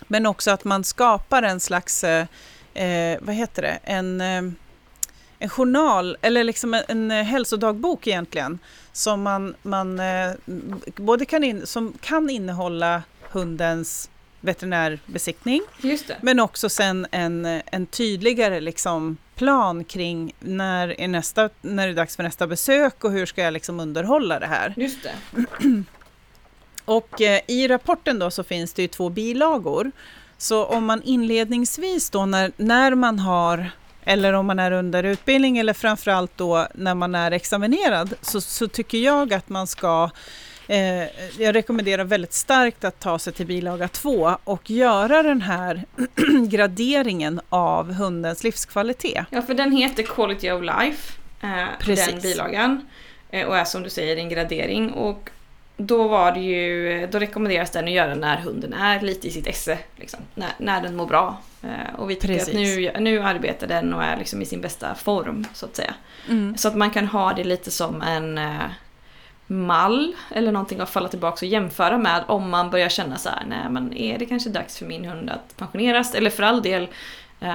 Men 0.06 0.26
också 0.26 0.50
att 0.50 0.64
man 0.64 0.84
skapar 0.84 1.42
en 1.42 1.60
slags, 1.60 2.04
eh, 2.04 2.26
eh, 2.74 3.18
vad 3.20 3.34
heter 3.34 3.62
det, 3.62 3.78
en, 3.84 4.20
eh, 4.20 4.42
en 5.38 5.48
journal, 5.48 6.16
eller 6.22 6.44
liksom 6.44 6.74
en, 6.74 6.84
en 6.88 7.10
eh, 7.10 7.24
hälsodagbok 7.24 8.06
egentligen, 8.06 8.58
som 8.92 9.22
man, 9.22 9.54
man 9.62 10.00
eh, 10.00 10.30
både 10.96 11.24
kan, 11.24 11.44
in, 11.44 11.66
som 11.66 11.92
kan 12.00 12.30
innehålla 12.30 13.02
hundens 13.30 14.10
veterinärbesiktning, 14.40 15.62
men 16.20 16.40
också 16.40 16.68
sen 16.68 17.06
en, 17.10 17.44
en 17.66 17.86
tydligare 17.86 18.60
liksom 18.60 19.16
plan 19.34 19.84
kring 19.84 20.34
när 20.40 21.00
är, 21.00 21.08
nästa, 21.08 21.50
när 21.60 21.84
är 21.84 21.88
det 21.88 21.94
dags 21.94 22.16
för 22.16 22.22
nästa 22.22 22.46
besök 22.46 23.04
och 23.04 23.12
hur 23.12 23.26
ska 23.26 23.42
jag 23.42 23.52
liksom 23.52 23.80
underhålla 23.80 24.38
det 24.38 24.46
här. 24.46 24.74
Just 24.76 24.98
det. 25.02 25.44
Och 26.84 27.22
eh, 27.22 27.40
i 27.48 27.68
rapporten 27.68 28.18
då 28.18 28.30
så 28.30 28.44
finns 28.44 28.72
det 28.72 28.82
ju 28.82 28.88
två 28.88 29.08
bilagor. 29.08 29.90
Så 30.42 30.64
om 30.64 30.84
man 30.84 31.02
inledningsvis 31.02 32.10
då 32.10 32.26
när, 32.26 32.52
när 32.56 32.94
man 32.94 33.18
har, 33.18 33.70
eller 34.04 34.32
om 34.32 34.46
man 34.46 34.58
är 34.58 34.72
under 34.72 35.02
utbildning 35.02 35.58
eller 35.58 35.72
framförallt 35.72 36.36
då 36.36 36.66
när 36.74 36.94
man 36.94 37.14
är 37.14 37.30
examinerad, 37.30 38.14
så, 38.20 38.40
så 38.40 38.68
tycker 38.68 38.98
jag 38.98 39.34
att 39.34 39.48
man 39.48 39.66
ska 39.66 40.10
Eh, 40.66 41.04
jag 41.38 41.54
rekommenderar 41.54 42.04
väldigt 42.04 42.32
starkt 42.32 42.84
att 42.84 43.00
ta 43.00 43.18
sig 43.18 43.32
till 43.32 43.46
bilaga 43.46 43.88
2 43.88 44.36
och 44.44 44.70
göra 44.70 45.22
den 45.22 45.40
här 45.42 45.84
graderingen 46.48 47.40
av 47.48 47.92
hundens 47.92 48.44
livskvalitet. 48.44 49.26
Ja 49.30 49.42
för 49.42 49.54
den 49.54 49.72
heter 49.72 50.02
Quality 50.02 50.50
of 50.50 50.62
Life. 50.62 51.12
Eh. 51.42 51.94
Den 52.10 52.20
bilagan. 52.22 52.86
Eh, 53.30 53.46
och 53.46 53.56
är 53.56 53.64
som 53.64 53.82
du 53.82 53.90
säger 53.90 54.16
en 54.16 54.28
gradering. 54.28 54.90
Och 54.90 55.30
då 55.76 56.08
var 56.08 56.32
det 56.32 56.40
ju, 56.40 57.06
då 57.06 57.18
rekommenderas 57.18 57.70
den 57.70 57.84
att 57.84 57.90
göra 57.90 58.14
när 58.14 58.36
hunden 58.36 58.72
är 58.72 59.00
lite 59.00 59.28
i 59.28 59.30
sitt 59.30 59.46
esse. 59.46 59.78
Liksom, 59.96 60.20
när, 60.34 60.50
när 60.58 60.82
den 60.82 60.96
mår 60.96 61.06
bra. 61.06 61.38
Eh, 61.62 61.94
och 61.98 62.10
vi 62.10 62.14
tycker 62.14 62.34
Precis. 62.34 62.48
att 62.48 63.00
nu, 63.00 63.10
nu 63.12 63.22
arbetar 63.22 63.66
den 63.66 63.94
och 63.94 64.02
är 64.02 64.16
liksom 64.16 64.42
i 64.42 64.46
sin 64.46 64.60
bästa 64.60 64.94
form 64.94 65.44
så 65.54 65.66
att 65.66 65.76
säga. 65.76 65.94
Mm. 66.28 66.56
Så 66.56 66.68
att 66.68 66.76
man 66.76 66.90
kan 66.90 67.06
ha 67.06 67.32
det 67.32 67.44
lite 67.44 67.70
som 67.70 68.02
en 68.02 68.38
eh, 68.38 68.70
mall 69.46 70.14
eller 70.34 70.52
någonting 70.52 70.80
att 70.80 70.90
falla 70.90 71.08
tillbaka 71.08 71.46
och 71.46 71.50
jämföra 71.50 71.98
med 71.98 72.24
om 72.26 72.50
man 72.50 72.70
börjar 72.70 72.88
känna 72.88 73.16
så 73.16 73.28
här, 73.28 73.44
nej 73.46 73.70
men 73.70 73.96
är 73.96 74.18
det 74.18 74.26
kanske 74.26 74.50
dags 74.50 74.78
för 74.78 74.86
min 74.86 75.04
hund 75.04 75.30
att 75.30 75.56
pensioneras? 75.56 76.14
Eller 76.14 76.30
för 76.30 76.42
all 76.42 76.62
del, 76.62 76.88
eh, 77.40 77.54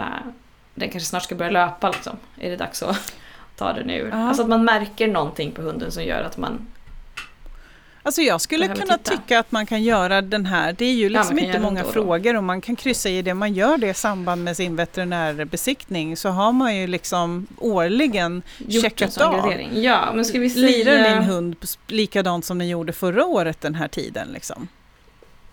den 0.75 0.89
kanske 0.89 1.09
snart 1.09 1.23
ska 1.23 1.35
börja 1.35 1.51
löpa 1.51 1.89
liksom. 1.89 2.17
Är 2.39 2.49
det 2.49 2.57
dags 2.57 2.83
att 2.83 3.13
ta 3.55 3.73
det 3.73 3.83
nu? 3.83 4.09
Ja. 4.11 4.27
Alltså 4.27 4.43
att 4.43 4.49
man 4.49 4.65
märker 4.65 5.07
någonting 5.07 5.51
på 5.51 5.61
hunden 5.61 5.91
som 5.91 6.03
gör 6.03 6.23
att 6.23 6.37
man... 6.37 6.67
Alltså 8.07 8.21
jag 8.21 8.41
skulle 8.41 8.67
kunna 8.67 8.97
titta. 8.97 9.11
tycka 9.11 9.39
att 9.39 9.51
man 9.51 9.65
kan 9.65 9.83
göra 9.83 10.21
den 10.21 10.45
här, 10.45 10.73
det 10.73 10.85
är 10.85 10.93
ju 10.93 11.03
Ja, 11.03 11.09
liksom 11.09 11.37
kan 11.37 11.45
inte 11.45 11.59
många 11.59 11.83
då 11.83 11.89
frågor 11.91 12.35
och 12.35 12.43
man 12.43 12.61
kan 12.61 12.75
kryssa 12.75 13.09
i 13.09 13.21
det, 13.21 13.33
man 13.33 13.53
gör 13.53 13.77
det 13.77 13.87
i 13.87 13.93
samband 13.93 14.43
med 14.43 14.57
sin 14.57 14.75
veterinärbesiktning 14.75 16.17
så 16.17 16.29
har 16.29 16.51
man 16.51 16.75
ju 16.75 16.87
liksom 16.87 17.47
årligen 17.57 18.41
gjort 18.57 18.81
checkat 18.83 19.17
av. 19.17 19.33
gradering. 19.33 19.69
Ja, 19.81 20.11
men 20.15 20.25
ska 20.25 20.39
vi 20.39 20.49
Lirar 20.49 20.91
säga... 20.91 21.13
din 21.13 21.23
hund 21.23 21.55
likadant 21.87 22.45
som 22.45 22.57
den 22.57 22.67
gjorde 22.67 22.93
förra 22.93 23.25
året 23.25 23.61
den 23.61 23.75
här 23.75 23.87
tiden 23.87 24.27
liksom? 24.33 24.67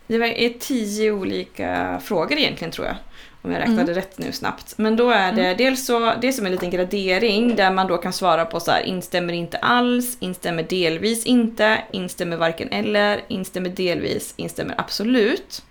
Det 0.06 0.18
var- 0.18 0.26
är 0.26 0.48
tio 0.58 1.12
olika 1.12 2.00
frågor 2.04 2.38
egentligen 2.38 2.70
tror 2.70 2.86
jag. 2.86 2.96
Om 3.42 3.50
jag 3.52 3.60
räknade 3.60 3.82
Mm. 3.82 3.94
rätt 3.94 4.18
nu 4.18 4.32
snabbt. 4.32 4.74
Men 4.78 4.96
då 4.96 5.10
är 5.10 5.32
det 5.32 5.54
dels 5.54 5.86
så, 5.86 6.12
det 6.20 6.28
är 6.28 6.32
som 6.32 6.46
en 6.46 6.52
liten 6.52 6.70
gradering 6.70 7.56
där 7.56 7.70
man 7.70 7.86
då 7.86 7.96
kan 7.96 8.12
svara 8.12 8.44
på 8.44 8.60
så 8.60 8.70
här 8.70 8.80
instämmer 8.82 9.32
inte 9.32 9.56
alls, 9.58 10.16
instämmer 10.20 10.62
delvis 10.62 11.26
inte, 11.26 11.78
instämmer 11.92 12.36
varken 12.36 12.68
eller, 12.68 13.20
instämmer 13.28 13.68
delvis, 13.70 14.34
instämmer 14.36 14.74
absolut. 14.78 15.62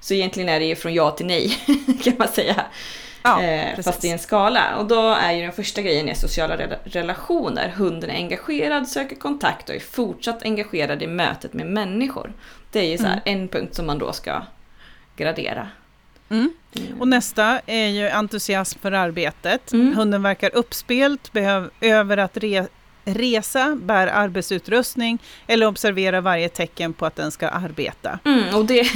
Så 0.00 0.14
egentligen 0.14 0.48
är 0.48 0.60
det 0.60 0.66
ju 0.66 0.76
från 0.76 0.94
ja 0.94 1.10
till 1.10 1.26
nej 1.26 1.56
kan 2.04 2.12
man 2.18 2.28
säga. 2.28 2.64
Ja, 3.22 3.42
eh, 3.42 3.80
fast 3.82 4.04
i 4.04 4.08
en 4.08 4.18
skala. 4.18 4.76
Och 4.76 4.86
då 4.86 5.10
är 5.12 5.32
ju 5.32 5.42
den 5.42 5.52
första 5.52 5.82
grejen 5.82 6.08
är 6.08 6.14
sociala 6.14 6.56
rela- 6.56 6.78
relationer. 6.84 7.68
Hunden 7.76 8.10
är 8.10 8.14
engagerad, 8.14 8.88
söker 8.88 9.16
kontakt 9.16 9.68
och 9.68 9.74
är 9.74 9.80
fortsatt 9.80 10.42
engagerad 10.42 11.02
i 11.02 11.06
mötet 11.06 11.52
med 11.52 11.66
människor. 11.66 12.32
Det 12.72 12.80
är 12.80 12.90
ju 12.90 12.98
så 12.98 13.06
här 13.06 13.20
en 13.24 13.48
punkt 13.48 13.74
som 13.74 13.86
man 13.86 13.98
då 13.98 14.12
ska 14.12 14.42
gradera. 15.16 15.68
Mm. 16.28 16.52
Mm. 16.76 17.00
Och 17.00 17.08
nästa 17.08 17.60
är 17.66 17.86
ju 17.86 18.08
entusiasm 18.08 18.78
för 18.78 18.92
arbetet. 18.92 19.72
Mm. 19.72 19.96
Hunden 19.96 20.22
verkar 20.22 20.54
uppspelt 20.54 21.32
behöv, 21.32 21.70
över 21.80 22.16
att 22.16 22.36
re, 22.36 22.66
resa, 23.04 23.78
bär 23.82 24.06
arbetsutrustning 24.06 25.18
eller 25.46 25.66
observera 25.66 26.20
varje 26.20 26.48
tecken 26.48 26.92
på 26.92 27.06
att 27.06 27.16
den 27.16 27.30
ska 27.30 27.48
arbeta. 27.48 28.18
Mm, 28.24 28.54
och 28.54 28.64
det, 28.64 28.90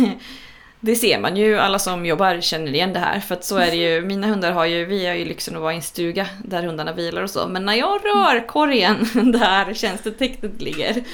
det 0.85 0.97
ser 0.97 1.18
man 1.18 1.37
ju, 1.37 1.59
alla 1.59 1.79
som 1.79 2.07
jobbar 2.07 2.40
känner 2.40 2.75
igen 2.75 2.92
det 2.92 2.99
här. 2.99 3.21
För 3.21 3.35
att 3.35 3.45
så 3.45 3.57
är 3.57 3.71
det 3.71 3.77
ju, 3.77 4.01
mina 4.03 4.27
hundar 4.27 4.53
har 4.53 4.64
ju, 4.64 4.85
vi 4.85 5.07
har 5.07 5.14
ju 5.14 5.25
lyxen 5.25 5.57
att 5.57 5.62
vara 5.62 5.73
i 5.73 5.77
en 5.77 5.83
stuga 5.83 6.27
där 6.45 6.62
hundarna 6.62 6.92
vilar 6.92 7.23
och 7.23 7.31
så. 7.31 7.49
Men 7.49 7.64
när 7.64 7.75
jag 7.75 8.01
rör 8.05 8.47
korgen 8.47 9.09
där 9.33 9.75
tjänstetecknet 9.75 10.61
ligger, 10.62 11.05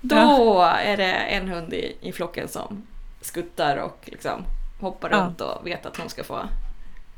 då 0.00 0.62
är 0.62 0.96
det 0.96 1.12
en 1.12 1.48
hund 1.48 1.72
i, 1.74 1.96
i 2.00 2.12
flocken 2.12 2.48
som 2.48 2.82
skuttar 3.20 3.76
och 3.76 3.98
liksom 4.04 4.44
hoppar 4.80 5.10
Ja. 5.10 5.16
runt 5.16 5.40
och 5.40 5.66
vet 5.66 5.86
att 5.86 5.96
hon 5.96 6.08
ska 6.08 6.24
få 6.24 6.40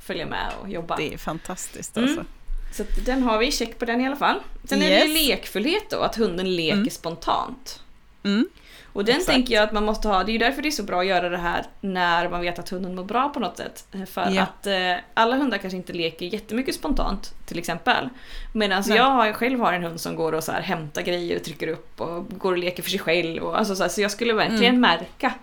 följa 0.06 0.26
med 0.26 0.52
och 0.62 0.68
jobba. 0.68 0.96
Det 0.96 1.14
är 1.14 1.18
fantastiskt 1.18 1.96
Mm. 1.96 2.08
alltså. 2.08 2.24
Så 2.72 2.82
att 2.82 3.06
den 3.06 3.22
har 3.22 3.38
vi, 3.38 3.52
check 3.52 3.78
på 3.78 3.84
den 3.84 4.00
i 4.00 4.06
alla 4.06 4.16
fall. 4.16 4.40
Sen 4.64 4.82
är 4.82 4.90
det 4.90 5.04
Yes. 5.06 5.28
lekfullhet 5.28 5.90
då, 5.90 6.00
att 6.00 6.16
hunden 6.16 6.56
leker 6.56 6.72
Mm. 6.76 6.90
spontant. 6.90 7.82
Mm. 8.24 8.48
Och 8.94 9.04
den 9.04 9.16
Exakt. 9.16 9.32
tänker 9.34 9.54
jag 9.54 9.64
att 9.64 9.72
man 9.72 9.84
måste 9.84 10.08
ha, 10.08 10.24
det 10.24 10.30
är 10.30 10.32
ju 10.32 10.38
därför 10.38 10.62
det 10.62 10.68
är 10.68 10.70
så 10.70 10.82
bra 10.82 11.00
att 11.00 11.06
göra 11.06 11.28
det 11.28 11.36
här 11.38 11.64
när 11.80 12.28
man 12.28 12.40
vet 12.40 12.58
att 12.58 12.68
hunden 12.68 12.94
mår 12.94 13.04
bra 13.04 13.28
på 13.28 13.40
något 13.40 13.56
sätt. 13.56 13.86
För 14.06 14.30
Ja. 14.30 14.42
att 14.42 14.66
eh, 14.66 14.94
alla 15.14 15.36
hundar 15.36 15.58
kanske 15.58 15.76
inte 15.76 15.92
leker 15.92 16.26
jättemycket 16.26 16.74
spontant 16.74 17.34
till 17.46 17.58
exempel. 17.58 18.08
Medan 18.52 18.82
Nej. 18.86 18.96
jag 18.96 19.04
har, 19.10 19.32
själv 19.32 19.60
har 19.60 19.72
en 19.72 19.82
hund 19.82 20.00
som 20.00 20.16
går 20.16 20.32
och 20.32 20.44
så 20.44 20.52
här 20.52 20.60
hämtar 20.62 21.02
grejer 21.02 21.36
och 21.36 21.42
trycker 21.44 21.68
upp 21.68 22.00
och 22.00 22.28
går 22.38 22.52
och 22.52 22.58
leker 22.58 22.82
för 22.82 22.90
sig 22.90 22.98
själv. 23.00 23.42
Och, 23.42 23.58
alltså 23.58 23.76
så, 23.76 23.82
här, 23.82 23.90
så 23.90 24.00
jag 24.00 24.10
skulle 24.10 24.32
verkligen 24.32 24.64
Mm. 24.76 24.80
märka 24.80 25.34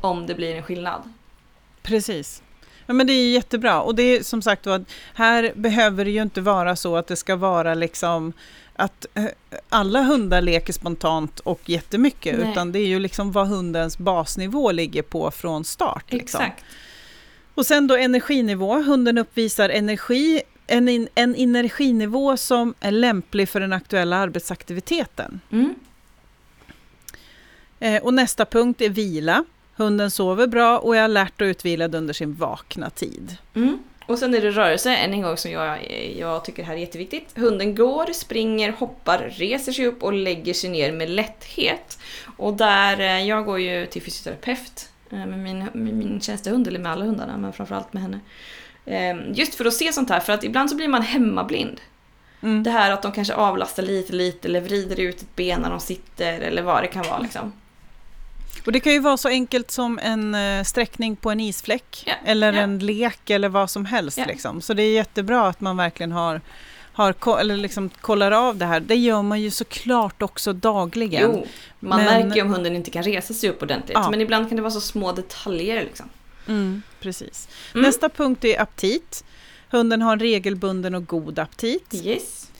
om 0.00 0.26
det 0.26 0.34
blir 0.34 0.54
en 0.56 0.62
skillnad. 0.62 1.12
Precis. 1.82 2.42
Ja, 2.86 2.94
men 2.94 3.06
det 3.06 3.12
är 3.12 3.30
jättebra 3.30 3.82
och 3.82 3.94
det 3.94 4.02
är 4.02 4.22
som 4.22 4.42
sagt 4.42 4.66
var, 4.66 4.84
här 5.14 5.52
behöver 5.54 6.04
det 6.04 6.10
ju 6.10 6.22
inte 6.22 6.40
vara 6.40 6.76
så 6.76 6.96
att 6.96 7.06
det 7.06 7.16
ska 7.16 7.36
vara 7.36 7.74
liksom 7.74 8.32
att 8.76 9.06
eh, 9.14 9.24
alla 9.68 10.02
hundar 10.02 10.42
leker 10.42 10.72
spontant 10.72 11.40
och 11.40 11.70
jättemycket 11.70 12.38
Nej. 12.38 12.50
utan 12.50 12.72
det 12.72 12.78
är 12.78 12.86
ju 12.86 12.98
liksom 12.98 13.32
vad 13.32 13.48
hundens 13.48 13.98
basnivå 13.98 14.72
ligger 14.72 15.02
på 15.02 15.30
från 15.30 15.64
start. 15.64 16.12
Liksom. 16.12 16.40
Exakt. 16.40 16.64
Och 17.54 17.66
sen 17.66 17.86
då 17.86 17.96
energinivå. 17.96 18.82
Hunden 18.82 19.18
uppvisar 19.18 19.68
energi, 19.68 20.42
en, 20.66 20.88
in, 20.88 21.08
en 21.14 21.34
energinivå 21.34 22.36
som 22.36 22.74
är 22.80 22.90
lämplig 22.90 23.48
för 23.48 23.60
den 23.60 23.72
aktuella 23.72 24.16
arbetsaktiviteten. 24.16 25.40
Mm. 25.50 25.74
Eh, 27.80 28.02
och 28.02 28.14
nästa 28.14 28.44
punkt 28.44 28.80
är 28.80 28.88
vila. 28.88 29.44
Hunden 29.82 30.10
sover 30.10 30.46
bra 30.46 30.78
och 30.78 30.96
är 30.96 31.02
alert 31.02 31.40
och 31.40 31.44
utvilad 31.44 31.94
under 31.94 32.14
sin 32.14 32.34
vakna 32.34 32.90
tid. 32.90 33.36
Mm. 33.54 33.78
Och 34.06 34.18
sen 34.18 34.34
är 34.34 34.40
det 34.40 34.50
rörelse, 34.50 34.96
än 34.96 35.12
en 35.12 35.22
gång 35.22 35.36
som 35.36 35.50
jag, 35.50 35.78
jag 36.18 36.44
tycker 36.44 36.62
här 36.62 36.74
är 36.74 36.78
jätteviktigt. 36.78 37.38
Hunden 37.38 37.74
går, 37.74 38.12
springer, 38.12 38.72
hoppar, 38.72 39.18
reser 39.32 39.72
sig 39.72 39.86
upp 39.86 40.02
och 40.02 40.12
lägger 40.12 40.54
sig 40.54 40.70
ner 40.70 40.92
med 40.92 41.10
lätthet. 41.10 41.98
Och 42.36 42.54
där, 42.54 43.00
eh, 43.00 43.28
jag 43.28 43.44
går 43.44 43.60
ju 43.60 43.86
till 43.86 44.02
fysioterapeut 44.02 44.88
eh, 45.10 45.26
med 45.26 45.38
min, 45.38 45.58
med 45.58 45.94
min 45.94 46.20
tjänstehund, 46.20 46.68
eller 46.68 46.78
med 46.78 46.92
alla 46.92 47.04
hundarna, 47.04 47.36
men 47.36 47.52
framförallt 47.52 47.92
med 47.92 48.02
henne. 48.02 48.20
Eh, 48.84 49.38
Just 49.38 49.54
för 49.54 49.64
att 49.64 49.74
se 49.74 49.92
sånt 49.92 50.10
här, 50.10 50.20
för 50.20 50.32
att 50.32 50.44
ibland 50.44 50.70
så 50.70 50.76
blir 50.76 50.88
man 50.88 51.02
hemmablind. 51.02 51.80
Mm. 52.42 52.62
Det 52.62 52.70
här 52.70 52.90
att 52.90 53.02
de 53.02 53.12
kanske 53.12 53.34
avlastar 53.34 53.82
lite, 53.82 54.12
lite 54.12 54.48
eller 54.48 54.60
vrider 54.60 55.00
ut 55.00 55.22
ett 55.22 55.36
ben 55.36 55.60
när 55.60 55.70
de 55.70 55.80
sitter 55.80 56.40
eller 56.40 56.62
vad 56.62 56.82
det 56.82 56.86
kan 56.86 57.02
vara 57.02 57.18
liksom. 57.18 57.52
Och 58.66 58.72
det 58.72 58.80
kan 58.80 58.92
ju 58.92 58.98
vara 58.98 59.16
så 59.16 59.28
enkelt 59.28 59.70
som 59.70 59.98
en 59.98 60.34
eh, 60.34 60.64
sträckning 60.64 61.16
på 61.16 61.30
en 61.30 61.40
isfläck 61.40 62.02
Ja, 62.06 62.14
eller 62.24 62.52
ja. 62.52 62.60
en 62.60 62.78
lek 62.78 63.30
eller 63.30 63.48
vad 63.48 63.70
som 63.70 63.84
helst. 63.84 64.18
Ja. 64.18 64.24
Liksom. 64.24 64.60
Så 64.60 64.74
det 64.74 64.82
är 64.82 64.92
jättebra 64.94 65.46
att 65.48 65.60
man 65.60 65.76
verkligen 65.76 66.12
har, 66.12 66.40
har 66.92 67.38
eller 67.40 67.56
liksom 67.56 67.88
kollar 67.88 68.32
av 68.32 68.56
det 68.56 68.64
här. 68.66 68.80
Det 68.80 68.96
gör 68.96 69.22
man 69.22 69.40
ju 69.40 69.50
såklart 69.50 70.22
också 70.22 70.52
dagligen. 70.52 71.22
Jo, 71.22 71.46
man 71.80 72.04
Men- 72.04 72.06
märker 72.22 72.36
ju 72.36 72.42
om 72.42 72.50
hunden 72.52 72.76
inte 72.76 72.90
kan 72.90 73.02
resa 73.02 73.34
sig 73.34 73.50
upp 73.50 73.62
ordentligt. 73.62 73.94
Ja. 73.94 74.10
Men 74.10 74.20
ibland 74.20 74.48
kan 74.48 74.56
det 74.56 74.62
vara 74.62 74.70
så 74.70 74.80
små 74.80 75.12
detaljer 75.12 75.82
liksom. 75.84 76.08
Mm, 76.48 76.82
precis. 77.00 77.48
Mm. 77.74 77.86
Nästa 77.86 78.08
punkt 78.08 78.44
är 78.44 78.60
aptit. 78.60 79.24
Hunden 79.70 80.02
har 80.02 80.12
en 80.12 80.20
regelbunden 80.20 80.94
och 80.94 81.06
god 81.06 81.38
aptit. 81.38 81.94
Yes. 82.04 82.50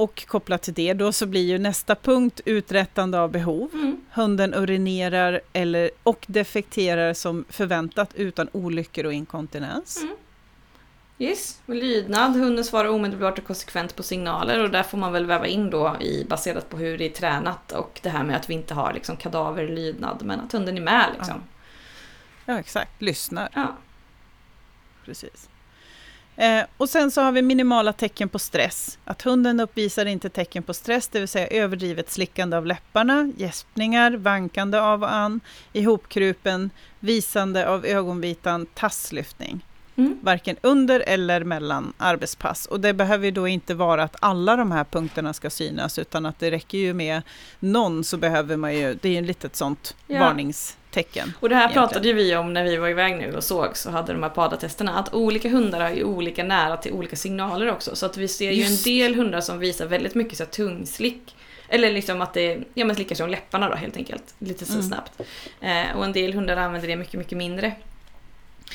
Och 0.00 0.26
kopplat 0.26 0.62
till 0.62 0.74
det 0.74 0.94
då 0.94 1.12
så 1.12 1.26
blir 1.26 1.46
ju 1.46 1.58
nästa 1.58 1.94
punkt 1.94 2.40
uträttande 2.44 3.20
av 3.20 3.30
behov. 3.30 3.70
Mm. 3.72 4.00
Hunden 4.12 4.54
urinerar 4.54 5.40
eller, 5.52 5.90
och 6.02 6.24
defekterar 6.28 7.14
som 7.14 7.44
förväntat 7.48 8.14
utan 8.14 8.48
olyckor 8.52 9.06
och 9.06 9.12
inkontinens. 9.12 10.02
Mm. 10.02 10.16
Yes, 11.18 11.60
och 11.66 11.74
lydnad. 11.74 12.32
Hunden 12.32 12.64
svarar 12.64 12.88
omedelbart 12.88 13.38
och 13.38 13.44
konsekvent 13.44 13.96
på 13.96 14.02
signaler 14.02 14.62
och 14.62 14.70
där 14.70 14.82
får 14.82 14.98
man 14.98 15.12
väl 15.12 15.26
väva 15.26 15.46
in 15.46 15.70
då 15.70 15.96
i, 16.00 16.24
baserat 16.24 16.68
på 16.68 16.76
hur 16.76 16.98
det 16.98 17.04
är 17.04 17.10
tränat 17.10 17.72
och 17.72 18.00
det 18.02 18.08
här 18.08 18.24
med 18.24 18.36
att 18.36 18.50
vi 18.50 18.54
inte 18.54 18.74
har 18.74 18.92
liksom 18.92 19.16
kadaverlydnad 19.16 20.22
men 20.24 20.40
att 20.40 20.52
hunden 20.52 20.76
är 20.76 20.82
med 20.82 21.06
liksom. 21.18 21.42
Ja, 22.46 22.58
exakt. 22.58 23.02
Lyssnar. 23.02 23.48
Ja. 23.54 23.76
Precis. 25.04 25.48
Eh, 26.40 26.64
och 26.76 26.88
sen 26.88 27.10
så 27.10 27.20
har 27.20 27.32
vi 27.32 27.42
minimala 27.42 27.92
tecken 27.92 28.28
på 28.28 28.38
stress. 28.38 28.98
Att 29.04 29.22
hunden 29.22 29.60
uppvisar 29.60 30.06
inte 30.06 30.28
tecken 30.28 30.62
på 30.62 30.74
stress, 30.74 31.08
det 31.08 31.18
vill 31.18 31.28
säga 31.28 31.46
överdrivet 31.46 32.10
slickande 32.10 32.56
av 32.56 32.66
läpparna, 32.66 33.32
gäspningar, 33.36 34.12
vankande 34.12 34.78
av 34.78 35.02
och 35.02 35.12
an, 35.14 35.40
ihopkrupen, 35.72 36.70
visande 37.00 37.68
av 37.68 37.86
ögonvitan, 37.86 38.66
tasslyftning. 38.66 39.64
Mm. 40.00 40.18
Varken 40.22 40.56
under 40.62 41.00
eller 41.06 41.44
mellan 41.44 41.92
arbetspass. 41.98 42.66
Och 42.66 42.80
det 42.80 42.92
behöver 42.92 43.24
ju 43.24 43.30
då 43.30 43.48
inte 43.48 43.74
vara 43.74 44.02
att 44.02 44.16
alla 44.20 44.56
de 44.56 44.72
här 44.72 44.84
punkterna 44.84 45.32
ska 45.32 45.50
synas, 45.50 45.98
utan 45.98 46.26
att 46.26 46.38
det 46.38 46.50
räcker 46.50 46.78
ju 46.78 46.94
med 46.94 47.22
någon 47.60 48.04
så 48.04 48.16
behöver 48.16 48.56
man 48.56 48.74
ju, 48.74 48.94
det 49.00 49.08
är 49.08 49.12
ju 49.12 49.18
ett 49.18 49.24
litet 49.26 49.56
sånt 49.56 49.96
Ja. 50.06 50.20
varningstecken. 50.20 51.32
Och 51.40 51.48
det 51.48 51.54
här 51.54 51.62
Egentligen. 51.62 51.88
pratade 51.88 52.08
ju 52.08 52.14
vi 52.14 52.36
om 52.36 52.52
när 52.52 52.64
vi 52.64 52.76
var 52.76 52.88
iväg 52.88 53.16
nu 53.16 53.36
och 53.36 53.44
såg 53.44 53.76
så 53.76 53.90
hade 53.90 54.12
de 54.12 54.22
här 54.22 54.30
PADA-testerna 54.30 54.98
att 54.98 55.14
olika 55.14 55.48
hundar 55.48 55.80
har 55.80 55.90
ju 55.90 56.04
olika 56.04 56.44
nära 56.44 56.76
till 56.76 56.92
olika 56.92 57.16
signaler 57.16 57.70
också. 57.70 57.96
Så 57.96 58.06
att 58.06 58.16
vi 58.16 58.28
ser 58.28 58.50
ju 58.50 58.62
en 58.64 58.76
del 58.84 59.14
hundar 59.14 59.40
som 59.40 59.58
visar 59.58 59.86
väldigt 59.86 60.14
mycket 60.14 60.38
så 60.38 60.44
tungslick. 60.44 61.36
Eller 61.68 61.92
liksom 61.92 62.20
att 62.20 62.34
det 62.34 62.58
ja, 62.74 62.84
men 62.84 62.96
slickar 62.96 63.14
sig 63.16 63.24
om 63.24 63.30
läpparna 63.30 63.68
då 63.68 63.74
helt 63.74 63.96
enkelt. 63.96 64.34
Lite 64.38 64.64
så 64.66 64.72
Mm. 64.72 64.82
snabbt. 64.84 65.20
Eh, 65.60 65.96
och 65.96 66.04
en 66.04 66.12
del 66.12 66.32
hundar 66.34 66.56
använder 66.56 66.88
det 66.88 66.96
mycket, 66.96 67.14
mycket 67.18 67.38
mindre. 67.38 67.72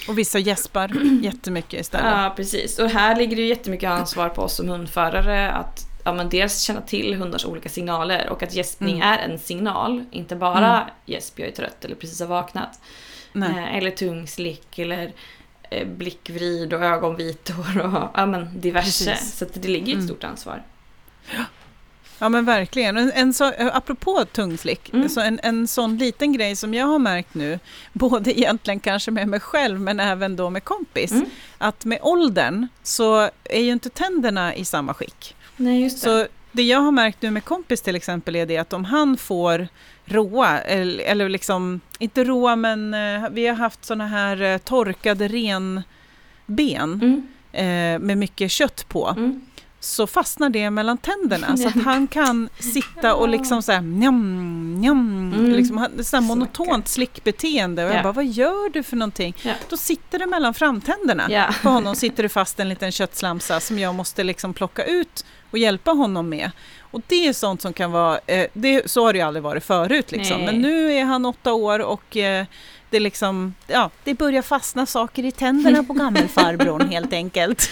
Och 0.07 0.17
vissa 0.17 0.39
gäspar 0.39 0.91
jättemycket 1.23 1.79
istället. 1.81 2.11
Ja, 2.11 2.33
precis. 2.35 2.79
Och 2.79 2.89
här 2.89 3.15
ligger 3.15 3.35
det 3.35 3.41
ju 3.41 3.47
jättemycket 3.47 3.89
ansvar 3.89 4.29
på 4.29 4.41
oss 4.41 4.55
som 4.55 4.69
hundförare 4.69 5.51
att 5.51 5.79
ja, 6.03 6.13
men 6.13 6.29
dels 6.29 6.61
känna 6.61 6.81
till 6.81 7.13
hundars 7.15 7.45
olika 7.45 7.69
signaler 7.69 8.29
och 8.29 8.43
att 8.43 8.53
gäspning 8.55 8.95
Mm. 8.95 9.07
är 9.07 9.17
en 9.17 9.39
signal. 9.39 10.05
Inte 10.11 10.35
bara 10.35 10.89
gäsp, 11.05 11.39
jag 11.39 11.47
är 11.47 11.51
trött 11.51 11.85
eller 11.85 11.95
precis 11.95 12.19
har 12.19 12.27
vaknat. 12.27 12.79
Eh, 13.35 13.75
eller 13.77 13.91
tungslick 13.91 14.79
eller 14.79 15.13
eh, 15.69 15.87
blickvrid 15.87 16.73
och 16.73 16.81
ögonvitor 16.83 17.81
och 17.81 18.09
ja, 18.13 18.25
men 18.25 18.61
diverse. 18.61 19.05
Precis. 19.11 19.37
Så 19.37 19.45
det 19.53 19.67
ligger 19.67 19.87
ett 19.87 19.93
Mm. 19.93 20.07
stort 20.07 20.23
ansvar. 20.23 20.63
Ja 21.37 21.43
men 22.19 22.45
verkligen. 22.45 22.97
En, 22.97 23.11
en 23.11 23.33
så, 23.33 23.51
apropå 23.59 24.25
tungslick, 24.31 24.93
Mm. 24.93 25.09
så 25.09 25.21
en, 25.21 25.39
en 25.43 25.67
sån 25.67 25.97
liten 25.97 26.33
grej 26.33 26.55
som 26.55 26.73
jag 26.73 26.85
har 26.85 26.99
märkt 26.99 27.33
nu, 27.35 27.59
både 27.93 28.39
egentligen 28.39 28.79
kanske 28.79 29.11
med 29.11 29.27
mig 29.27 29.39
själv 29.39 29.79
men 29.81 29.99
även 29.99 30.35
då 30.35 30.49
med 30.49 30.63
kompis, 30.63 31.11
Mm. 31.11 31.25
att 31.57 31.85
med 31.85 31.99
åldern 32.01 32.67
så 32.83 33.29
är 33.43 33.61
ju 33.61 33.71
inte 33.71 33.89
tänderna 33.89 34.55
i 34.55 34.65
samma 34.65 34.93
skick. 34.93 35.35
Nej, 35.57 35.81
just 35.83 36.03
det. 36.03 36.09
Så 36.09 36.27
det 36.51 36.63
jag 36.63 36.79
har 36.79 36.91
märkt 36.91 37.21
nu 37.21 37.31
med 37.31 37.43
kompis 37.45 37.81
till 37.81 37.95
exempel 37.95 38.35
är 38.35 38.45
det 38.45 38.57
att 38.57 38.73
om 38.73 38.85
han 38.85 39.17
får 39.17 39.67
råa, 40.05 40.59
eller, 40.59 41.03
eller 41.03 41.29
liksom, 41.29 41.79
inte 41.99 42.23
råa 42.23 42.55
men 42.55 42.93
eh, 42.93 43.29
vi 43.31 43.47
har 43.47 43.55
haft 43.55 43.85
såna 43.85 44.07
här 44.07 44.41
eh, 44.41 44.57
torkade 44.57 45.27
renben 45.27 45.83
Mm. 47.01 47.27
eh, 47.51 47.99
med 48.05 48.17
mycket 48.17 48.51
kött 48.51 48.85
på. 48.89 49.07
Mm. 49.17 49.41
Så 49.85 50.07
fastnar 50.07 50.49
det 50.49 50.69
mellan 50.69 50.97
tänderna. 50.97 51.57
Så 51.57 51.67
att 51.67 51.83
han 51.83 52.07
kan 52.07 52.49
sitta 52.59 53.15
och 53.15 53.29
liksom 53.29 53.61
så 53.61 53.71
här 53.71 53.81
njam, 53.81 54.75
njam, 54.81 55.33
Mm. 55.35 55.51
liksom, 55.51 55.87
så 56.03 56.21
monotont 56.21 56.87
slickbeteende. 56.87 57.83
Och 57.85 57.89
Ja. 57.89 57.93
jag 57.93 58.03
bara, 58.03 58.13
vad 58.13 58.25
gör 58.25 58.69
du 58.69 58.83
för 58.83 58.95
någonting? 58.95 59.35
Ja. 59.41 59.53
Då 59.69 59.77
sitter 59.77 60.19
det 60.19 60.25
mellan 60.25 60.53
framtänderna. 60.53 61.27
Ja. 61.29 61.45
På 61.63 61.69
honom 61.69 61.95
sitter 61.95 62.23
det 62.23 62.29
fast 62.29 62.59
en 62.59 62.69
liten 62.69 62.91
köttslamsa 62.91 63.59
som 63.59 63.79
jag 63.79 63.95
måste 63.95 64.23
liksom 64.23 64.53
plocka 64.53 64.83
ut 64.85 65.25
och 65.51 65.57
hjälpa 65.57 65.91
honom 65.91 66.29
med. 66.29 66.51
Och 66.91 67.01
det 67.07 67.27
är 67.27 67.33
sånt 67.33 67.61
som 67.61 67.73
kan 67.73 67.91
vara, 67.91 68.19
eh, 68.27 68.47
det, 68.53 68.91
så 68.91 69.05
har 69.05 69.13
det 69.13 69.19
ju 69.19 69.25
aldrig 69.25 69.43
varit 69.43 69.63
förut 69.63 70.11
liksom. 70.11 70.37
Nej. 70.37 70.45
Men 70.45 70.61
nu 70.61 70.93
är 70.93 71.03
han 71.03 71.25
åtta 71.25 71.53
år 71.53 71.79
och 71.79 72.17
eh, 72.17 72.45
det, 72.95 72.99
liksom, 72.99 73.53
ja, 73.67 73.89
det 74.03 74.13
börjar 74.13 74.41
fastna 74.41 74.85
saker 74.85 75.25
i 75.25 75.31
tänderna 75.31 75.83
på 75.83 75.93
gammelfarbrorn 75.93 76.89
helt 76.91 77.13
enkelt. 77.13 77.69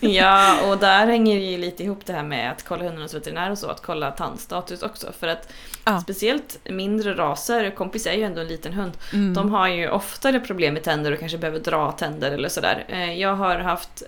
Ja, 0.00 0.56
och 0.70 0.78
där 0.78 1.06
hänger 1.06 1.38
ju 1.40 1.58
lite 1.58 1.82
ihop 1.84 2.06
det 2.06 2.12
här 2.12 2.22
med 2.22 2.50
att 2.52 2.62
kolla 2.64 2.84
hundarnas 2.84 3.14
veterinär 3.14 3.50
och 3.50 3.58
så, 3.58 3.68
att 3.68 3.82
kolla 3.82 4.10
tandstatus 4.10 4.82
också. 4.82 5.12
För 5.20 5.26
att 5.28 5.52
Ja. 5.84 6.00
speciellt 6.00 6.58
mindre 6.70 7.14
raser, 7.14 7.70
kompis 7.70 8.06
är 8.06 8.12
ju 8.12 8.22
ändå 8.22 8.40
en 8.40 8.48
liten 8.48 8.72
hund, 8.72 8.92
Mm. 9.12 9.34
de 9.34 9.50
har 9.50 9.68
ju 9.68 9.88
oftare 9.90 10.40
problem 10.40 10.74
med 10.74 10.82
tänder 10.82 11.12
och 11.12 11.18
kanske 11.20 11.38
behöver 11.38 11.58
dra 11.60 11.92
tänder 11.92 12.30
eller 12.30 12.48
sådär. 12.48 12.84
Eh, 12.88 13.12
Jag 13.14 13.34
har 13.36 13.58
haft 13.58 14.02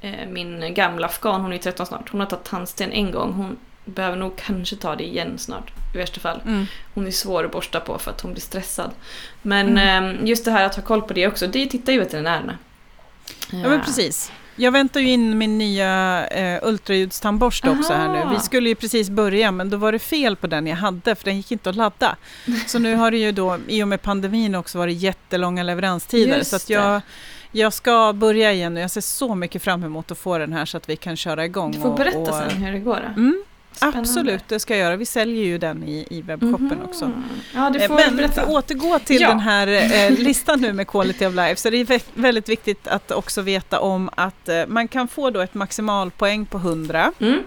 eh, 0.00 0.28
min 0.28 0.74
gamla 0.74 1.06
afghan, 1.06 1.40
hon 1.40 1.50
är 1.52 1.56
ju 1.56 1.62
13 1.62 1.86
snart, 1.86 2.10
hon 2.10 2.20
har 2.20 2.26
tagit 2.26 2.44
tandsten 2.44 2.92
en 2.92 3.10
gång. 3.10 3.32
Hon 3.32 3.56
behöver 3.84 4.16
nog 4.16 4.36
kanske 4.36 4.76
ta 4.76 4.96
det 4.96 5.04
igen 5.04 5.38
snart 5.38 5.72
i 5.94 5.98
värsta 5.98 6.20
fall. 6.20 6.40
Mm. 6.46 6.66
Hon 6.94 7.06
är 7.06 7.10
svår 7.10 7.44
att 7.44 7.52
borsta 7.52 7.80
på 7.80 7.98
för 7.98 8.10
att 8.10 8.20
hon 8.20 8.32
blir 8.32 8.42
stressad. 8.42 8.90
Men 9.42 9.78
Mm. 9.78 10.16
eh, 10.16 10.28
just 10.28 10.44
det 10.44 10.50
här 10.50 10.64
att 10.64 10.74
ha 10.76 10.82
koll 10.82 11.02
på 11.02 11.12
det 11.12 11.26
också, 11.26 11.46
det 11.46 11.66
tittar 11.66 11.92
ju 11.92 11.98
veterinärerna. 11.98 12.58
Ja 13.50 13.68
men 13.68 13.80
precis. 13.80 14.32
Jag 14.56 14.72
väntar 14.72 15.00
ju 15.00 15.08
in 15.10 15.38
min 15.38 15.58
nya 15.58 16.26
eh, 16.26 16.58
ultraljudstandborste 16.62 17.70
också 17.70 17.92
här 17.92 18.08
nu. 18.08 18.34
Vi 18.34 18.40
skulle 18.40 18.68
ju 18.68 18.74
precis 18.74 19.10
börja 19.10 19.50
men 19.50 19.70
då 19.70 19.76
var 19.76 19.92
det 19.92 19.98
fel 19.98 20.36
på 20.36 20.46
den 20.46 20.66
jag 20.66 20.76
hade 20.76 21.14
för 21.14 21.24
den 21.24 21.36
gick 21.36 21.52
inte 21.52 21.70
att 21.70 21.76
ladda. 21.76 22.16
Så 22.66 22.78
nu 22.78 22.94
har 22.94 23.10
det 23.10 23.16
ju 23.18 23.32
då 23.32 23.58
i 23.68 23.82
och 23.82 23.88
med 23.88 24.02
pandemin 24.02 24.54
också 24.54 24.78
varit 24.78 24.96
jättelånga 24.98 25.62
leveranstider. 25.62 26.36
Just 26.38 26.50
så 26.50 26.56
att 26.56 26.70
jag, 26.70 27.00
jag 27.52 27.72
ska 27.72 28.12
börja 28.12 28.52
igen 28.52 28.76
och 28.76 28.82
jag 28.82 28.90
ser 28.90 29.00
så 29.00 29.34
mycket 29.34 29.62
fram 29.62 29.84
emot 29.84 30.10
att 30.10 30.18
få 30.18 30.38
den 30.38 30.52
här 30.52 30.64
så 30.64 30.76
att 30.76 30.88
vi 30.88 30.96
kan 30.96 31.16
köra 31.16 31.44
igång. 31.44 31.72
Du 31.72 31.80
får 31.80 31.88
och, 31.90 31.96
berätta 31.96 32.18
och, 32.18 32.34
sen 32.50 32.50
hur 32.50 32.72
det 32.72 32.78
går. 32.78 33.00
då. 33.14 33.20
Mm, 33.20 33.44
Spännande. 33.76 33.98
absolut, 34.00 34.48
det 34.48 34.60
ska 34.60 34.76
jag 34.76 34.80
göra. 34.84 34.96
Vi 34.96 35.06
säljer 35.06 35.44
ju 35.44 35.58
den 35.58 35.82
i, 35.84 36.06
i 36.10 36.22
webbshoppen 36.22 36.66
Mhm. 36.66 36.82
också. 36.84 37.10
Ja, 37.54 37.70
du 37.70 37.78
Eh, 37.80 37.86
får 37.88 37.94
Men 37.94 38.08
för 38.10 38.16
berätta. 38.16 38.42
att 38.42 38.48
återgå 38.48 38.98
till 38.98 39.20
Ja. 39.20 39.28
den 39.28 39.40
här 39.40 39.66
eh, 39.66 40.10
listan 40.18 40.60
nu 40.60 40.72
med 40.72 40.88
Quality 40.88 41.26
of 41.26 41.34
Life 41.34 41.56
så 41.56 41.70
det 41.70 41.76
är 41.76 41.84
vä- 41.84 42.04
väldigt 42.14 42.48
viktigt 42.48 42.88
att 42.88 43.10
också 43.10 43.42
veta 43.42 43.80
om 43.80 44.10
att 44.14 44.48
eh, 44.48 44.66
man 44.66 44.88
kan 44.88 45.08
få 45.08 45.30
då 45.30 45.40
ett 45.40 45.54
maximalpoäng 45.54 46.46
på 46.46 46.58
100 46.58 47.12
Mm. 47.20 47.38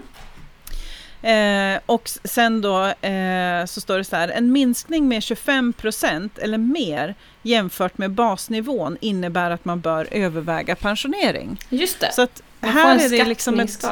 eh, 1.22 1.80
och 1.86 2.10
sen 2.24 2.60
då 2.60 2.84
eh, 2.86 3.64
så 3.66 3.80
står 3.80 3.98
det 3.98 4.04
så 4.04 4.16
här 4.16 4.28
en 4.28 4.52
minskning 4.52 5.08
med 5.08 5.20
25% 5.20 6.30
eller 6.38 6.58
mer 6.58 7.14
jämfört 7.42 7.98
med 7.98 8.10
basnivån 8.10 8.96
innebär 9.00 9.50
att 9.50 9.64
man 9.64 9.80
bör 9.80 10.08
överväga 10.10 10.74
pensionering. 10.76 11.58
Just 11.68 12.00
det. 12.00 12.12
Så 12.12 12.22
att 12.22 12.42
här 12.60 13.04
är 13.04 13.08
det 13.08 13.24
liksom 13.24 13.60
ett, 13.60 13.84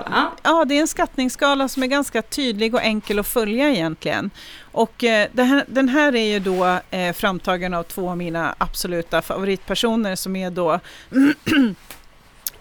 ja, 0.43 0.65
det 0.65 0.77
är 0.77 0.81
en 0.81 0.89
skattningsskala 0.89 1.69
som 1.69 1.83
är 1.83 1.87
ganska 1.87 2.23
tydlig 2.23 2.75
och 2.75 2.83
enkel 2.83 3.19
att 3.19 3.27
följa 3.27 3.71
egentligen. 3.71 4.31
Och 4.73 5.05
eh, 5.05 5.29
här, 5.37 5.65
den 5.69 5.89
här 5.89 6.17
är 6.17 6.33
ju 6.33 6.39
då 6.39 6.79
eh, 6.91 7.13
framtagen 7.13 7.75
av 7.75 7.83
två 7.83 8.11
av 8.11 8.17
mina 8.17 8.55
absoluta 8.59 9.23
favoritpersoner 9.23 10.17
som 10.17 10.37
är 10.37 10.51
då 10.51 10.81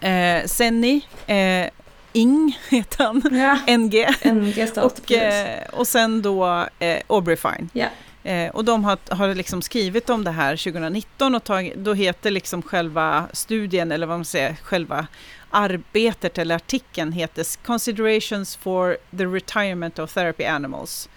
eh, 0.00 0.46
Senni 0.46 1.06
eh, 1.26 1.70
Ing 2.12 2.58
heter 2.68 3.04
han, 3.04 3.22
ja. 3.32 3.76
NG. 3.76 4.06
NG 4.24 4.68
och, 4.76 5.12
eh, 5.12 5.68
och 5.72 5.86
sen 5.86 6.22
då 6.22 6.66
eh, 6.78 6.98
Aubrey 7.06 7.36
Fine. 7.36 7.70
Ja. 7.72 7.86
Eh, 8.26 8.50
och 8.50 8.64
de 8.64 8.84
har, 8.84 8.98
har 9.08 9.34
liksom 9.34 9.62
skrivit 9.62 10.10
om 10.10 10.24
det 10.24 10.30
här 10.30 10.56
2019 10.56 11.34
och 11.34 11.44
tag, 11.44 11.72
då 11.76 11.94
heter 11.94 12.30
liksom 12.30 12.62
själva 12.62 13.28
studien, 13.32 13.92
eller 13.92 14.06
vad 14.06 14.18
man 14.18 14.24
säger, 14.24 14.56
själva 14.62 15.06
arbetet 15.50 16.38
eller 16.38 16.54
artikeln 16.54 17.12
heter 17.12 17.64
Considerations 17.66 18.56
for 18.56 18.96
the 19.18 19.24
retirement 19.24 19.98
of 19.98 20.14
therapy 20.14 20.44
animals. 20.44 21.08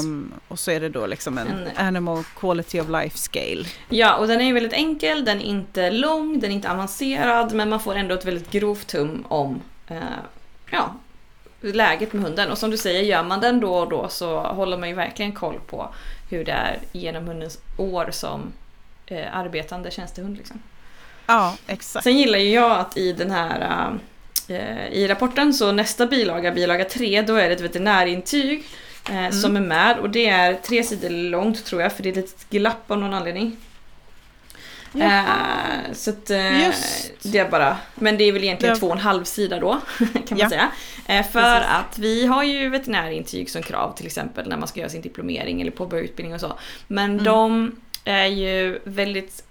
Um, 0.00 0.32
och 0.48 0.58
så 0.58 0.70
är 0.70 0.80
det 0.80 0.88
då 0.88 1.06
liksom 1.06 1.38
en, 1.38 1.48
en, 1.48 1.86
Animal 1.86 2.24
Quality 2.36 2.80
of 2.80 2.88
Life 2.88 3.18
Scale. 3.18 3.64
Ja, 3.88 4.14
och 4.14 4.26
den 4.26 4.40
är 4.40 4.52
väldigt 4.52 4.72
enkel, 4.72 5.24
den 5.24 5.40
är 5.40 5.44
inte 5.44 5.90
lång, 5.90 6.40
den 6.40 6.50
är 6.50 6.54
inte 6.54 6.70
avancerad, 6.70 7.52
men 7.52 7.68
man 7.68 7.80
får 7.80 7.94
ändå 7.94 8.14
ett 8.14 8.24
väldigt 8.24 8.50
grovt 8.50 8.92
hum 8.92 9.24
om 9.28 9.62
uh, 9.90 9.96
ja, 10.70 10.94
läget 11.72 12.12
med 12.12 12.22
hunden. 12.22 12.50
Och 12.50 12.58
som 12.58 12.70
du 12.70 12.76
säger, 12.76 13.02
gör 13.02 13.22
man 13.22 13.40
den 13.40 13.60
då 13.60 13.74
och 13.74 13.88
då 13.88 14.08
så 14.08 14.40
håller 14.40 14.76
man 14.76 14.88
ju 14.88 14.94
verkligen 14.94 15.32
koll 15.32 15.60
på 15.66 15.94
hur 16.34 16.44
det 16.44 16.52
är 16.52 16.78
genom 16.92 17.26
hundens 17.26 17.58
år 17.76 18.08
som 18.10 18.52
uh, 19.10 19.36
arbetande 19.36 19.90
tjänstehund. 19.90 20.36
Liksom. 20.36 20.62
Ja, 21.26 21.56
exakt. 21.66 22.04
Sen 22.04 22.18
gillar 22.18 22.38
ju 22.38 22.50
jag 22.50 22.78
att 22.78 22.96
i 22.96 23.12
den 23.12 23.30
här 23.30 23.90
uh, 24.50 24.88
i 24.92 25.08
rapporten 25.08 25.54
så 25.54 25.72
nästa 25.72 26.06
bilaga, 26.06 26.52
bilaga 26.52 26.84
3, 26.84 27.22
då 27.22 27.34
är 27.34 27.48
det 27.48 27.54
ett 27.54 27.60
veterinärintyg 27.60 28.64
eh, 29.08 29.18
mm. 29.18 29.32
som 29.32 29.56
är 29.56 29.60
med 29.60 29.98
och 29.98 30.10
det 30.10 30.28
är 30.28 30.54
tre 30.54 30.82
sidor 30.82 31.10
långt 31.10 31.64
tror 31.64 31.82
jag 31.82 31.92
för 31.92 32.02
det 32.02 32.08
är 32.08 32.10
ett 32.10 32.16
litet 32.16 32.50
glapp 32.50 32.90
av 32.90 32.98
någon 32.98 33.14
anledning. 33.14 33.56
Eh, 35.00 35.92
så 35.92 36.10
att, 36.10 36.30
eh, 36.30 36.70
det 37.22 37.38
är 37.38 37.50
bara, 37.50 37.76
men 37.94 38.18
det 38.18 38.24
är 38.24 38.32
väl 38.32 38.44
egentligen 38.44 38.74
det... 38.74 38.80
två 38.80 38.86
och 38.86 38.92
en 38.92 38.98
halv 38.98 39.24
sida 39.24 39.60
då 39.60 39.80
kan 39.98 40.10
man 40.30 40.38
ja. 40.38 40.48
säga. 40.48 40.70
Eh, 41.06 41.26
för 41.26 41.40
Precis. 41.40 41.70
att 41.70 41.98
vi 41.98 42.26
har 42.26 42.44
ju 42.44 42.68
veterinärintyg 42.68 43.50
som 43.50 43.62
krav 43.62 43.96
till 43.96 44.06
exempel 44.06 44.48
när 44.48 44.56
man 44.56 44.68
ska 44.68 44.80
göra 44.80 44.90
sin 44.90 45.02
diplomering 45.02 45.60
eller 45.60 45.70
påbörja 45.70 46.04
utbildning 46.04 46.34
och 46.34 46.40
så. 46.40 46.58
Men 46.86 47.10
mm. 47.10 47.24
de 47.24 47.76
är 48.04 48.26
ju 48.26 48.78
väldigt 48.84 49.44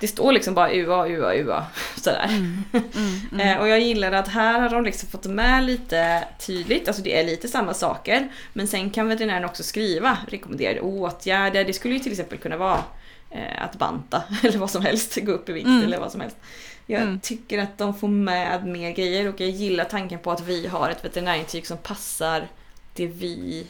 det 0.00 0.08
står 0.08 0.32
liksom 0.32 0.54
bara 0.54 0.74
UA, 0.74 1.08
UA, 1.08 1.34
UA. 1.34 1.66
Sådär. 1.96 2.26
Mm, 2.28 2.64
mm, 2.72 2.84
mm. 3.32 3.48
Eh, 3.48 3.60
och 3.60 3.68
jag 3.68 3.80
gillar 3.80 4.12
att 4.12 4.28
här 4.28 4.60
har 4.60 4.68
de 4.68 4.84
liksom 4.84 5.08
fått 5.08 5.26
med 5.26 5.64
lite 5.64 6.24
tydligt, 6.46 6.88
alltså 6.88 7.02
det 7.02 7.20
är 7.20 7.24
lite 7.24 7.48
samma 7.48 7.74
saker. 7.74 8.28
Men 8.52 8.68
sen 8.68 8.90
kan 8.90 9.08
veterinären 9.08 9.44
också 9.44 9.62
skriva 9.62 10.18
rekommenderade 10.28 10.80
åtgärder. 10.80 11.64
Det 11.64 11.72
skulle 11.72 11.94
ju 11.94 12.00
till 12.00 12.12
exempel 12.12 12.38
kunna 12.38 12.56
vara 12.56 12.84
att 13.58 13.76
banta 13.76 14.22
eller 14.42 14.58
vad 14.58 14.70
som 14.70 14.82
helst, 14.82 15.18
gå 15.22 15.32
upp 15.32 15.48
i 15.48 15.52
vikt 15.52 15.66
mm. 15.66 15.84
eller 15.84 16.00
vad 16.00 16.12
som 16.12 16.20
helst. 16.20 16.36
Jag 16.86 17.02
mm. 17.02 17.20
tycker 17.20 17.58
att 17.58 17.78
de 17.78 17.94
får 17.94 18.08
med 18.08 18.66
mer 18.66 18.90
grejer 18.90 19.28
och 19.28 19.40
jag 19.40 19.50
gillar 19.50 19.84
tanken 19.84 20.18
på 20.18 20.30
att 20.30 20.40
vi 20.40 20.66
har 20.66 20.90
ett 20.90 21.04
veterinärintyg 21.04 21.66
som 21.66 21.78
passar 21.78 22.48
det 22.94 23.06
vi 23.06 23.66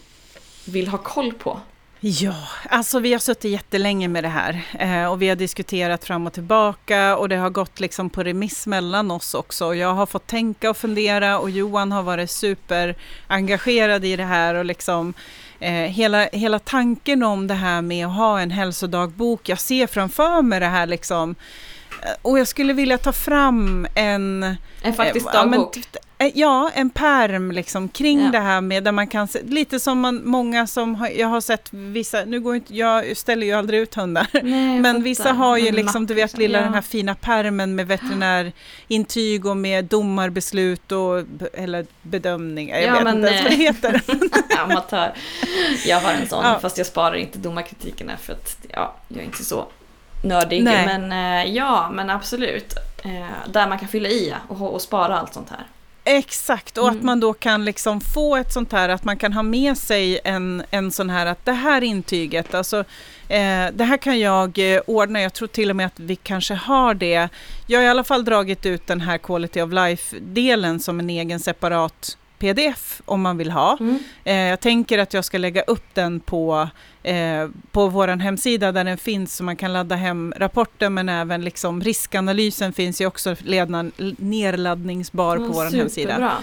vill 0.66 0.88
ha 0.88 0.98
koll 0.98 1.32
på. 1.32 1.60
Ja, 2.00 2.34
alltså 2.70 2.98
vi 2.98 3.12
har 3.12 3.18
suttit 3.18 3.52
jättelänge 3.52 4.08
med 4.08 4.24
det 4.24 4.28
här 4.28 4.64
eh, 4.78 5.12
och 5.12 5.22
vi 5.22 5.28
har 5.28 5.36
diskuterat 5.36 6.04
fram 6.04 6.26
och 6.26 6.32
tillbaka 6.32 7.16
och 7.16 7.28
det 7.28 7.36
har 7.36 7.50
gått 7.50 7.80
liksom 7.80 8.10
på 8.10 8.22
remiss 8.22 8.66
mellan 8.66 9.10
oss 9.10 9.34
också. 9.34 9.74
Jag 9.74 9.94
har 9.94 10.06
fått 10.06 10.26
tänka 10.26 10.70
och 10.70 10.76
fundera 10.76 11.38
och 11.38 11.50
Johan 11.50 11.92
har 11.92 12.02
varit 12.02 12.30
superengagerad 12.30 14.04
i 14.04 14.16
det 14.16 14.24
här 14.24 14.54
och 14.54 14.64
liksom 14.64 15.14
eh, 15.60 15.72
hela, 15.72 16.24
hela 16.24 16.58
tanken 16.58 17.22
om 17.22 17.46
det 17.46 17.54
här 17.54 17.82
med 17.82 18.06
att 18.06 18.16
ha 18.16 18.40
en 18.40 18.50
hälsodagbok. 18.50 19.48
Jag 19.48 19.60
ser 19.60 19.86
framför 19.86 20.42
mig 20.42 20.60
det 20.60 20.66
här 20.66 20.86
liksom 20.86 21.34
eh, 22.02 22.10
och 22.22 22.38
jag 22.38 22.48
skulle 22.48 22.72
vilja 22.72 22.98
ta 22.98 23.12
fram 23.12 23.86
en... 23.94 24.56
En 24.82 24.94
faktisk 24.94 25.26
eh, 25.26 25.32
dagbok? 25.32 25.76
Ja, 25.92 26.00
ja, 26.34 26.70
en 26.74 26.90
perm 26.90 27.52
liksom 27.52 27.88
kring 27.88 28.24
ja. 28.24 28.30
det 28.30 28.38
här 28.38 28.60
med 28.60 28.84
där 28.84 28.92
man 28.92 29.06
kan 29.06 29.28
se, 29.28 29.42
lite 29.42 29.80
som 29.80 30.00
man, 30.00 30.24
många 30.24 30.66
som 30.66 30.94
har, 30.94 31.08
jag 31.08 31.28
har 31.28 31.40
sett 31.40 31.68
vissa, 31.72 32.24
nu 32.24 32.40
går 32.40 32.54
inte, 32.54 32.76
jag 32.76 33.16
ställer 33.16 33.46
ju 33.46 33.52
aldrig 33.52 33.80
ut 33.80 33.94
hundar, 33.94 34.26
Nej, 34.32 34.80
men 34.80 35.02
vissa 35.02 35.32
har 35.32 35.56
ju 35.56 35.72
liksom, 35.72 36.06
du 36.06 36.14
vet 36.14 36.38
lilla 36.38 36.58
ja. 36.58 36.64
den 36.64 36.74
här 36.74 36.82
fina 36.82 37.14
permen 37.14 37.74
med 37.74 37.86
veterinärintyg 37.86 39.46
och 39.46 39.56
med 39.56 39.84
domarbeslut 39.84 40.92
och, 40.92 41.22
eller 41.52 41.86
bedömningar, 42.02 42.78
jag 42.78 42.88
ja, 42.88 42.94
vet 42.94 43.04
men, 43.04 43.16
inte 43.16 43.28
ens 43.28 43.42
vad 43.42 43.52
det 43.52 43.56
heter. 43.56 44.02
Amatör. 44.62 45.12
Jag 45.86 46.00
har 46.00 46.12
en 46.12 46.28
sån, 46.28 46.44
ja. 46.44 46.58
fast 46.62 46.78
jag 46.78 46.86
sparar 46.86 47.14
inte 47.14 47.38
domarkritikerna 47.38 48.16
för 48.16 48.32
att, 48.32 48.66
ja, 48.68 48.94
jag 49.08 49.20
är 49.20 49.24
inte 49.24 49.44
så 49.44 49.66
nördig. 50.24 50.64
Nej. 50.64 50.86
Men 50.86 51.12
eh, 51.12 51.52
ja, 51.54 51.90
men 51.92 52.10
absolut. 52.10 52.74
Eh, 53.04 53.50
där 53.52 53.68
man 53.68 53.78
kan 53.78 53.88
fylla 53.88 54.08
i 54.08 54.34
och, 54.48 54.74
och 54.74 54.82
spara 54.82 55.18
allt 55.18 55.34
sånt 55.34 55.50
här. 55.50 55.66
Exakt, 56.10 56.78
och 56.78 56.88
mm. 56.88 56.98
att 56.98 57.04
man 57.04 57.20
då 57.20 57.32
kan 57.32 57.64
liksom 57.64 58.00
få 58.00 58.36
ett 58.36 58.52
sånt 58.52 58.72
här, 58.72 58.88
att 58.88 59.04
man 59.04 59.16
kan 59.16 59.32
ha 59.32 59.42
med 59.42 59.78
sig 59.78 60.20
en, 60.24 60.62
en 60.70 60.90
sån 60.90 61.10
här, 61.10 61.26
att 61.26 61.44
det 61.44 61.52
här 61.52 61.82
intyget, 61.82 62.54
alltså 62.54 62.78
eh, 63.28 63.66
det 63.72 63.84
här 63.84 63.96
kan 63.96 64.18
jag 64.18 64.74
eh, 64.74 64.80
ordna, 64.86 65.20
jag 65.20 65.32
tror 65.34 65.48
till 65.48 65.70
och 65.70 65.76
med 65.76 65.86
att 65.86 66.00
vi 66.00 66.16
kanske 66.16 66.54
har 66.54 66.94
det. 66.94 67.28
Jag 67.66 67.78
har 67.78 67.84
i 67.84 67.88
alla 67.88 68.04
fall 68.04 68.24
dragit 68.24 68.66
ut 68.66 68.86
den 68.86 69.00
här 69.00 69.18
Quality 69.18 69.60
of 69.62 69.72
Life-delen 69.72 70.78
som 70.78 71.00
en 71.00 71.10
egen 71.10 71.40
separat 71.40 72.16
pdf 72.38 73.02
om 73.04 73.20
man 73.20 73.36
vill 73.36 73.50
ha. 73.50 73.76
Mm. 73.80 73.98
Eh, 74.24 74.34
jag 74.34 74.60
tänker 74.60 74.98
att 74.98 75.14
jag 75.14 75.24
ska 75.24 75.38
lägga 75.38 75.62
upp 75.62 75.94
den 75.94 76.20
på, 76.20 76.68
eh, 77.02 77.48
på 77.70 77.88
vår 77.88 78.08
hemsida 78.08 78.72
där 78.72 78.84
den 78.84 78.98
finns 78.98 79.36
så 79.36 79.44
man 79.44 79.56
kan 79.56 79.72
ladda 79.72 79.96
hem 79.96 80.34
rapporten 80.36 80.94
men 80.94 81.08
även 81.08 81.44
liksom 81.44 81.82
riskanalysen 81.82 82.72
finns 82.72 83.00
ju 83.00 83.06
också 83.06 83.36
ledna, 83.38 83.90
nerladdningsbar 84.18 85.36
mm, 85.36 85.48
på 85.48 85.54
vår 85.54 85.76
hemsida. 85.76 86.42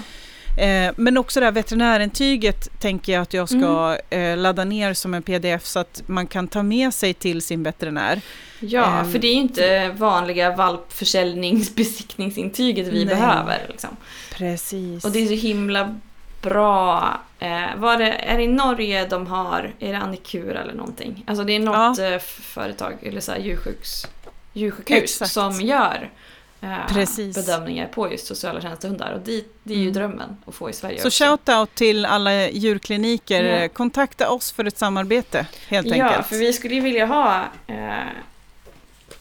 Eh, 0.58 0.94
men 0.96 1.18
också 1.18 1.40
det 1.40 1.46
här 1.46 1.54
veterinärintyget 1.54 2.80
tänker 2.80 3.14
jag 3.14 3.22
att 3.22 3.34
jag 3.34 3.50
ska 3.50 3.98
mm. 4.10 4.32
eh, 4.32 4.38
ladda 4.38 4.64
ner 4.64 4.94
som 4.94 5.14
en 5.14 5.24
pdf 5.24 5.66
så 5.66 5.80
att 5.80 6.04
man 6.06 6.28
kan 6.28 6.48
ta 6.48 6.64
med 6.64 6.94
sig 6.94 7.14
till 7.14 7.42
sin 7.42 7.64
veterinär. 7.64 8.22
Ja, 8.60 9.02
um, 9.02 9.12
för 9.12 9.20
det 9.20 9.28
är 9.28 9.34
ju 9.34 9.42
inte 9.42 9.90
vanliga 9.90 10.56
valpförsäljningsbesiktningsintyget 10.56 12.88
vi 12.88 13.06
nej. 13.06 13.16
behöver. 13.16 13.66
Liksom. 13.70 13.90
Precis. 14.32 15.06
Och 15.06 15.12
det 15.12 15.20
är 15.20 15.28
så 15.28 15.34
himla 15.34 16.00
bra. 16.42 17.20
Eh, 17.40 17.76
var 17.76 17.98
det, 17.98 18.12
är 18.12 18.38
det 18.38 18.44
i 18.44 18.48
Norge 18.48 19.08
de 19.08 19.28
har, 19.28 19.74
är 19.80 19.92
det 19.92 19.98
Annikura 19.98 20.62
eller 20.62 20.74
någonting? 20.74 21.24
Alltså 21.28 21.44
det 21.44 21.56
är 21.56 21.60
något 21.60 21.98
ja. 21.98 22.14
Eh, 22.14 22.20
företag, 22.20 22.94
eller 23.02 23.22
så 23.22 23.32
här 23.32 23.40
djursjuks, 23.40 24.08
djursjukhus 24.54 25.04
Exakt. 25.04 25.32
som 25.32 25.62
gör 25.62 26.10
eh, 26.66 27.34
bedömningar 27.36 27.88
på 27.88 28.12
just 28.12 28.28
sociala 28.28 28.62
tjänstehundar. 28.62 29.12
Och 29.14 29.20
det, 29.20 29.46
det 29.64 29.74
är 29.74 29.78
ju 29.78 29.82
mm. 29.82 29.94
drömmen 29.94 30.38
att 30.46 30.56
få 30.56 30.70
i 30.70 30.74
Sverige 30.74 31.02
Så 31.02 31.10
shout-out 31.10 31.68
till 31.74 32.06
alla 32.06 32.50
djurkliniker. 32.50 33.44
Ja. 33.44 33.68
Kontakta 33.68 34.30
oss 34.30 34.52
för 34.52 34.66
ett 34.66 34.78
samarbete 34.78 35.48
helt 35.68 35.88
ja, 35.88 35.94
enkelt. 35.94 36.16
Ja, 36.16 36.24
för 36.24 36.36
vi 36.36 36.54
skulle 36.54 36.76
ju 36.76 36.82
vilja 36.82 37.06
ha 37.06 37.44
eh, 37.68 37.76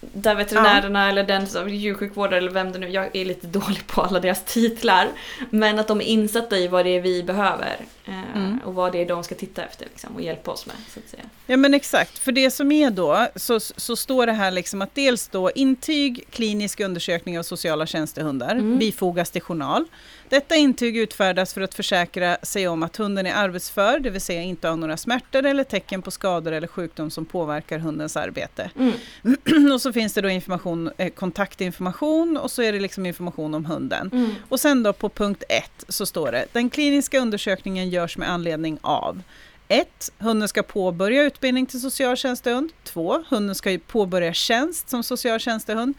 där 0.00 0.34
veterinärerna 0.34 1.04
ja. 1.04 1.08
eller 1.08 1.24
den 1.24 1.46
som 1.46 1.68
djursjukvårdare 1.68 2.38
eller 2.38 2.50
vem 2.50 2.72
det 2.72 2.78
nu 2.78 2.88
jag 2.88 3.16
är 3.16 3.24
lite 3.24 3.46
dålig 3.58 3.86
på 3.86 4.02
alla 4.02 4.20
deras 4.20 4.44
titlar. 4.44 5.08
Men 5.50 5.78
att 5.78 5.88
de 5.88 6.00
är 6.00 6.04
insatta 6.04 6.58
i 6.58 6.68
vad 6.68 6.84
det 6.84 6.96
är 6.96 7.00
vi 7.00 7.22
behöver 7.22 7.76
eh, 8.06 8.36
mm. 8.36 8.53
Och 8.64 8.74
vad 8.74 8.92
det 8.92 9.02
är 9.02 9.06
de 9.06 9.24
ska 9.24 9.34
titta 9.34 9.64
efter 9.64 9.84
liksom, 9.84 10.14
och 10.14 10.22
hjälpa 10.22 10.50
oss 10.50 10.66
med. 10.66 10.76
Så 10.94 11.00
att 11.00 11.08
säga. 11.08 11.22
Ja 11.46 11.56
men 11.56 11.74
exakt, 11.74 12.18
för 12.18 12.32
det 12.32 12.50
som 12.50 12.72
är 12.72 12.90
då 12.90 13.26
så, 13.36 13.60
så 13.60 13.96
står 13.96 14.26
det 14.26 14.32
här 14.32 14.50
liksom 14.50 14.82
att 14.82 14.94
dels 14.94 15.28
då 15.28 15.50
intyg, 15.50 16.24
klinisk 16.30 16.80
undersökning 16.80 17.38
av 17.38 17.42
sociala 17.42 17.86
tjänstehundar 17.86 18.52
mm. 18.52 18.78
bifogas 18.78 19.30
till 19.30 19.42
journal. 19.42 19.84
Detta 20.28 20.56
intyg 20.56 20.96
utfärdas 20.96 21.54
för 21.54 21.60
att 21.60 21.74
försäkra 21.74 22.36
sig 22.42 22.68
om 22.68 22.82
att 22.82 22.96
hunden 22.96 23.26
är 23.26 23.34
arbetsför, 23.34 23.98
det 23.98 24.10
vill 24.10 24.20
säga 24.20 24.42
inte 24.42 24.68
har 24.68 24.76
några 24.76 24.96
smärtor 24.96 25.46
eller 25.46 25.64
tecken 25.64 26.02
på 26.02 26.10
skador 26.10 26.52
eller 26.52 26.66
sjukdom 26.66 27.10
som 27.10 27.24
påverkar 27.24 27.78
hundens 27.78 28.16
arbete. 28.16 28.70
Mm. 28.78 29.72
och 29.72 29.80
så 29.80 29.92
finns 29.92 30.12
det 30.12 30.20
då 30.20 30.28
information, 30.28 30.90
eh, 30.96 31.10
kontaktinformation 31.10 32.36
och 32.36 32.50
så 32.50 32.62
är 32.62 32.72
det 32.72 32.80
liksom 32.80 33.06
information 33.06 33.54
om 33.54 33.64
hunden. 33.64 34.10
Mm. 34.12 34.34
Och 34.48 34.60
sen 34.60 34.82
då 34.82 34.92
på 34.92 35.08
punkt 35.08 35.44
1 35.48 35.84
så 35.88 36.06
står 36.06 36.32
det, 36.32 36.46
den 36.52 36.70
kliniska 36.70 37.18
undersökningen 37.18 37.90
görs 37.90 38.16
med 38.16 38.30
anledning 38.30 38.53
av 38.80 39.22
1. 39.68 40.12
Hunden 40.18 40.48
ska 40.48 40.62
påbörja 40.62 41.22
utbildning 41.22 41.66
till 41.66 41.80
socialtjänstehund. 41.80 42.72
2. 42.84 43.24
Hunden 43.28 43.54
ska 43.54 43.78
påbörja 43.86 44.32
tjänst 44.32 44.90
som 44.90 45.02
socialtjänstehund. 45.02 45.94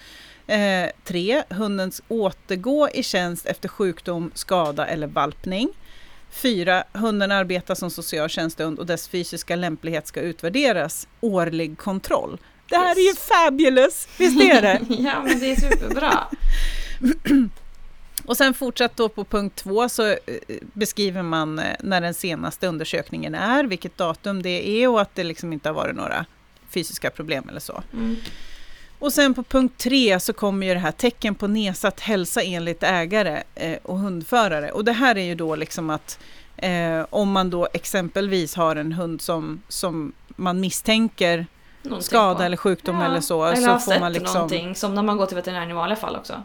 3. 1.03 1.32
Eh, 1.32 1.43
hunden 1.49 1.91
återgå 2.08 2.89
i 2.93 3.03
tjänst 3.03 3.45
efter 3.45 3.70
sjukdom, 3.70 4.32
skada 4.34 4.88
eller 4.88 5.08
valpning. 5.08 5.70
4. 6.32 6.84
Hunden 6.93 7.32
arbetar 7.32 7.76
som 7.76 7.91
socialtjänstehund 7.91 8.80
och 8.80 8.86
dess 8.86 9.08
fysiska 9.08 9.56
lämplighet 9.56 10.08
ska 10.08 10.22
utvärderas. 10.22 11.08
Årlig 11.22 11.78
kontroll. 11.78 12.38
Det 12.70 12.76
här 12.76 12.89
yes. 12.89 12.97
är 12.97 13.01
ju 13.01 13.16
fabulous! 13.16 14.08
Visst 14.18 14.41
är 14.41 14.62
det? 14.62 14.80
ja, 14.89 15.24
men 15.24 15.39
det 15.39 15.51
är 15.51 15.56
superbra. 15.56 16.28
Och 18.26 18.38
sen 18.38 18.53
fortsatt 18.53 18.97
då 18.97 19.09
på 19.09 19.23
punkt 19.23 19.55
två 19.55 19.89
så 19.89 20.07
eh, 20.07 20.17
beskriver 20.73 21.21
man 21.21 21.59
eh, 21.59 21.76
när 21.80 22.01
den 22.01 22.13
senaste 22.13 22.67
undersökningen 22.67 23.36
är, 23.36 23.63
vilket 23.63 23.97
datum 23.97 24.41
det 24.41 24.69
är 24.69 24.88
och 24.88 25.01
att 25.01 25.15
det 25.15 25.23
liksom 25.23 25.53
inte 25.53 25.69
har 25.69 25.73
varit 25.73 25.95
några 25.95 26.26
fysiska 26.69 27.09
problem 27.09 27.49
eller 27.49 27.59
så. 27.59 27.84
Mm. 27.93 28.15
Och 28.99 29.13
sen 29.13 29.34
på 29.34 29.43
punkt 29.43 29.73
tre 29.78 30.19
så 30.19 30.34
kommer 30.34 30.67
ju 30.67 30.73
det 30.73 30.80
här 30.80 30.91
tecken 30.91 31.36
på 31.36 31.47
nedsatt 31.47 31.99
hälsa 31.99 32.41
enligt 32.41 32.84
ägare 32.84 33.43
eh, 33.55 33.78
och 33.84 33.99
hundförare. 33.99 34.71
Och 34.71 34.86
det 34.86 34.91
här 34.91 35.17
är 35.17 35.23
ju 35.23 35.36
då 35.36 35.55
liksom 35.55 35.89
att 35.89 36.19
eh, 36.57 37.05
om 37.09 37.32
man 37.32 37.49
då 37.49 37.67
exempelvis 37.73 38.55
har 38.55 38.76
en 38.76 38.91
hund 38.91 39.21
som, 39.21 39.61
som 39.67 40.13
man 40.28 40.59
misstänker 40.59 41.47
någonting 41.82 42.05
skada 42.05 42.36
på. 42.36 42.43
eller 42.43 42.57
sjukdom 42.57 42.99
ja, 42.99 43.05
eller 43.05 43.21
så. 43.21 43.45
Eller 43.45 43.61
så 43.61 43.67
har 43.67 43.80
får 43.80 43.91
sett 43.91 44.01
man 44.01 44.13
liksom... 44.13 44.34
någonting, 44.34 44.76
som 44.76 44.95
när 44.95 45.03
man 45.03 45.17
går 45.17 45.26
till 45.26 45.36
veterinären 45.36 45.69
i 45.69 45.73
vanliga 45.73 45.95
fall 45.97 46.15
också. 46.15 46.43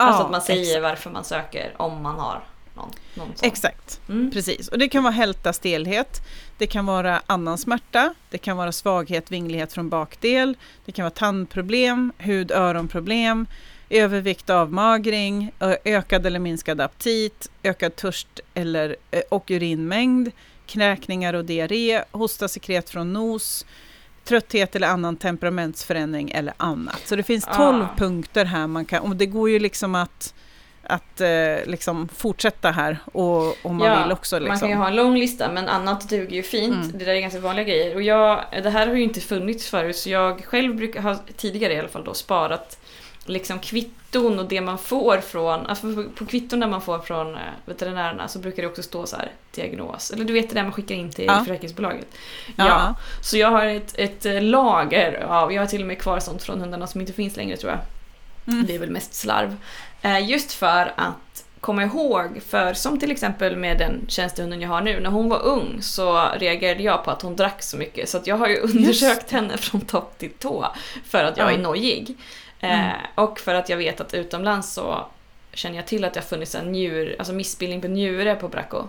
Ja, 0.00 0.06
alltså 0.06 0.22
att 0.22 0.30
man 0.30 0.42
säger 0.42 0.62
exakt. 0.62 0.82
varför 0.82 1.10
man 1.10 1.24
söker 1.24 1.74
om 1.76 2.02
man 2.02 2.18
har 2.18 2.44
någon, 2.74 2.90
någon 3.14 3.32
Exakt, 3.42 4.00
mm. 4.08 4.30
precis. 4.30 4.68
Och 4.68 4.78
det 4.78 4.88
kan 4.88 5.02
vara 5.02 5.12
hälta, 5.12 5.52
stelhet, 5.52 6.22
det 6.58 6.66
kan 6.66 6.86
vara 6.86 7.22
annan 7.26 7.58
smärta, 7.58 8.14
det 8.30 8.38
kan 8.38 8.56
vara 8.56 8.72
svaghet, 8.72 9.30
vinglighet 9.30 9.72
från 9.72 9.88
bakdel, 9.88 10.56
det 10.84 10.92
kan 10.92 11.02
vara 11.02 11.10
tandproblem, 11.10 12.12
hud 12.18 12.50
öronproblem, 12.50 13.46
övervikt, 13.90 14.50
avmagring, 14.50 15.52
ökad 15.84 16.26
eller 16.26 16.38
minskad 16.38 16.80
aptit, 16.80 17.50
ökad 17.62 17.96
törst 17.96 18.40
eller, 18.54 18.96
och 19.28 19.50
urinmängd, 19.50 20.30
kräkningar 20.66 21.34
och 21.34 21.44
diarré, 21.44 22.04
hosta, 22.10 22.48
sekret 22.48 22.90
från 22.90 23.12
nos, 23.12 23.66
trötthet 24.24 24.76
eller 24.76 24.88
annan 24.88 25.16
temperamentsförändring 25.16 26.30
eller 26.30 26.54
annat. 26.56 27.00
Så 27.04 27.16
det 27.16 27.22
finns 27.22 27.44
12 27.44 27.82
ah. 27.82 27.88
punkter 27.96 28.44
här 28.44 28.66
man 28.66 28.84
kan, 28.84 29.02
och 29.02 29.16
det 29.16 29.26
går 29.26 29.50
ju 29.50 29.58
liksom 29.58 29.94
att 29.94 30.34
att 30.82 31.20
eh, 31.20 31.66
liksom 31.66 32.08
fortsätta 32.08 32.70
här 32.70 32.98
och 33.12 33.66
om 33.66 33.76
man 33.76 33.88
ja, 33.88 34.02
vill 34.02 34.12
också. 34.12 34.38
Liksom. 34.38 34.48
Man 34.48 34.58
kan 34.58 34.68
ju 34.68 34.74
liksom. 34.74 34.82
ha 34.82 34.88
en 34.88 34.96
lång 34.96 35.16
lista 35.16 35.52
men 35.52 35.68
annat 35.68 36.08
duger 36.08 36.36
ju 36.36 36.42
fint. 36.42 36.84
Mm. 36.84 36.98
Det 36.98 37.04
där 37.04 37.14
är 37.14 37.20
ganska 37.20 37.40
vanliga 37.40 37.64
grejer. 37.64 37.94
Och 37.94 38.02
jag, 38.02 38.44
det 38.62 38.70
här 38.70 38.86
har 38.86 38.94
ju 38.94 39.02
inte 39.02 39.20
funnits 39.20 39.70
förut 39.70 39.96
så 39.96 40.10
jag 40.10 40.44
själv 40.44 40.76
brukar 40.76 41.02
ha 41.02 41.16
tidigare 41.36 41.72
i 41.72 41.78
alla 41.78 41.88
fall 41.88 42.04
då 42.04 42.14
sparat 42.14 42.79
liksom 43.30 43.58
kvitton 43.58 44.38
och 44.38 44.48
det 44.48 44.60
man 44.60 44.78
får 44.78 45.18
från, 45.18 45.66
alltså 45.66 45.94
på, 45.94 46.04
på 46.14 46.26
kvitton 46.26 46.60
där 46.60 46.66
man 46.66 46.82
får 46.82 46.98
från 46.98 47.34
eh, 47.34 47.40
veterinärerna 47.64 48.28
så 48.28 48.38
brukar 48.38 48.62
det 48.62 48.68
också 48.68 48.82
stå 48.82 49.06
så 49.06 49.16
här 49.16 49.32
diagnos. 49.54 50.10
Eller 50.10 50.24
du 50.24 50.32
vet 50.32 50.48
det 50.48 50.54
där 50.54 50.62
man 50.62 50.72
skickar 50.72 50.94
in 50.94 51.10
till 51.10 51.24
ja. 51.24 51.38
försäkringsbolaget. 51.38 52.06
Ja. 52.56 52.66
ja. 52.66 52.94
Så 53.22 53.36
jag 53.36 53.50
har 53.50 53.66
ett, 53.66 53.98
ett 53.98 54.26
eh, 54.26 54.42
lager 54.42 55.24
av, 55.28 55.52
jag 55.52 55.62
har 55.62 55.66
till 55.66 55.80
och 55.80 55.86
med 55.86 55.98
kvar 55.98 56.20
sånt 56.20 56.42
från 56.42 56.60
hundarna 56.60 56.86
som 56.86 57.00
inte 57.00 57.12
finns 57.12 57.36
längre 57.36 57.56
tror 57.56 57.72
jag. 57.72 57.80
Mm. 58.54 58.66
Det 58.66 58.74
är 58.74 58.78
väl 58.78 58.90
mest 58.90 59.14
slarv. 59.14 59.56
Eh, 60.02 60.30
just 60.30 60.52
för 60.52 60.92
att 60.96 61.44
komma 61.60 61.84
ihåg, 61.84 62.40
för 62.48 62.74
som 62.74 62.98
till 62.98 63.10
exempel 63.10 63.56
med 63.56 63.78
den 63.78 64.04
tjänstehunden 64.08 64.60
jag 64.60 64.68
har 64.68 64.80
nu, 64.80 65.00
när 65.00 65.10
hon 65.10 65.28
var 65.28 65.42
ung 65.42 65.78
så 65.82 66.28
reagerade 66.36 66.82
jag 66.82 67.04
på 67.04 67.10
att 67.10 67.22
hon 67.22 67.36
drack 67.36 67.62
så 67.62 67.76
mycket 67.76 68.08
så 68.08 68.20
jag 68.24 68.36
har 68.36 68.48
ju 68.48 68.56
undersökt 68.56 69.30
henne 69.30 69.56
från 69.56 69.80
topp 69.80 70.18
till 70.18 70.30
tå 70.38 70.66
för 71.04 71.24
att 71.24 71.36
jag 71.36 71.52
är 71.52 71.58
nojig. 71.58 72.16
Mm. 72.60 72.86
Eh, 72.86 72.94
och 73.14 73.40
för 73.40 73.54
att 73.54 73.68
jag 73.68 73.76
vet 73.76 74.00
att 74.00 74.14
utomlands 74.14 74.72
så 74.72 75.06
känner 75.52 75.76
jag 75.76 75.86
till 75.86 76.04
att 76.04 76.14
det 76.14 76.20
har 76.20 76.26
funnits 76.26 76.54
en 76.54 76.72
njur, 76.72 77.16
alltså 77.18 77.34
missbildning 77.34 77.80
på 77.80 77.88
njure 77.88 78.34
på 78.34 78.48
Bracco. 78.48 78.88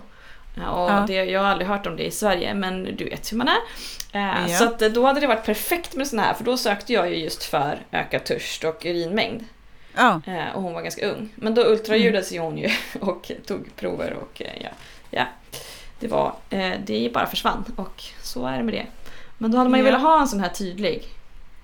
Eh, 0.56 0.68
och 0.68 0.90
ja. 0.90 1.04
det, 1.06 1.14
jag 1.14 1.40
har 1.40 1.48
aldrig 1.48 1.68
hört 1.68 1.86
om 1.86 1.96
det 1.96 2.06
i 2.06 2.10
Sverige 2.10 2.54
men 2.54 2.96
du 2.96 3.04
vet 3.04 3.32
hur 3.32 3.36
man 3.36 3.48
är. 3.48 3.58
Eh, 4.12 4.50
ja. 4.52 4.58
Så 4.58 4.64
att 4.64 4.78
då 4.78 5.06
hade 5.06 5.20
det 5.20 5.26
varit 5.26 5.44
perfekt 5.44 5.94
med 5.94 6.08
sådana 6.08 6.26
här 6.26 6.34
för 6.34 6.44
då 6.44 6.56
sökte 6.56 6.92
jag 6.92 7.10
ju 7.10 7.16
just 7.16 7.44
för 7.44 7.78
ökad 7.92 8.24
törst 8.24 8.64
och 8.64 8.86
urinmängd. 8.86 9.44
Ja. 9.96 10.20
Eh, 10.26 10.54
och 10.54 10.62
hon 10.62 10.74
var 10.74 10.82
ganska 10.82 11.06
ung. 11.06 11.28
Men 11.34 11.54
då 11.54 11.62
ultraljudades 11.62 12.32
mm. 12.32 12.44
hon 12.44 12.58
ju 12.58 12.70
och 13.00 13.30
tog 13.46 13.76
prover 13.76 14.12
och 14.12 14.42
eh, 14.42 14.62
ja, 14.62 14.70
ja. 15.10 15.24
Det 16.00 16.08
var, 16.08 16.34
eh, 16.50 16.72
det 16.84 17.12
bara 17.14 17.26
försvann 17.26 17.64
och 17.76 18.02
så 18.22 18.46
är 18.46 18.56
det 18.56 18.62
med 18.62 18.74
det. 18.74 18.86
Men 19.38 19.50
då 19.50 19.58
hade 19.58 19.70
man 19.70 19.78
ju 19.78 19.84
velat 19.84 20.02
ha 20.02 20.20
en 20.20 20.28
sån 20.28 20.40
här 20.40 20.48
tydlig. 20.48 21.04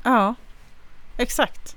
Ja, 0.03 0.35
exakt. 1.17 1.77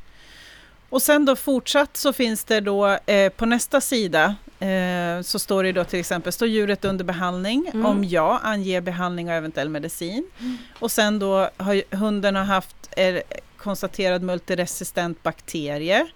Och 0.92 1.02
sen 1.02 1.26
då 1.26 1.36
fortsatt 1.36 1.98
så 1.98 2.14
finns 2.14 2.44
det 2.44 2.60
då 2.60 2.88
eh, 3.06 3.30
på 3.30 3.46
nästa 3.46 3.82
sida 3.82 4.36
eh, 4.60 5.22
så 5.22 5.40
står 5.40 5.64
det 5.64 5.72
då 5.72 5.84
till 5.84 6.00
exempel, 6.00 6.34
står 6.34 6.48
djuret 6.48 6.86
under 6.86 7.06
behandling? 7.06 7.72
Mm. 7.74 7.86
Om 7.86 8.04
ja, 8.04 8.40
ange 8.44 8.82
behandling 8.82 9.28
och 9.28 9.34
eventuell 9.34 9.70
medicin. 9.70 10.26
Mm. 10.40 10.58
Och 10.80 10.92
sen 10.92 11.20
då 11.20 11.50
har 11.58 11.96
hunden 11.96 12.36
har 12.36 12.44
haft 12.44 12.76
er, 12.98 13.24
konstaterad 13.58 14.22
multiresistent 14.22 15.24
bakterie. 15.24 16.08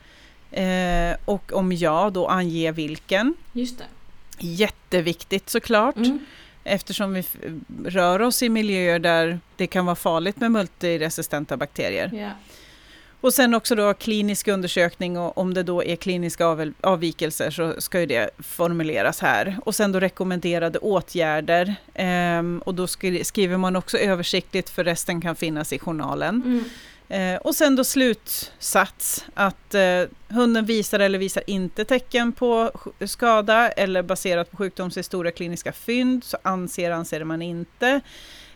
Eh, 0.52 1.18
och 1.26 1.54
om 1.54 1.72
ja, 1.72 2.10
då 2.14 2.28
ange 2.28 2.72
vilken. 2.72 3.36
Just 3.52 3.78
det. 3.78 3.86
Jätteviktigt 4.40 5.50
såklart. 5.50 5.96
Mm. 5.96 6.26
Eftersom 6.64 7.14
vi 7.14 7.24
rör 7.86 8.22
oss 8.22 8.44
i 8.44 8.50
miljöer 8.50 9.00
där 9.00 9.40
det 9.56 9.68
kan 9.68 9.86
vara 9.86 9.96
farligt 9.96 10.38
med 10.38 10.52
multiresistenta 10.52 11.58
bakterier. 11.58 12.14
Yeah. 12.14 12.32
Och 13.26 13.34
sen 13.34 13.54
också 13.54 13.76
då 13.76 13.94
klinisk 13.94 14.48
undersökning 14.48 15.18
och 15.18 15.38
om 15.38 15.54
det 15.54 15.64
då 15.64 15.84
är 15.84 15.96
kliniska 15.96 16.46
av, 16.46 16.74
avvikelser 16.82 17.52
så 17.52 17.82
ska 17.82 18.00
ju 18.00 18.06
det 18.06 18.30
formuleras 18.40 19.20
här. 19.20 19.58
Och 19.66 19.76
sen 19.76 19.92
då 19.92 20.00
rekommenderade 20.00 20.80
åtgärder. 20.80 21.76
Eh, 21.94 22.44
och 22.66 22.76
då 22.76 22.88
skriver 23.24 23.58
man 23.58 23.76
också 23.76 23.98
översiktligt 23.98 24.70
för 24.70 24.84
resten 24.84 25.22
kan 25.22 25.36
finnas 25.36 25.74
i 25.74 25.80
journalen. 25.80 26.42
Mm. 26.46 27.34
Eh, 27.36 27.42
och 27.42 27.56
sen 27.56 27.76
då 27.76 27.84
slutsats 27.84 29.26
att 29.34 29.74
eh, 29.74 30.04
hunden 30.28 30.66
visar 30.66 31.00
eller 31.00 31.20
visar 31.20 31.44
inte 31.48 31.86
tecken 31.86 32.32
på 32.32 32.72
skada 33.06 33.70
eller 33.70 34.02
baserat 34.04 34.52
på 34.52 34.58
sjukdomshistoria 34.58 35.32
kliniska 35.32 35.72
fynd 35.72 36.24
så 36.24 36.38
anser 36.44 36.92
anser 36.92 37.24
man 37.24 37.42
inte. 37.42 38.02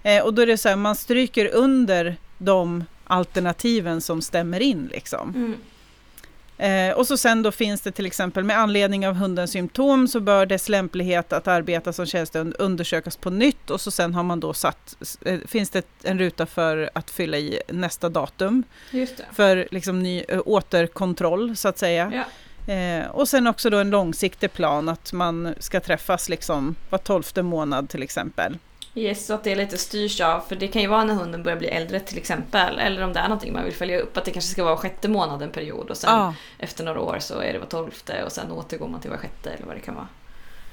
Eh, 0.04 0.24
och 0.24 0.34
då 0.34 0.42
är 0.42 0.48
det 0.48 0.58
så 0.58 0.70
här, 0.70 0.76
man 0.76 0.96
stryker 0.96 1.50
under 1.54 2.18
de 2.38 2.84
alternativen 3.10 4.02
som 4.02 4.22
stämmer 4.22 4.60
in 4.60 4.90
liksom. 4.92 5.30
Mm. 5.36 5.56
Eh, 6.60 6.94
och 6.98 7.08
så 7.08 7.18
sen 7.18 7.44
då 7.44 7.52
finns 7.52 7.82
det 7.82 7.92
till 7.92 8.06
exempel 8.06 8.44
med 8.44 8.58
anledning 8.60 9.08
av 9.08 9.16
hundens 9.16 9.52
symptom 9.52 10.08
så 10.08 10.20
bör 10.20 10.46
dess 10.46 10.70
lämplighet 10.70 11.34
att 11.34 11.48
arbeta 11.48 11.94
som 11.94 12.06
tjänstehund 12.06 12.56
undersökas 12.60 13.18
på 13.18 13.30
nytt 13.30 13.70
och 13.70 13.82
så 13.82 13.92
sen 13.92 14.14
har 14.14 14.24
man 14.24 14.40
då 14.40 14.54
satt, 14.54 14.96
eh, 15.26 15.40
finns 15.48 15.70
det 15.70 15.86
en 16.04 16.20
ruta 16.20 16.46
för 16.46 16.90
att 16.94 17.12
fylla 17.12 17.38
i 17.38 17.62
nästa 17.68 18.10
datum. 18.10 18.64
För 19.34 19.68
liksom 19.72 20.04
ny 20.04 20.24
eh, 20.28 20.42
återkontroll 20.46 21.56
så 21.56 21.68
att 21.68 21.78
säga. 21.78 22.12
Ja. 22.14 22.74
Eh, 22.74 23.08
och 23.08 23.28
sen 23.28 23.48
också 23.48 23.70
då 23.70 23.78
en 23.78 23.90
långsiktig 23.90 24.54
plan 24.54 24.90
att 24.90 25.14
man 25.14 25.56
ska 25.60 25.80
träffas 25.80 26.30
liksom 26.30 26.76
var 26.90 27.00
tolfte 27.00 27.44
månad 27.44 27.90
till 27.90 28.04
exempel. 28.04 28.58
Yes, 28.96 29.26
så 29.26 29.34
att 29.34 29.44
det 29.44 29.52
är 29.52 29.56
lite 29.56 29.78
styrs 29.78 30.22
av, 30.22 30.40
för 30.40 30.56
det 30.56 30.68
kan 30.68 30.82
ju 30.82 30.88
vara 30.88 31.04
när 31.04 31.14
hunden 31.14 31.44
börjar 31.44 31.58
bli 31.58 31.68
äldre 31.68 32.00
till 32.00 32.18
exempel, 32.18 32.80
eller 32.80 33.04
om 33.04 33.14
det 33.14 33.20
är 33.20 33.24
någonting 33.24 33.54
man 33.54 33.64
vill 33.64 33.74
följa 33.74 34.00
upp, 34.00 34.18
att 34.18 34.26
det 34.26 34.32
kanske 34.32 34.52
ska 34.52 34.64
vara 34.64 34.78
sjätte 34.78 35.08
månaden 35.08 35.52
period 35.52 35.90
och 35.90 35.98
sen 35.98 36.10
ah. 36.10 36.34
efter 36.60 36.84
några 36.84 37.00
år 37.00 37.18
så 37.20 37.40
är 37.40 37.54
det 37.54 37.60
var 37.60 37.66
tolfte 37.66 38.24
och 38.24 38.32
sen 38.32 38.52
återgår 38.52 38.88
man 38.88 39.02
till 39.02 39.10
var 39.10 39.18
sjätte 39.18 39.50
eller 39.50 39.66
vad 39.66 39.76
det 39.76 39.80
kan 39.80 39.96
vara. 39.96 40.08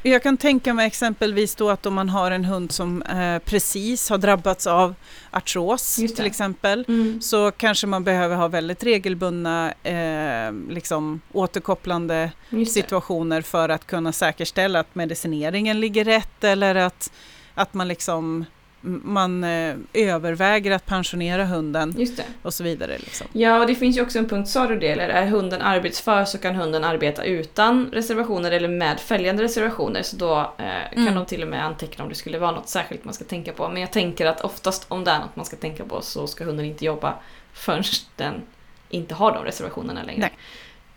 Jag 0.02 0.22
kan 0.22 0.36
tänka 0.36 0.74
mig 0.74 0.86
exempelvis 0.86 1.54
då 1.54 1.70
att 1.70 1.86
om 1.86 1.94
man 1.94 2.08
har 2.08 2.30
en 2.30 2.44
hund 2.44 2.72
som 2.72 3.02
eh, 3.02 3.38
precis 3.38 4.10
har 4.10 4.18
drabbats 4.18 4.66
av 4.66 4.94
artros 5.30 5.94
till 5.94 6.26
exempel, 6.26 6.84
mm. 6.88 7.20
så 7.20 7.50
kanske 7.50 7.86
man 7.86 8.04
behöver 8.04 8.36
ha 8.36 8.48
väldigt 8.48 8.84
regelbundna 8.84 9.72
eh, 9.82 10.52
liksom, 10.68 11.20
återkopplande 11.32 12.30
situationer 12.68 13.42
för 13.42 13.68
att 13.68 13.86
kunna 13.86 14.12
säkerställa 14.12 14.80
att 14.80 14.94
medicineringen 14.94 15.80
ligger 15.80 16.04
rätt 16.04 16.44
eller 16.44 16.74
att 16.74 17.10
att 17.56 17.74
man 17.74 17.88
liksom 17.88 18.44
man 18.82 19.44
eh, 19.44 19.76
överväger 19.92 20.70
att 20.70 20.86
pensionera 20.86 21.44
hunden 21.44 21.94
och 22.42 22.54
så 22.54 22.64
vidare. 22.64 22.98
Liksom. 22.98 23.26
Ja, 23.32 23.60
och 23.60 23.66
det 23.66 23.74
finns 23.74 23.96
ju 23.96 24.02
också 24.02 24.18
en 24.18 24.28
punkt, 24.28 24.48
sa 24.48 24.66
du 24.66 24.78
det, 24.78 24.88
eller 24.88 25.08
är 25.08 25.26
hunden 25.26 25.62
arbetsför 25.62 26.24
så 26.24 26.38
kan 26.38 26.54
hunden 26.54 26.84
arbeta 26.84 27.24
utan 27.24 27.90
reservationer 27.92 28.50
eller 28.50 28.68
med 28.68 29.00
följande 29.00 29.42
reservationer. 29.42 30.02
Så 30.02 30.16
då 30.16 30.38
eh, 30.58 30.94
kan 30.94 31.02
mm. 31.02 31.14
de 31.14 31.26
till 31.26 31.42
och 31.42 31.48
med 31.48 31.64
anteckna 31.64 32.04
om 32.04 32.10
det 32.10 32.16
skulle 32.16 32.38
vara 32.38 32.50
något 32.50 32.68
särskilt 32.68 33.04
man 33.04 33.14
ska 33.14 33.24
tänka 33.24 33.52
på. 33.52 33.68
Men 33.68 33.80
jag 33.80 33.92
tänker 33.92 34.26
att 34.26 34.40
oftast 34.40 34.84
om 34.88 35.04
det 35.04 35.10
är 35.10 35.18
något 35.18 35.36
man 35.36 35.44
ska 35.44 35.56
tänka 35.56 35.84
på 35.84 36.02
så 36.02 36.26
ska 36.26 36.44
hunden 36.44 36.66
inte 36.66 36.84
jobba 36.84 37.14
förrän 37.52 37.82
den 38.16 38.42
inte 38.88 39.14
har 39.14 39.32
de 39.32 39.44
reservationerna 39.44 40.02
längre. 40.02 40.30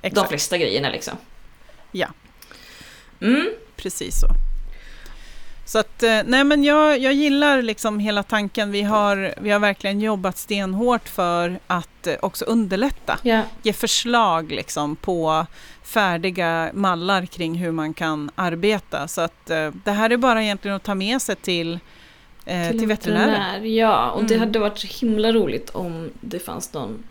De 0.02 0.28
flesta 0.28 0.58
grejerna 0.58 0.90
liksom. 0.90 1.14
Ja. 1.92 2.08
Mm. 3.22 3.50
Precis 3.76 4.20
så. 4.20 4.49
Så 5.70 5.80
att, 5.80 6.04
eh, 6.04 6.20
nej 6.26 6.44
men 6.44 6.64
jag, 6.64 7.00
jag 7.00 7.14
gillar 7.14 7.62
liksom 7.62 8.00
hela 8.00 8.24
tanken. 8.24 8.72
Vi 8.72 8.82
har, 8.82 9.34
vi 9.42 9.50
har 9.50 9.60
verkligen 9.60 10.02
jobbat 10.02 10.38
stenhårt 10.38 11.10
för 11.10 11.60
att 11.68 12.08
eh, 12.08 12.16
också 12.22 12.46
underlätta. 12.46 13.18
Yeah. 13.24 13.46
Ge 13.62 13.74
förslag 13.74 14.52
liksom 14.52 14.96
på 14.96 15.46
färdiga 15.84 16.70
mallar 16.74 17.26
kring 17.26 17.56
hur 17.56 17.72
man 17.72 17.94
kan 17.94 18.32
arbeta. 18.36 19.08
Så 19.08 19.22
att 19.22 19.50
eh, 19.50 19.72
det 19.84 19.92
här 19.92 20.10
är 20.10 20.18
bara 20.18 20.44
egentligen 20.44 20.78
att 20.78 20.84
ta 20.84 20.96
med 20.96 21.22
sig 21.22 21.36
till, 21.36 21.80
till, 22.46 22.80
till 22.80 22.88
veterinären. 22.88 23.76
Ja, 23.76 24.12
och 24.12 24.20
mm. 24.20 24.28
det 24.28 24.38
hade 24.38 24.60
varit 24.60 24.80
så 24.80 25.06
himla 25.06 25.32
roligt 25.32 25.70
om 25.70 26.10
det 26.22 26.40
fanns 26.40 26.74
någon 26.74 27.04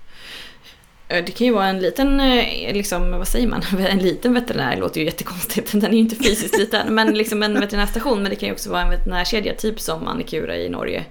det 1.08 1.36
kan 1.36 1.46
ju 1.46 1.52
vara 1.52 1.66
en 1.66 1.78
liten, 1.78 2.20
eh, 2.20 2.72
liksom, 2.72 3.10
vad 3.10 3.28
säger 3.28 3.46
man, 3.46 3.62
en 3.78 3.98
liten 3.98 4.34
veterinär, 4.34 4.76
låter 4.76 5.00
ju 5.00 5.06
jättekonstigt, 5.06 5.72
den 5.72 5.84
är 5.84 5.92
ju 5.92 5.98
inte 5.98 6.16
fysiskt 6.16 6.58
liten, 6.58 6.94
men 6.94 7.14
liksom 7.14 7.42
en 7.42 7.60
veterinärstation, 7.60 8.22
men 8.22 8.30
det 8.30 8.36
kan 8.36 8.48
ju 8.48 8.52
också 8.52 8.70
vara 8.70 8.82
en 8.82 8.90
veterinärkedja, 8.90 9.54
typ 9.54 9.80
som 9.80 10.08
Annikura 10.08 10.56
i 10.56 10.68
Norge, 10.68 11.04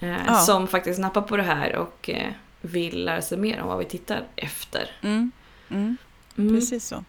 eh, 0.00 0.16
ja. 0.26 0.34
som 0.34 0.66
faktiskt 0.66 1.00
nappar 1.00 1.22
på 1.22 1.36
det 1.36 1.42
här 1.42 1.76
och 1.76 2.10
eh, 2.10 2.28
vill 2.60 3.04
lära 3.04 3.22
sig 3.22 3.38
mer 3.38 3.60
om 3.60 3.68
vad 3.68 3.78
vi 3.78 3.84
tittar 3.84 4.22
efter. 4.36 4.90
Mm. 5.02 5.30
Mm. 5.70 5.96
Mm. 6.38 6.54
Precis 6.54 6.86
så. 6.86 7.04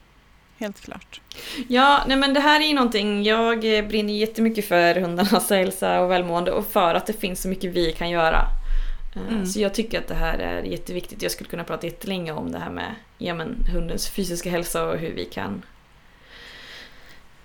Helt 0.58 0.82
klart. 0.82 1.22
Ja, 1.68 2.04
nej 2.08 2.18
men 2.18 2.34
det 2.34 2.40
här 2.40 2.62
är 2.62 2.66
ju 2.66 2.74
någonting, 2.74 3.24
jag 3.24 3.60
brinner 3.62 4.14
jättemycket 4.14 4.68
för 4.68 4.96
hundarnas 4.96 5.50
hälsa 5.50 6.02
och 6.02 6.12
välmående 6.12 6.52
och 6.52 6.68
för 6.68 6.96
att 6.96 7.06
det 7.06 7.14
finns 7.14 7.42
så 7.42 7.48
mycket 7.48 7.74
vi 7.74 7.92
kan 7.92 8.10
göra. 8.10 8.48
Eh, 9.16 9.34
mm. 9.34 9.46
Så 9.46 9.60
jag 9.60 9.74
tycker 9.74 10.00
att 10.00 10.08
det 10.08 10.16
här 10.16 10.38
är 10.38 10.64
jätteviktigt. 10.64 11.22
Jag 11.22 11.32
skulle 11.32 11.50
kunna 11.50 11.64
prata 11.64 11.88
jättelänge 11.88 12.32
om 12.32 12.52
det 12.52 12.60
här 12.60 12.70
med 12.70 12.96
ja, 13.18 13.34
men, 13.34 13.66
hundens 13.74 14.10
fysiska 14.10 14.50
hälsa 14.50 14.84
och 14.84 14.98
hur 14.98 15.14
vi 15.14 15.26
kan 15.26 15.62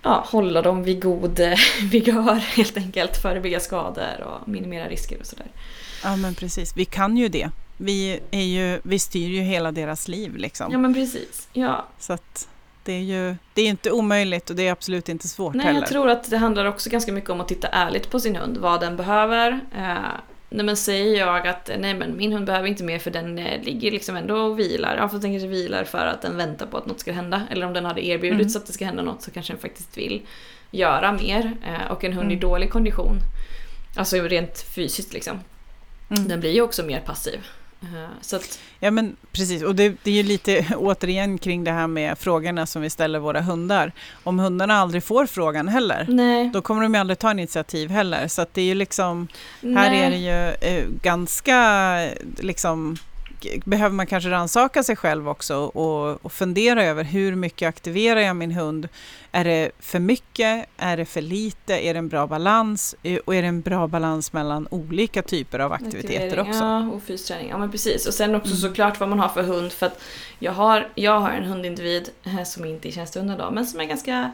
ja, 0.01 0.25
hålla 0.27 0.61
dem 0.61 0.83
vid 0.83 1.01
god 1.01 1.39
vigör 1.91 2.35
helt 2.35 2.77
enkelt. 2.77 3.17
Förebygga 3.17 3.59
skador 3.59 4.21
och 4.23 4.49
minimera 4.49 4.89
risker 4.89 5.19
och 5.19 5.25
sådär. 5.25 5.47
Ja 6.03 6.15
men 6.15 6.35
precis, 6.35 6.77
vi 6.77 6.85
kan 6.85 7.17
ju 7.17 7.29
det. 7.29 7.49
Vi, 7.77 8.19
är 8.31 8.43
ju, 8.43 8.79
vi 8.83 8.99
styr 8.99 9.29
ju 9.29 9.41
hela 9.41 9.71
deras 9.71 10.07
liv 10.07 10.35
liksom. 10.35 10.71
Ja 10.71 10.77
men 10.77 10.93
precis. 10.93 11.47
Ja. 11.53 11.85
Så 11.99 12.13
att 12.13 12.47
det 12.83 12.93
är 12.93 12.99
ju 12.99 13.35
det 13.53 13.61
är 13.61 13.67
inte 13.67 13.91
omöjligt 13.91 14.49
och 14.49 14.55
det 14.55 14.67
är 14.67 14.71
absolut 14.71 15.09
inte 15.09 15.27
svårt 15.27 15.53
Nej, 15.53 15.65
heller. 15.65 15.79
Jag 15.79 15.89
tror 15.89 16.09
att 16.09 16.29
det 16.29 16.37
handlar 16.37 16.65
också 16.65 16.89
ganska 16.89 17.11
mycket 17.11 17.29
om 17.29 17.41
att 17.41 17.47
titta 17.47 17.67
ärligt 17.67 18.09
på 18.09 18.19
sin 18.19 18.35
hund, 18.35 18.57
vad 18.57 18.81
den 18.81 18.97
behöver. 18.97 19.59
Eh, 19.77 19.97
nej 20.53 20.65
men 20.65 20.77
säger 20.77 21.19
jag 21.19 21.47
att 21.47 21.69
nej 21.79 21.93
men 21.93 22.17
min 22.17 22.33
hund 22.33 22.45
behöver 22.45 22.67
inte 22.67 22.83
mer 22.83 22.99
för 22.99 23.11
den 23.11 23.37
eh, 23.37 23.61
ligger 23.61 23.91
liksom 23.91 24.15
ändå 24.15 24.35
och 24.35 24.59
vilar. 24.59 24.97
Ja, 24.97 25.09
för 25.09 25.19
den 25.19 25.31
kanske 25.31 25.47
vilar 25.47 25.83
för 25.83 26.05
att 26.05 26.21
den 26.21 26.37
väntar 26.37 26.65
på 26.65 26.77
att 26.77 26.85
något 26.85 26.99
ska 26.99 27.11
hända. 27.11 27.41
Eller 27.51 27.65
om 27.65 27.73
den 27.73 27.85
hade 27.85 28.05
erbjudits 28.05 28.55
mm. 28.55 28.61
att 28.61 28.67
det 28.67 28.73
ska 28.73 28.85
hända 28.85 29.03
något 29.03 29.21
så 29.21 29.31
kanske 29.31 29.53
den 29.53 29.61
faktiskt 29.61 29.97
vill 29.97 30.21
göra 30.71 31.11
mer. 31.11 31.57
Eh, 31.67 31.91
och 31.91 32.03
en 32.03 32.13
hund 32.13 32.25
mm. 32.25 32.37
i 32.37 32.41
dålig 32.41 32.71
kondition, 32.71 33.19
alltså 33.95 34.17
rent 34.17 34.61
fysiskt 34.61 35.13
liksom, 35.13 35.39
mm. 36.09 36.27
den 36.27 36.39
blir 36.39 36.51
ju 36.51 36.61
också 36.61 36.83
mer 36.83 36.99
passiv. 36.99 37.39
Eh, 37.81 38.09
så 38.21 38.35
att... 38.35 38.59
Ja 38.79 38.91
men 38.91 39.15
precis, 39.31 39.63
och 39.63 39.75
det, 39.75 39.95
det 40.03 40.11
är 40.11 40.15
ju 40.15 40.23
lite 40.23 40.65
återigen 40.77 41.37
kring 41.37 41.63
det 41.63 41.71
här 41.71 41.87
med 41.87 42.17
frågorna 42.17 42.65
som 42.65 42.81
vi 42.81 42.89
ställer 42.89 43.19
våra 43.19 43.41
hundar. 43.41 43.91
Om 44.23 44.39
hundarna 44.39 44.73
aldrig 44.73 45.03
får 45.03 45.25
frågan 45.25 45.67
heller, 45.67 46.05
Nej. 46.09 46.49
då 46.53 46.61
kommer 46.61 46.81
de 46.81 46.93
ju 46.93 46.99
aldrig 46.99 47.19
ta 47.19 47.31
initiativ 47.31 47.89
heller. 47.89 48.27
Så 48.27 48.41
att 48.41 48.53
det 48.53 48.61
är 48.61 48.65
ju 48.65 48.73
liksom, 48.75 49.27
här 49.61 49.69
Nej. 49.69 50.01
är 50.01 50.09
det 50.09 50.17
ju 50.17 50.69
eh, 50.71 50.85
ganska 51.01 52.09
liksom 52.37 52.97
behöver 53.65 53.95
man 53.95 54.07
kanske 54.07 54.29
rannsaka 54.29 54.83
sig 54.83 54.95
själv 54.95 55.29
också 55.29 55.57
och, 55.57 56.25
och, 56.25 56.31
fundera 56.31 56.83
över 56.83 57.03
hur 57.03 57.35
mycket 57.35 57.69
aktiverar 57.69 58.19
jag 58.19 58.35
min 58.35 58.51
hund? 58.51 58.87
Är 59.31 59.43
det 59.43 59.71
för 59.79 59.99
mycket? 59.99 60.65
Är 60.77 60.97
det 60.97 61.05
för 61.05 61.21
lite? 61.21 61.87
Är 61.87 61.93
det 61.93 61.97
en 61.97 62.07
bra 62.07 62.27
balans? 62.27 62.95
Eh, 63.03 63.17
och 63.25 63.35
är 63.35 63.41
det 63.41 63.47
en 63.47 63.61
bra 63.61 63.87
balans 63.87 64.33
mellan 64.33 64.67
olika 64.71 65.21
typer 65.21 65.59
av 65.59 65.73
aktiviteter 65.73 66.39
också? 66.39 66.63
Ja, 66.63 66.89
och 66.89 67.03
fysträning. 67.03 67.49
Ja, 67.49 67.57
men 67.57 67.71
precis. 67.71 68.07
Och 68.07 68.13
sen 68.13 68.35
också 68.35 68.49
mm. 68.49 68.61
såklart 68.61 68.99
vad 68.99 69.09
man 69.09 69.19
har 69.19 69.29
för 69.29 69.43
hund. 69.43 69.71
För 69.71 69.85
att 69.85 70.01
jag 70.39 70.51
har, 70.51 70.89
jag 70.95 71.19
har 71.19 71.29
en 71.29 71.43
hundindivid 71.43 72.09
eh, 72.23 72.43
som 72.43 72.65
inte 72.65 72.87
är 72.87 72.91
tjänstehund 72.91 73.37
då, 73.37 73.51
men 73.51 73.65
som 73.65 73.79
är 73.79 73.85
ganska 73.85 74.31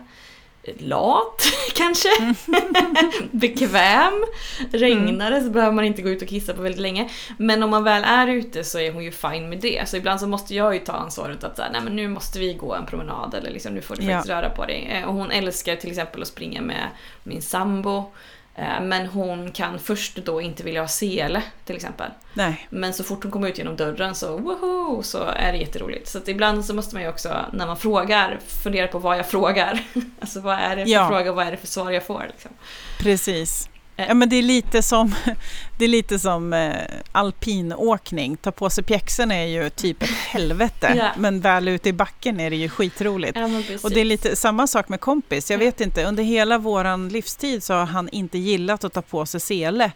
lat 0.78 1.42
kanske. 1.76 2.10
Mm. 2.20 2.36
Bekväm. 3.32 4.26
Regnar 4.72 5.32
det 5.32 5.42
så 5.42 5.50
behöver 5.50 5.74
man 5.74 5.86
inte 5.86 6.02
gå 6.02 6.10
ut 6.10 6.22
och 6.22 6.28
kissa 6.28 6.54
på 6.54 6.62
väldigt 6.62 6.82
länge. 6.82 7.10
Men 7.38 7.64
om 7.64 7.70
man 7.70 7.84
väl 7.84 8.04
är 8.04 8.28
ute 8.28 8.64
så 8.64 8.80
är 8.80 8.92
hon 8.92 9.04
ju 9.04 9.12
fine 9.12 9.50
med 9.50 9.60
det. 9.60 9.90
Så 9.90 9.98
ibland 9.98 10.20
så 10.20 10.28
måste 10.28 10.56
jag 10.56 10.74
ju 10.74 10.80
ta 10.80 10.94
ansvaret 10.94 11.44
att 11.44 11.56
säga, 11.56 11.70
nej 11.72 11.82
men 11.82 11.96
nu 11.96 12.08
måste 12.08 12.40
vi 12.40 12.54
gå 12.54 12.74
en 12.74 12.86
promenad 12.86 13.34
eller 13.34 13.52
liksom, 13.52 13.74
nu 13.74 13.82
får 13.82 13.96
du 13.96 14.02
faktiskt 14.02 14.30
ja. 14.30 14.36
röra 14.36 14.50
på 14.50 14.66
dig. 14.66 14.90
Eh, 14.92 15.08
och 15.08 15.14
hon 15.14 15.32
älskar 15.32 15.76
till 15.76 15.90
exempel 15.90 16.22
att 16.22 16.28
springa 16.28 16.62
med 16.62 16.88
min 17.24 17.42
sambo. 17.42 18.12
Eh, 18.58 18.82
men 18.82 19.08
hon 19.08 19.52
kan 19.52 19.80
först 19.80 20.16
då 20.16 20.42
inte 20.42 20.64
vilja 20.64 20.82
ha 20.82 20.88
sele 20.88 21.44
till 21.66 21.76
exempel. 21.76 22.12
Nej. 22.34 22.68
Men 22.70 22.94
så 22.94 23.04
fort 23.04 23.24
hon 23.24 23.32
kommer 23.32 23.50
ut 23.50 23.58
genom 23.58 23.76
dörren 23.76 24.16
så 24.16 24.38
woho, 24.38 25.04
så 25.04 25.24
är 25.24 25.52
det 25.52 25.58
jätteroligt. 25.58 26.08
Så 26.08 26.20
ibland 26.26 26.66
så 26.66 26.74
måste 26.74 26.96
man 26.96 27.04
ju 27.04 27.10
också 27.10 27.46
när 27.54 27.68
man 27.68 27.78
frågar 27.78 28.40
fundera 28.48 28.88
på 28.88 29.00
vad 29.00 29.18
jag 29.18 29.28
frågar. 29.28 29.80
alltså 30.20 30.40
vad 30.40 30.60
är 30.60 30.76
det 30.76 30.86
för 30.86 30.92
ja. 30.92 31.08
fråga 31.08 31.30
och 31.30 31.36
vad 31.36 31.48
är 31.48 31.52
det 31.52 31.58
för 31.58 31.68
svar 31.68 31.92
jag 31.92 32.06
får. 32.06 32.26
Liksom. 32.28 32.52
Precis. 33.00 33.70
Eh. 33.98 34.08
Ja, 34.08 34.14
men 34.14 34.30
det 34.30 34.36
är 34.36 34.42
lite 34.42 34.82
som, 34.82 35.16
det 35.78 35.86
är 35.86 35.90
lite 35.90 36.20
som 36.20 36.54
eh, 36.54 36.72
alpinåkning. 37.12 38.38
Ta 38.38 38.52
på 38.52 38.70
sig 38.70 38.84
pjäxorna 38.84 39.36
är 39.36 39.46
ju 39.46 39.70
typ 39.70 40.04
ett 40.04 40.10
helvete, 40.28 40.94
ja. 40.98 41.12
men 41.18 41.42
väl 41.42 41.68
ute 41.68 41.90
i 41.90 41.94
backen 41.94 42.40
är 42.40 42.50
det 42.50 42.56
ju 42.56 42.70
skitroligt. 42.70 43.38
Ja, 43.38 43.50
och 43.84 43.92
det 43.92 44.02
är 44.02 44.06
lite 44.06 44.36
samma 44.36 44.68
sak 44.68 44.90
med 44.90 45.00
kompis. 45.00 45.52
Jag 45.52 45.58
vet 45.58 45.82
inte, 45.82 46.04
under 46.04 46.24
hela 46.24 46.58
vår 46.58 47.10
livstid 47.10 47.64
så 47.64 47.74
har 47.74 47.86
han 47.86 48.10
inte 48.10 48.38
gillat 48.38 48.84
att 48.84 48.94
ta 48.94 49.02
på 49.02 49.26
sig 49.26 49.40
sele. 49.40 49.92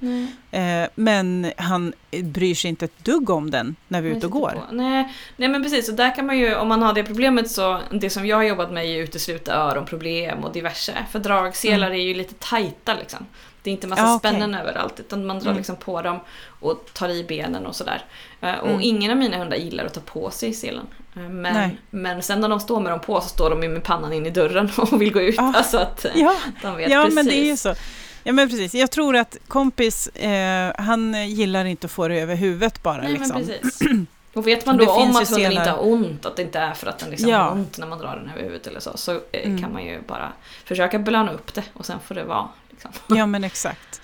Eh, 0.52 0.90
men 0.96 1.52
han 1.58 1.94
bryr 2.12 2.56
sig 2.56 2.70
inte 2.70 2.86
ett 2.86 3.06
dugg 3.06 3.30
om 3.30 3.52
den 3.52 3.76
när 3.88 4.02
vi 4.02 4.12
är 4.12 4.16
ute 4.16 4.26
och 4.26 4.32
går. 4.32 4.54
Nej, 4.72 5.14
nej 5.38 5.50
men 5.50 5.64
precis, 5.64 5.90
och 5.90 5.96
där 5.96 6.16
kan 6.16 6.26
man 6.26 6.38
ju, 6.38 6.56
om 6.56 6.68
man 6.68 6.82
har 6.82 6.94
det 6.94 7.04
problemet 7.04 7.52
så, 7.52 7.80
det 7.92 8.10
som 8.10 8.26
jag 8.26 8.38
har 8.38 8.44
jobbat 8.44 8.72
med 8.72 8.84
är 8.84 8.88
ju 8.88 9.04
utesluta 9.04 9.54
öronproblem 9.54 10.44
och 10.44 10.54
diverse. 10.54 10.94
För 11.12 11.20
dragselar 11.20 11.88
mm. 11.88 12.00
är 12.00 12.04
ju 12.04 12.14
lite 12.14 12.34
tajta 12.40 12.94
liksom. 12.94 13.26
Det 13.64 13.70
är 13.70 13.72
inte 13.72 13.88
massa 13.88 14.02
ja, 14.02 14.16
okay. 14.16 14.32
spännen 14.32 14.56
överallt 14.56 15.00
utan 15.00 15.26
man 15.26 15.40
drar 15.40 15.46
mm. 15.46 15.58
liksom 15.58 15.76
på 15.76 16.02
dem 16.02 16.20
och 16.60 16.86
tar 16.94 17.10
i 17.10 17.24
benen 17.24 17.66
och 17.66 17.76
sådär. 17.76 18.06
Eh, 18.42 18.56
och 18.56 18.70
mm. 18.70 18.82
ingen 18.82 19.12
av 19.12 19.18
mina 19.18 19.38
hundar 19.38 19.58
gillar 19.58 19.86
att 19.86 19.94
ta 19.94 20.02
på 20.02 20.32
sig 20.32 20.54
selen. 20.54 20.88
Eh, 21.16 21.22
men, 21.22 21.78
men 21.90 22.24
sen 22.24 22.42
när 22.42 22.50
de 22.50 22.60
står 22.60 22.80
med 22.80 22.92
dem 22.92 23.00
på 23.00 23.22
så 23.22 23.30
står 23.30 23.50
de 23.50 23.64
ju 23.64 23.70
med 23.70 23.84
pannan 23.84 24.14
in 24.14 24.26
i 24.26 24.30
dörren 24.30 24.72
och 24.78 25.02
vill 25.02 25.14
gå 25.14 25.22
ut. 25.22 25.40
Ah, 25.40 25.54
alltså 25.56 25.78
att 25.78 26.06
eh, 26.06 26.12
ja, 26.16 26.36
de 26.62 26.76
vet 26.76 26.92
ja 26.92 27.02
precis. 27.02 27.16
men 27.16 27.26
det 27.26 27.38
är 27.38 27.46
ju 27.46 27.58
så. 27.58 27.76
Ja 28.24 28.34
men 28.34 28.50
precis, 28.50 28.74
jag 28.74 28.92
tror 28.92 29.16
att 29.16 29.38
kompis, 29.48 30.08
eh, 30.08 30.74
han 30.78 31.30
gillar 31.30 31.66
inte 31.66 31.86
att 31.86 31.92
få 31.92 32.08
det 32.08 32.20
över 32.20 32.36
huvudet 32.36 32.84
bara. 32.84 33.02
Nej, 33.02 33.14
liksom. 33.14 33.38
men 33.38 33.48
precis. 33.48 33.80
Och 34.34 34.48
vet 34.48 34.66
man 34.66 34.78
då 34.78 34.92
om 34.92 35.16
att 35.16 35.30
hunden 35.30 35.52
inte 35.52 35.70
har 35.70 35.88
ont, 35.88 36.26
att 36.26 36.36
det 36.36 36.42
inte 36.42 36.60
är 36.60 36.74
för 36.74 36.88
att 36.88 37.00
den 37.00 37.10
liksom 37.10 37.30
ja. 37.30 37.38
har 37.38 37.52
ont 37.52 37.78
när 37.78 37.88
man 37.88 38.00
drar 38.00 38.16
den 38.16 38.30
över 38.30 38.42
huvudet 38.42 38.68
eller 38.68 38.80
så, 38.80 38.98
så 38.98 39.20
mm. 39.32 39.62
kan 39.62 39.74
man 39.74 39.86
ju 39.86 40.02
bara 40.08 40.34
försöka 40.66 41.00
belöna 41.00 41.32
upp 41.32 41.54
det 41.54 41.64
och 41.74 41.86
sen 41.86 42.00
får 42.00 42.16
det 42.16 42.24
vara 42.24 42.48
Liksom. 42.84 42.92
Ja 43.18 43.26
men 43.26 43.44
exakt. 43.44 44.02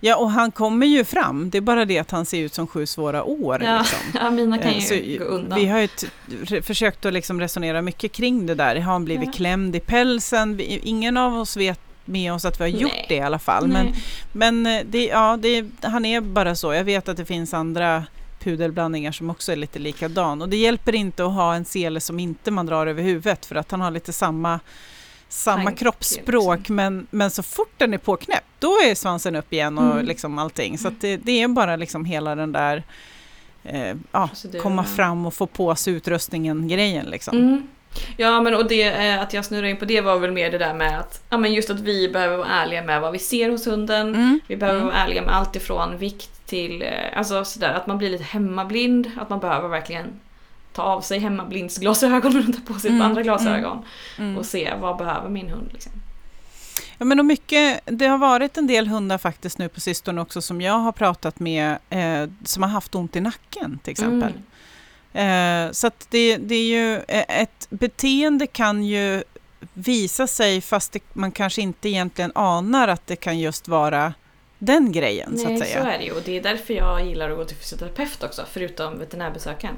Ja 0.00 0.16
och 0.16 0.30
han 0.30 0.50
kommer 0.50 0.86
ju 0.86 1.04
fram, 1.04 1.50
det 1.50 1.58
är 1.58 1.62
bara 1.62 1.84
det 1.84 1.98
att 1.98 2.10
han 2.10 2.26
ser 2.26 2.40
ut 2.40 2.54
som 2.54 2.66
sju 2.66 2.86
svåra 2.86 3.24
år. 3.24 3.62
Ja, 3.62 3.78
liksom. 3.78 3.98
ja 4.14 4.30
mina 4.30 4.58
kan 4.58 4.70
eh, 4.70 4.78
ju 4.78 5.18
Så 5.18 5.24
gå 5.24 5.30
undan. 5.30 5.58
Vi 5.58 5.66
har 5.66 5.78
ju 5.78 6.62
försökt 6.62 7.04
att 7.04 7.12
liksom 7.12 7.40
resonera 7.40 7.82
mycket 7.82 8.12
kring 8.12 8.46
det 8.46 8.54
där. 8.54 8.76
Har 8.76 8.92
han 8.92 9.04
blivit 9.04 9.26
ja. 9.26 9.32
klämd 9.32 9.76
i 9.76 9.80
pälsen? 9.80 10.60
ingen 10.60 11.16
av 11.16 11.38
oss 11.38 11.56
vet 11.56 11.80
med 12.04 12.32
oss 12.32 12.44
att 12.44 12.60
vi 12.60 12.64
har 12.64 12.68
gjort 12.68 12.92
Nej. 12.92 13.06
det 13.08 13.14
i 13.14 13.20
alla 13.20 13.38
fall. 13.38 13.68
Men, 13.68 13.94
men 14.32 14.66
eh, 14.66 14.82
det, 14.86 15.06
ja, 15.06 15.38
det, 15.40 15.66
han 15.82 16.04
är 16.04 16.20
bara 16.20 16.54
så. 16.54 16.74
Jag 16.74 16.84
vet 16.84 17.08
att 17.08 17.16
det 17.16 17.24
finns 17.24 17.54
andra 17.54 18.04
pudelblandningar 18.38 19.12
som 19.12 19.30
också 19.30 19.52
är 19.52 19.56
lite 19.56 19.78
likadan. 19.78 20.42
Och 20.42 20.48
det 20.48 20.56
hjälper 20.56 20.94
inte 20.94 21.24
att 21.24 21.32
ha 21.32 21.54
en 21.54 21.64
sele 21.64 22.00
som 22.00 22.20
inte 22.20 22.50
man 22.50 22.66
drar 22.66 22.86
över 22.86 23.02
huvudet 23.02 23.46
för 23.46 23.56
att 23.56 23.70
han 23.70 23.80
har 23.80 23.90
lite 23.90 24.12
samma 24.12 24.60
samma 25.28 25.64
Tank, 25.64 25.78
kroppsspråk 25.78 26.58
liksom. 26.58 26.76
men, 26.76 27.06
men 27.10 27.30
så 27.30 27.42
fort 27.42 27.72
den 27.76 27.94
är 27.94 27.98
påknäppt 27.98 28.46
då 28.58 28.68
är 28.68 28.94
svansen 28.94 29.36
upp 29.36 29.52
igen 29.52 29.78
och 29.78 29.92
mm. 29.92 30.06
liksom 30.06 30.38
allting. 30.38 30.78
Så 30.78 30.90
det, 31.00 31.16
det, 31.16 31.42
är 31.42 31.48
bara 31.48 31.76
liksom 31.76 32.04
hela 32.04 32.34
den 32.34 32.52
där 32.52 32.82
eh, 33.64 33.96
ja, 34.12 34.30
komma 34.62 34.84
fram 34.84 35.26
och 35.26 35.34
få 35.34 35.46
på 35.46 35.74
sig 35.74 35.92
utrustningen 35.94 36.68
grejen 36.68 37.06
liksom. 37.06 37.38
Mm. 37.38 37.68
Ja 38.16 38.40
men 38.40 38.54
och 38.54 38.68
det, 38.68 38.82
eh, 38.82 39.22
att 39.22 39.32
jag 39.32 39.44
snurrar 39.44 39.66
in 39.66 39.76
på 39.76 39.84
det 39.84 40.00
var 40.00 40.18
väl 40.18 40.32
mer 40.32 40.50
det 40.50 40.58
där 40.58 40.74
med 40.74 40.98
att, 40.98 41.22
ja 41.30 41.38
men 41.38 41.52
just 41.52 41.70
att 41.70 41.80
vi 41.80 42.08
behöver 42.08 42.36
vara 42.36 42.48
ärliga 42.48 42.82
med 42.82 43.00
vad 43.00 43.12
vi 43.12 43.18
ser 43.18 43.50
hos 43.50 43.66
hunden. 43.66 44.14
Mm. 44.14 44.40
Vi 44.46 44.56
behöver 44.56 44.80
mm. 44.80 44.92
vara 44.92 44.98
ärliga 44.98 45.22
med 45.22 45.36
allt 45.36 45.56
ifrån 45.56 45.98
vikt 45.98 46.46
till, 46.46 46.82
eh, 46.82 47.18
alltså 47.18 47.44
sådär 47.44 47.72
att 47.72 47.86
man 47.86 47.98
blir 47.98 48.10
lite 48.10 48.24
hemmablind. 48.24 49.10
Att 49.16 49.30
man 49.30 49.40
behöver 49.40 49.68
verkligen 49.68 50.06
ta 50.78 50.82
av 50.82 51.00
sig 51.00 51.18
hemmablindsglasögonen 51.18 52.48
och 52.48 52.54
ta 52.54 52.72
på 52.72 52.80
sig 52.80 52.90
mm, 52.90 53.02
andra 53.02 53.22
glasögon. 53.22 53.78
Mm, 54.16 54.28
mm. 54.28 54.38
Och 54.38 54.46
se 54.46 54.74
vad 54.80 54.96
behöver 54.96 55.28
min 55.28 55.48
hund. 55.48 55.70
Liksom. 55.72 55.92
Ja, 56.98 57.04
men 57.04 57.18
och 57.18 57.26
mycket, 57.26 57.80
det 57.84 58.06
har 58.06 58.18
varit 58.18 58.58
en 58.58 58.66
del 58.66 58.88
hundar 58.88 59.18
faktiskt 59.18 59.58
nu 59.58 59.68
på 59.68 59.80
sistone 59.80 60.20
också 60.20 60.42
som 60.42 60.60
jag 60.60 60.78
har 60.78 60.92
pratat 60.92 61.40
med 61.40 61.78
eh, 61.90 62.30
som 62.44 62.62
har 62.62 62.70
haft 62.70 62.94
ont 62.94 63.16
i 63.16 63.20
nacken 63.20 63.78
till 63.82 63.90
exempel. 63.90 64.32
Mm. 65.12 65.66
Eh, 65.66 65.72
så 65.72 65.86
att 65.86 66.06
det, 66.10 66.36
det 66.36 66.54
är 66.54 66.66
ju 66.66 66.94
eh, 67.08 67.40
ett 67.40 67.66
beteende 67.70 68.46
kan 68.46 68.84
ju 68.84 69.22
visa 69.74 70.26
sig 70.26 70.60
fast 70.60 70.92
det, 70.92 71.00
man 71.12 71.32
kanske 71.32 71.62
inte 71.62 71.88
egentligen 71.88 72.32
anar 72.34 72.88
att 72.88 73.06
det 73.06 73.16
kan 73.16 73.38
just 73.38 73.68
vara 73.68 74.14
den 74.58 74.92
grejen 74.92 75.30
Nej, 75.32 75.44
så 75.44 75.52
att 75.52 75.58
säga. 75.58 75.82
så 75.82 75.88
är 75.88 75.98
det 75.98 76.04
ju 76.04 76.12
och 76.12 76.22
det 76.24 76.36
är 76.36 76.42
därför 76.42 76.74
jag 76.74 77.06
gillar 77.06 77.30
att 77.30 77.36
gå 77.36 77.44
till 77.44 77.56
fysioterapeut 77.56 78.22
också, 78.22 78.44
förutom 78.50 78.98
veterinärbesöken. 78.98 79.74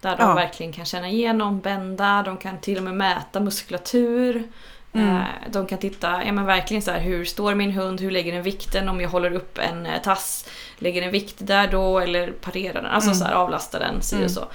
Där 0.00 0.16
de 0.16 0.22
ja. 0.22 0.34
verkligen 0.34 0.72
kan 0.72 0.84
känna 0.84 1.08
igenom, 1.08 1.60
bända, 1.60 2.22
de 2.22 2.36
kan 2.36 2.60
till 2.60 2.78
och 2.78 2.84
med 2.84 2.94
mäta 2.94 3.40
muskulatur. 3.40 4.48
Mm. 4.92 5.16
Eh, 5.16 5.24
de 5.50 5.66
kan 5.66 5.78
titta, 5.78 6.24
ja 6.24 6.32
men 6.32 6.44
verkligen 6.44 6.82
så 6.82 6.90
här, 6.90 7.00
hur 7.00 7.24
står 7.24 7.54
min 7.54 7.70
hund, 7.70 8.00
hur 8.00 8.10
lägger 8.10 8.32
den 8.32 8.42
vikten 8.42 8.88
om 8.88 9.00
jag 9.00 9.08
håller 9.08 9.30
upp 9.30 9.58
en 9.58 9.86
eh, 9.86 10.02
tass? 10.02 10.48
Lägger 10.78 11.00
den 11.02 11.10
vikt 11.10 11.36
där 11.38 11.68
då 11.68 11.98
eller 11.98 12.30
parerar 12.30 12.82
den? 12.82 12.86
Alltså 12.86 13.10
mm. 13.10 13.18
så 13.18 13.24
här, 13.24 13.32
avlastar 13.32 13.80
den, 13.80 14.02
si 14.02 14.16
och 14.16 14.18
mm. 14.18 14.28
så. 14.28 14.48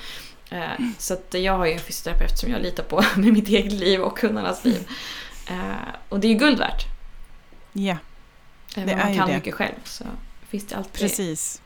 Eh, 0.52 0.86
så 0.98 1.14
att 1.14 1.34
jag 1.34 1.58
har 1.58 1.66
ju 1.66 1.74
en 1.74 1.80
fysioterapeut 1.80 2.40
som 2.40 2.52
jag 2.52 2.62
litar 2.62 2.84
på 2.84 3.04
med 3.16 3.34
mitt 3.34 3.48
eget 3.48 3.74
liv 3.74 4.02
och 4.02 4.20
hundarnas 4.22 4.66
liv. 4.66 4.88
Och 6.10 6.20
det 6.20 6.28
är 6.28 6.32
ju 6.32 6.38
guld 6.38 6.60
värt. 6.60 6.86
Ja, 7.74 7.98
Även 8.82 8.94
om 8.94 9.00
man 9.00 9.16
kan 9.16 9.36
mycket 9.36 9.54
själv 9.54 9.76
så 9.84 10.04
finns 10.50 10.66
det 10.66 10.76
alltid 10.76 11.02
Precis. 11.02 11.62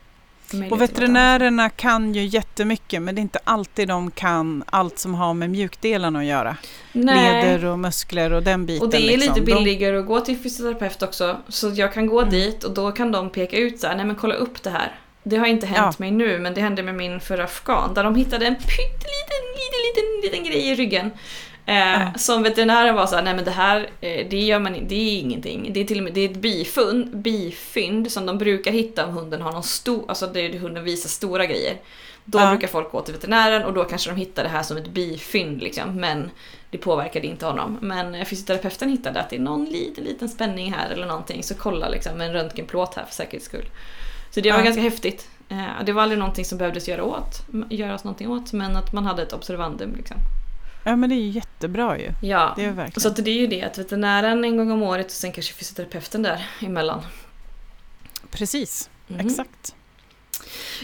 Och 0.71 0.81
veterinärerna 0.81 1.69
kan 1.69 2.13
ju 2.13 2.25
jättemycket 2.25 3.01
men 3.01 3.15
det 3.15 3.19
är 3.19 3.21
inte 3.21 3.39
alltid 3.43 3.87
de 3.87 4.11
kan 4.11 4.63
allt 4.67 4.99
som 4.99 5.13
har 5.13 5.33
med 5.33 5.49
mjukdelarna 5.49 6.19
att 6.19 6.25
göra. 6.25 6.57
Nej. 6.91 7.45
Leder 7.45 7.65
och 7.65 7.79
muskler 7.79 8.33
och 8.33 8.43
den 8.43 8.65
biten. 8.65 8.85
Och 8.85 8.91
det 8.91 8.97
är 8.97 9.17
liksom. 9.17 9.35
lite 9.35 9.45
billigare 9.45 9.95
de... 9.95 10.01
att 10.01 10.07
gå 10.07 10.19
till 10.19 10.37
fysioterapeut 10.37 11.01
också. 11.01 11.37
Så 11.47 11.69
jag 11.69 11.93
kan 11.93 12.07
gå 12.07 12.19
mm. 12.19 12.31
dit 12.31 12.63
och 12.63 12.73
då 12.73 12.91
kan 12.91 13.11
de 13.11 13.29
peka 13.29 13.57
ut 13.57 13.79
så 13.79 13.87
här, 13.87 13.95
nej 13.95 14.05
men 14.05 14.15
kolla 14.15 14.35
upp 14.35 14.63
det 14.63 14.69
här. 14.69 14.95
Det 15.23 15.37
har 15.37 15.45
inte 15.45 15.67
hänt 15.67 15.79
ja. 15.79 15.93
mig 15.97 16.11
nu 16.11 16.39
men 16.39 16.53
det 16.53 16.61
hände 16.61 16.83
med 16.83 16.95
min 16.95 17.19
förra 17.19 17.43
afghan 17.43 17.93
där 17.93 18.03
de 18.03 18.15
hittade 18.15 18.45
en 18.45 18.55
pytteliten 18.55 19.43
liten, 19.55 19.81
liten, 19.87 20.21
liten 20.21 20.51
grej 20.51 20.69
i 20.69 20.75
ryggen. 20.75 21.11
Eh, 21.65 21.75
ja. 21.75 22.13
Som 22.17 22.43
veterinären 22.43 22.95
var 22.95 23.07
såhär, 23.07 23.23
nej 23.23 23.35
men 23.35 23.45
det 23.45 23.51
här, 23.51 23.89
eh, 24.01 24.27
det 24.29 24.39
gör 24.39 24.59
man 24.59 24.87
det 24.87 24.95
är 24.95 25.19
ingenting. 25.19 25.73
Det 25.73 25.79
är 25.79 25.85
till 25.85 25.97
och 25.97 26.03
med 26.03 26.13
det 26.13 26.21
är 26.21 26.29
ett 26.29 26.37
bifund, 26.37 27.17
bifynd 27.17 28.11
som 28.11 28.25
de 28.25 28.37
brukar 28.37 28.71
hitta 28.71 29.05
om 29.05 29.13
hunden 29.13 29.41
har 29.41 29.51
någon 29.51 29.63
stor, 29.63 30.05
alltså 30.07 30.27
det 30.27 30.57
hunden 30.57 30.83
visar 30.83 31.09
stora 31.09 31.45
grejer. 31.45 31.77
Då 32.25 32.39
ja. 32.39 32.49
brukar 32.49 32.67
folk 32.67 32.91
gå 32.91 33.01
till 33.01 33.13
veterinären 33.13 33.63
och 33.63 33.73
då 33.73 33.83
kanske 33.83 34.09
de 34.09 34.15
hittar 34.15 34.43
det 34.43 34.49
här 34.49 34.63
som 34.63 34.77
ett 34.77 34.87
bifynd 34.87 35.61
liksom. 35.61 35.95
Men 35.95 36.31
det 36.69 36.77
påverkade 36.77 37.27
inte 37.27 37.45
honom. 37.45 37.77
Men 37.81 38.15
eh, 38.15 38.25
fysioterapeuten 38.25 38.89
hittade 38.89 39.19
att 39.19 39.29
det 39.29 39.35
är 39.35 39.39
någon 39.39 39.65
liten, 39.65 40.03
liten 40.03 40.29
spänning 40.29 40.73
här 40.73 40.89
eller 40.89 41.05
någonting. 41.05 41.43
Så 41.43 41.55
kolla 41.55 41.89
liksom 41.89 42.17
med 42.17 42.27
en 42.27 42.33
röntgenplåt 42.33 42.95
här 42.95 43.05
för 43.05 43.13
säkerhets 43.13 43.45
skull. 43.45 43.65
Så 44.31 44.41
det 44.41 44.51
var 44.51 44.59
ja. 44.59 44.65
ganska 44.65 44.81
häftigt. 44.81 45.27
Det 45.85 45.91
var 45.91 46.03
aldrig 46.03 46.19
någonting 46.19 46.45
som 46.45 46.57
behövdes 46.57 46.87
göra 46.87 47.03
åt, 47.03 47.41
göras 47.69 48.03
någonting 48.03 48.31
åt 48.31 48.53
men 48.53 48.75
att 48.75 48.93
man 48.93 49.05
hade 49.05 49.21
ett 49.23 49.33
observandum 49.33 49.95
liksom. 49.95 50.17
Ja 50.83 50.95
men 50.95 51.09
det 51.09 51.15
är 51.15 51.19
ju 51.19 51.29
jättebra 51.29 51.99
ju. 51.99 52.11
Ja, 52.21 52.53
det 52.55 52.65
är 52.65 52.71
verkligen. 52.71 53.01
så 53.01 53.21
det 53.21 53.31
är 53.31 53.39
ju 53.39 53.47
det 53.47 53.63
att 53.63 53.77
veterinären 53.77 54.43
en 54.43 54.57
gång 54.57 54.71
om 54.71 54.83
året 54.83 55.05
och 55.05 55.11
sen 55.11 55.31
kanske 55.31 55.53
fysioterapeuten 55.53 56.21
där 56.21 56.47
emellan. 56.61 57.01
Precis, 58.31 58.89
mm. 59.09 59.27
exakt. 59.27 59.75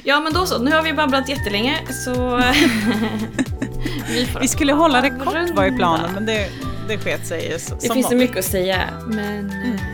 Ja 0.03 0.19
men 0.19 0.33
då 0.33 0.45
så, 0.45 0.57
nu 0.57 0.71
har 0.71 0.81
vi 0.81 0.93
babblat 0.93 1.29
jättelänge 1.29 1.79
så... 2.05 2.37
vi, 4.07 4.27
vi, 4.41 4.47
skulle 4.47 4.73
hålla 4.73 5.01
det 5.01 5.09
kort 5.09 5.49
var 5.55 5.65
i 5.65 5.71
planen 5.71 6.13
men 6.13 6.25
det, 6.25 6.49
det 6.87 6.97
sket 6.97 7.27
sig 7.27 7.43
ju. 7.43 7.57
Det 7.81 7.93
finns 7.93 8.07
så 8.07 8.15
mycket 8.15 8.37
att 8.37 8.45
säga 8.45 8.89
men... 9.07 9.51
Mm 9.51 9.88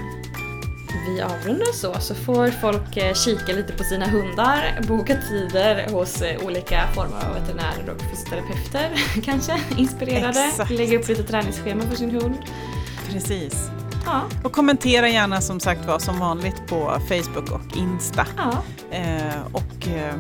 vi 1.06 1.22
avrundar 1.22 1.74
så, 1.74 1.96
så 2.00 2.16
får 2.16 2.48
folk 2.48 2.98
eh, 2.98 3.14
kika 3.14 3.54
lite 3.54 3.74
på 3.74 3.84
sina 3.84 4.08
hundar, 4.08 4.82
boka 4.88 5.18
tider 5.30 5.88
hos 5.92 6.22
eh, 6.22 6.46
olika 6.46 6.88
former 6.96 7.26
av 7.30 7.34
veterinärer 7.34 7.90
och 7.96 8.02
fysioterapeuter 8.02 8.92
kanske, 9.24 9.62
inspirerade, 9.78 10.46
Exakt. 10.46 10.72
lägga 10.72 11.00
upp 11.00 11.08
lite 11.08 11.24
träningsschema 11.24 11.84
för 11.84 11.96
sin 11.96 12.12
hund. 12.12 12.36
Precis. 13.10 13.70
Ja. 14.06 14.22
Och 14.44 14.52
kommentera 14.52 15.10
gärna 15.10 15.42
som 15.42 15.60
sagt 15.60 15.86
var 15.86 16.00
som 16.00 16.20
vanligt 16.20 16.68
på 16.68 17.02
Facebook 17.08 17.52
och 17.52 17.78
Insta. 17.78 18.28
Ja. 18.38 18.64
Eh, 18.92 19.42
och 19.52 19.88
eh, 19.88 20.16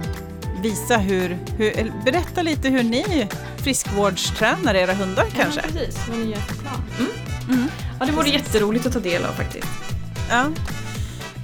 visa 0.61 0.97
hur, 0.97 1.37
hur, 1.57 1.91
berätta 2.05 2.41
lite 2.41 2.69
hur 2.69 2.83
ni 2.83 3.27
friskvårdstränar 3.57 4.75
era 4.75 4.93
hundar 4.93 5.25
ja, 5.27 5.43
kanske. 5.43 5.61
precis, 5.61 6.07
vad 6.09 6.17
ni 6.17 6.25
gör 6.25 6.39
för 6.39 6.55
plan. 6.55 6.81
Mm. 6.99 7.11
Mm. 7.49 7.69
Ja, 7.99 8.05
det 8.05 8.11
vore 8.11 8.23
precis. 8.23 8.47
jätteroligt 8.47 8.85
att 8.85 8.93
ta 8.93 8.99
del 8.99 9.25
av 9.25 9.31
faktiskt. 9.31 9.94
Ja. 10.29 10.45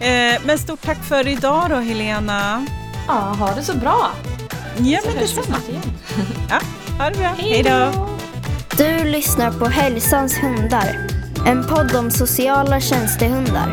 Eh, 0.06 0.42
men 0.46 0.58
stort 0.58 0.82
tack 0.82 1.04
för 1.04 1.28
idag 1.28 1.70
då 1.70 1.76
Helena. 1.76 2.66
Ja, 3.08 3.14
ha 3.14 3.56
det 3.56 3.64
så 3.64 3.78
bra. 3.78 4.12
Ja, 4.78 5.00
så 5.02 5.08
men 5.10 5.18
detsamma. 5.20 5.58
ja, 6.50 6.60
ha 7.00 7.10
det 7.10 7.18
bra. 7.18 7.34
Hej 7.38 7.64
då. 7.64 8.08
Du 8.78 9.04
lyssnar 9.04 9.52
på 9.52 9.66
Hälsans 9.66 10.34
hundar. 10.44 11.08
En 11.48 11.68
podd 11.68 11.96
om 11.96 12.12
sociala 12.12 12.80
tjänstehundar. 12.82 13.72